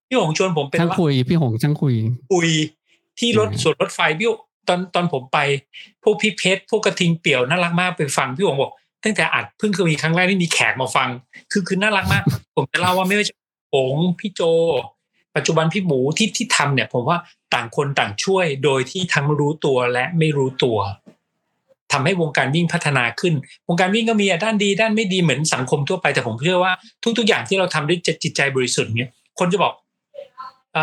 [0.08, 1.96] พี่หงชวนผมเป็นช่างว่าคุย พี่หงช่างคุย
[2.32, 2.50] คุย
[3.20, 4.28] ที่รถอืมส่วนรถไฟพี่
[4.68, 5.40] ตอนตอนผมไป
[6.04, 8.72] พวกพี่เพชรพวกกระทิงเปี่ยวน่ารักมากไปฟังพี่หงบอก
[9.04, 11.10] ตั้งแต่อัดเพิ่งเคยมีครั้งแรกที่มีแขกมาฟัง
[11.52, 12.24] คือคือน่ารักมาก
[12.56, 13.36] ผมจะเล่าว่าไม่ว่าจะ
[13.74, 14.42] หงพี่โจ
[15.36, 17.18] ปัจจุบันพี่หมูที่ที่ทำเนี่ย ผมว่า
[17.54, 20.78] ต่างคนต่างช่วยโดยที่ทั้งรู้ตัวและไม่รู้ตัว
[21.92, 23.34] ทำให้วงการวิ่งพัฒนาขึ้น
[23.68, 26.74] วงการวิ่งก็มีด้านดีด้านไม่ดีเหมือนสังคมทั่วไปแต่ผมเชื่อว่า
[27.18, 29.74] ทุก ๆ อย่างที่เราทำด้วยจิตใจบริสุทธิ์เนี่ยคนจะบอก
[30.76, 30.78] อ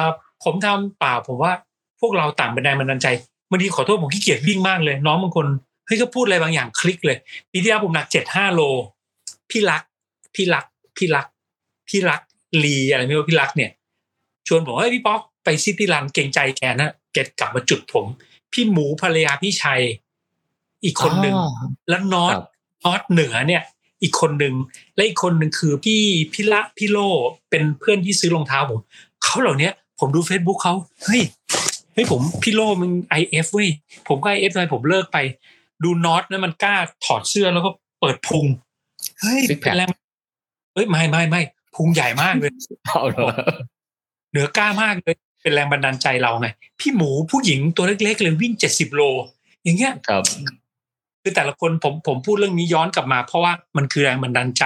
[0.45, 1.53] ผมทำเปล่าผมว่า
[2.01, 3.07] พวกเราต่างเป็นแรงบันดาลใจ
[3.51, 5.47] บางทีขอโทษผมขี้เกียจวิ่งมากเลย น้องบางคน
[5.87, 7.19] เฮ้ยก็พูดอะไรบางอย่างคลิกเลย
[7.53, 8.61] ปีที่แล้วผมหนักเจ็ดห้าโล
[9.51, 9.83] พี่รัก
[10.35, 10.65] พี่รัก
[10.97, 11.27] พี่รัก
[11.89, 12.21] พี่รัก
[12.65, 13.71] ลีอะไรไม่รู้พี่รักเนี่ย
[14.51, 18.07] ชวนผมเฮ้ยพี่ป๊อกไปซิตี้รันเก่งใจแกนะแกกลับมาจุดผม
[18.53, 19.83] พี่หมูภรรยาพี่ชัย
[20.85, 21.49] อีกคนหนึ่งอ๋อ
[21.89, 22.45] แล้วนอตครับ
[22.85, 23.63] นอตเหนือเนี่ย
[24.03, 24.55] อีกคนหนึ่ง
[24.95, 26.03] และอีกคนหนึ่งคือพี่
[26.33, 26.99] พี่ละพี่โล
[27.51, 28.81] เป็นเพื่อนที่ซื้อรองเท้าผม
[29.23, 30.75] เขาเหล่าเนี้ยผมดู Facebook เขา
[31.05, 31.23] เฮ้ย
[31.95, 33.69] เฮ้ยผมพี่โลมึง IF เว้ย
[34.09, 35.19] ผมก็ IF ทำไมผมเลิกไป
[35.85, 36.75] ดูน็อตนะมันกล้า
[37.05, 37.71] ถอดเสื้อแล้วก็
[38.01, 38.47] เปิดพุง
[39.21, 39.89] เฮ้ย Six pack เป็นแรง
[40.75, 41.43] เฮ้ยไม่ไม่ไม่
[41.77, 42.53] พุงใหญ่มากเลย
[44.31, 46.49] เอาเหรอเหนือกล้ามากเลยเป็นแรงบันดาลใจเราไง
[46.81, 49.03] พี่หมูผู้หญิงตัวเล็กๆเลยวิ่งเจ็ดสิบโล
[49.65, 50.23] อย่างเงี้ยครับ
[51.23, 54.65] คือแต่ละคนผมผมพูดเรื่องนี้ย้อนกลับมา เพราะว่ามันคือแรงบันดาลใจ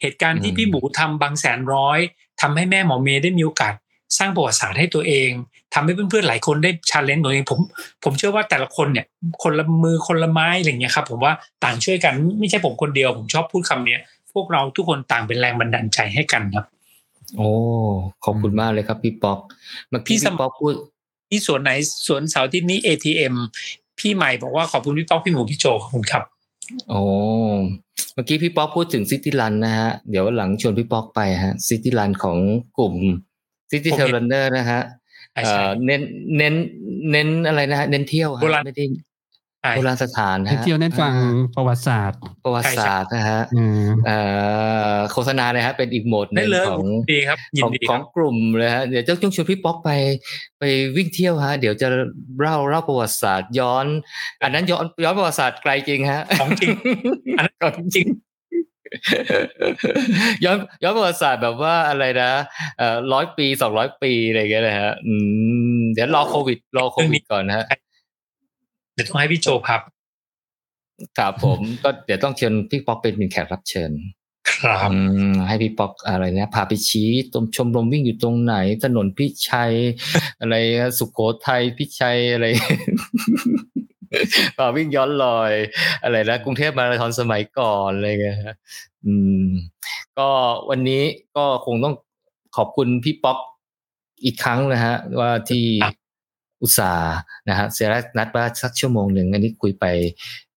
[0.00, 1.98] เหตุการณ์ที่อืมพี่หมูทำบางแสนร้อย
[2.40, 3.74] ทำให้แม่หมอเมย์ได้มีโอกาส
[4.18, 5.30] สร้างประวัติศาสตร์ให้ตัวเอง
[5.74, 7.60] ทำให้เพื่อนๆหลายคนได้ชาเลนจ์ตัวเองผม
[8.04, 9.06] ผมเชื่อว่าแต่ละคนเนี่ย
[9.42, 11.32] คนละมือคนละไม้อะไรอย่างเงี้ยครับ ผมว่า
[11.64, 14.00] ต่างช่วยกันไม่ใช่ผมคนเดียว ผมชอบพูดคำเนี้ย
[14.32, 16.66] พวกเราทุกคนต่างเป็นแรงบันดาลใจให้กันครับ
[17.36, 17.48] โอ้
[18.24, 19.38] ขอบคุณมากเลยครับพี่ป๊อก
[19.90, 20.74] เมื่อพี่กี้สมพี่ป๊อกพูด
[21.30, 21.70] ที่สวนไหน
[22.06, 23.34] สวนเสาร์อาที่นี้ ATM
[23.98, 26.22] พี่ใหม่บอกว่าขอบคุณพี่ป๊อกพี่หมูพี่โจขอบคุณครับ
[26.88, 27.02] โอ้
[28.14, 32.36] เมื่อกี้พี่ป๊อกพูดถึงซิตี้รันนะฮะ เดี๋ยวหลังชวนพี่ป๊อกไปฮะซิตี้รันของ
[32.78, 32.94] กลุ่ม
[33.70, 34.80] ซิตี้ผมเทเห็นเลนเนอร์นะฮะ
[35.34, 36.00] ใช่เอ่ใช่อเน้น
[36.36, 36.54] เน้น
[37.12, 39.09] เน้นอะไรนะฮะเน้นเที่ยวฮะโบราณไม่ได้ใช่
[39.76, 44.18] โบราณสถานให้ฮะเที่ยวเน้นฟังอ่าประวัติศาสตร์ ประวัติศาสตร์นะฮะอืมเอ่
[44.94, 49.90] อโฆษณาเลยฮะเป็นอีกโหมดหได้นึ่งเลยของดีครับยิขนองดีขคอรังบกลุ่มเลยฮะเดี๋ยวจะต้องชวนพี่ป๊อกไป
[50.58, 50.64] ไป
[50.96, 51.88] วิ่งเที่ยวฮะเดี๋ยวจะ
[52.40, 53.86] เล่าเล่าประวัติศาสตร์ย้อน
[54.42, 56.70] อันนั้นย้อนย้อนประวัติศาสตร์ไกลจริงฮะของจริง
[57.38, 58.06] อันนั้นของจริง
[60.44, 62.30] ย้อนย้อนประวัติศาสตร์แบบว่าอะไรนะ
[62.78, 65.14] เอ่อร้อยปีสองร้อยปีอะไรอย่างเงี้ยนะฮะอื
[65.78, 67.66] มเดี๋ยวรอโควิด รอโควิดก่อนนะฮะ
[68.94, 69.80] เดี๋ยวต้องให้พี่โจพับ
[71.18, 73.92] ครับผมก็เดี๋ยวต้องเชิญพี่ป๊อกเป็นแขกรับเชิญ
[74.50, 74.96] ครับอื
[75.32, 78.54] มให้พี่ป๊อกอะไรนะพาไปชี้ตรงชมรมวิ่งอยู่ตรงไหน
[78.84, 79.72] ถนนพิชัย
[80.40, 82.46] อะไรนะสุโขทัยพิชัยอะไร
[84.56, 85.52] พาวิ่งย้อนรอย
[86.02, 88.56] อะไรนะกรุงเทพมาราธอนสมัยก่อนอะไรเงี้ยฮะ
[89.06, 89.44] อืม
[90.18, 90.28] ก็
[90.70, 91.02] วันนี้
[91.36, 91.94] ก็คงต้อง
[92.56, 93.38] ขอบคุณพี่ป๊อก
[94.24, 95.64] อีกครั้งนะฮะ ว่าที่
[96.62, 97.14] อุตส่าห์
[97.48, 97.88] นะฮะเสีย
[98.18, 99.84] นัดว่าสักชั่วโมงหนึ่งอันนี้คุยไป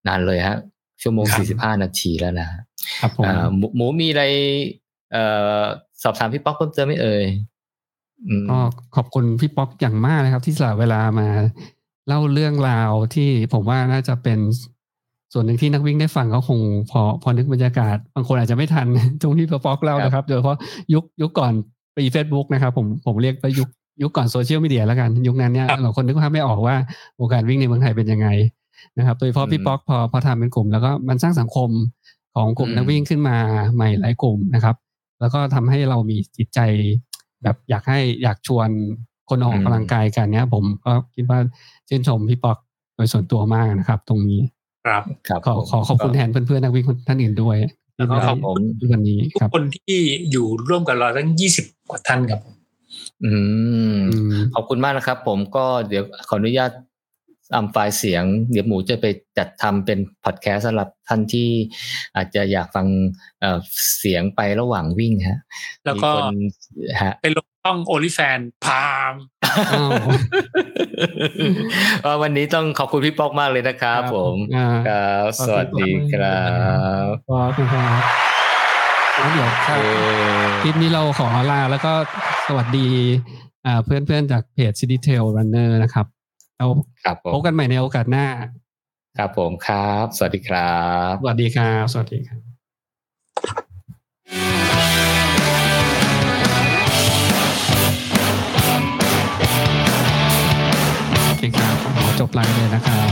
[0.07, 0.57] นานเลยฮะ
[1.03, 2.61] ชั่วโมงครับสี่สิบห้านาทีแล้วนะฮะ
[3.01, 4.25] ครับผมอ่าหมูหมูมีอะไร
[5.13, 5.25] เอ่
[5.61, 5.63] อ
[6.03, 7.25] สอบถามพี่ป๊อกเพิ่มเติมไหมเอ่ย
[8.29, 8.59] อืมก็
[8.97, 11.29] ขอบคุณพี่ป๊อกอย่างมากนะครับ ที่สละเวลามา
[12.09, 14.39] เล่าเรื่องราวที่ผมว่าน่าจะเป็น
[15.33, 16.59] ส่วนหนึ่งที่นักวิ่งได้ฟังก็คง
[16.91, 18.87] พอพอนึกบรรยากาศ บางคนอาจจะไม่ทัน
[19.23, 20.59] ตรงที่พี่ป๊อกเล่านะครับ โดยเฉพาะ
[20.95, 21.53] ยุคยุคก่อน
[21.97, 23.69] ปีเฟซบุ๊กนะครับ ผมผมเรียกว่ายุค
[24.03, 26.77] ยุคก่อนโซเชียลมีเดียแล้วกัน ยุคนั้นเนี่ยครับเราคนนึกภาพไม่ออกว่า
[27.19, 28.29] วงการวิ่งในเมืองไทยเป็นยังไง
[28.99, 31.69] นะครับ โดยเฉพาะพี่ป๊อกพอพอทำเป็นกลุ่ม แล้วก็มันสร้างสังคม
[32.35, 33.37] ของกลุ่มนักวิ่งขึ้นมา
[33.75, 34.77] ใหม่หลายกลุ่มนะครับ
[35.21, 36.61] แล้วก็ทำให้เรามีจิตใจ
[37.43, 38.69] แบบอยากให้อยากชวน
[39.29, 41.39] คนออกกำลังกายกันเนี้ย ผมก็คิดว่า
[41.89, 42.59] ชื่นชมพี่ป๊อก
[42.95, 44.41] โดยส่วนตัวมากนะครับ ตรงนี้
[44.87, 47.57] ครับครับขอขอขอบคุณแทนเพื่อนๆนักวิ่งท่านอื่นด้วย
[47.97, 48.57] แล้วก็ที่ขอบได้ผม
[48.93, 49.99] วันนี้ทุกครับคนที่
[50.31, 52.41] อยู่ร่วมกับเราทั้งยี่สิบกว่าท่านครับ
[53.25, 53.35] อื
[53.95, 56.73] มอืมขอบคุณมากนะครับ ผมก็เดี๋ยวขออนุญาต
[57.57, 59.07] อัมไฟล์เสียง เดี๋ยวหมูจะไป
[59.39, 61.49] จัดทำเป็นพอดแคสต์สำหรับท่านที่
[62.17, 62.87] อาจจะอยากฟัง
[63.41, 63.59] เอ่อ
[63.99, 65.39] เสียงไประหว่างวิ่งฮะ
[65.85, 66.37] แล้วก็มีคน
[67.03, 69.15] ฮะไปลงช่องโอลิแฟนพาม
[69.73, 69.91] อ้าว
[72.05, 76.43] ว่าวันนี้ต้องขอบคุณพี่ป๊อกมากเลยนะครับผมอ่าครับสวัสดีครั
[77.05, 78.32] บขอบคุณครับแล้ว
[79.31, 79.51] เดี๋ยว
[80.63, 81.93] คลิปนี้เราขอลาแล้วก็
[82.47, 82.87] สวัสดี
[83.85, 86.07] เพื่อนๆจากเพจ City Tail Runner นะครับ
[86.57, 86.69] แล้ว
[87.35, 88.27] พบกันใหม่ในโอกาสหน้า
[89.19, 90.77] ครับผมครับ สวัสดีครั
[91.11, 92.41] บ สวัสดีครับ สวัสดีครับ
[101.29, 103.09] โอเคครับขอจบไลน์เลยนะครับ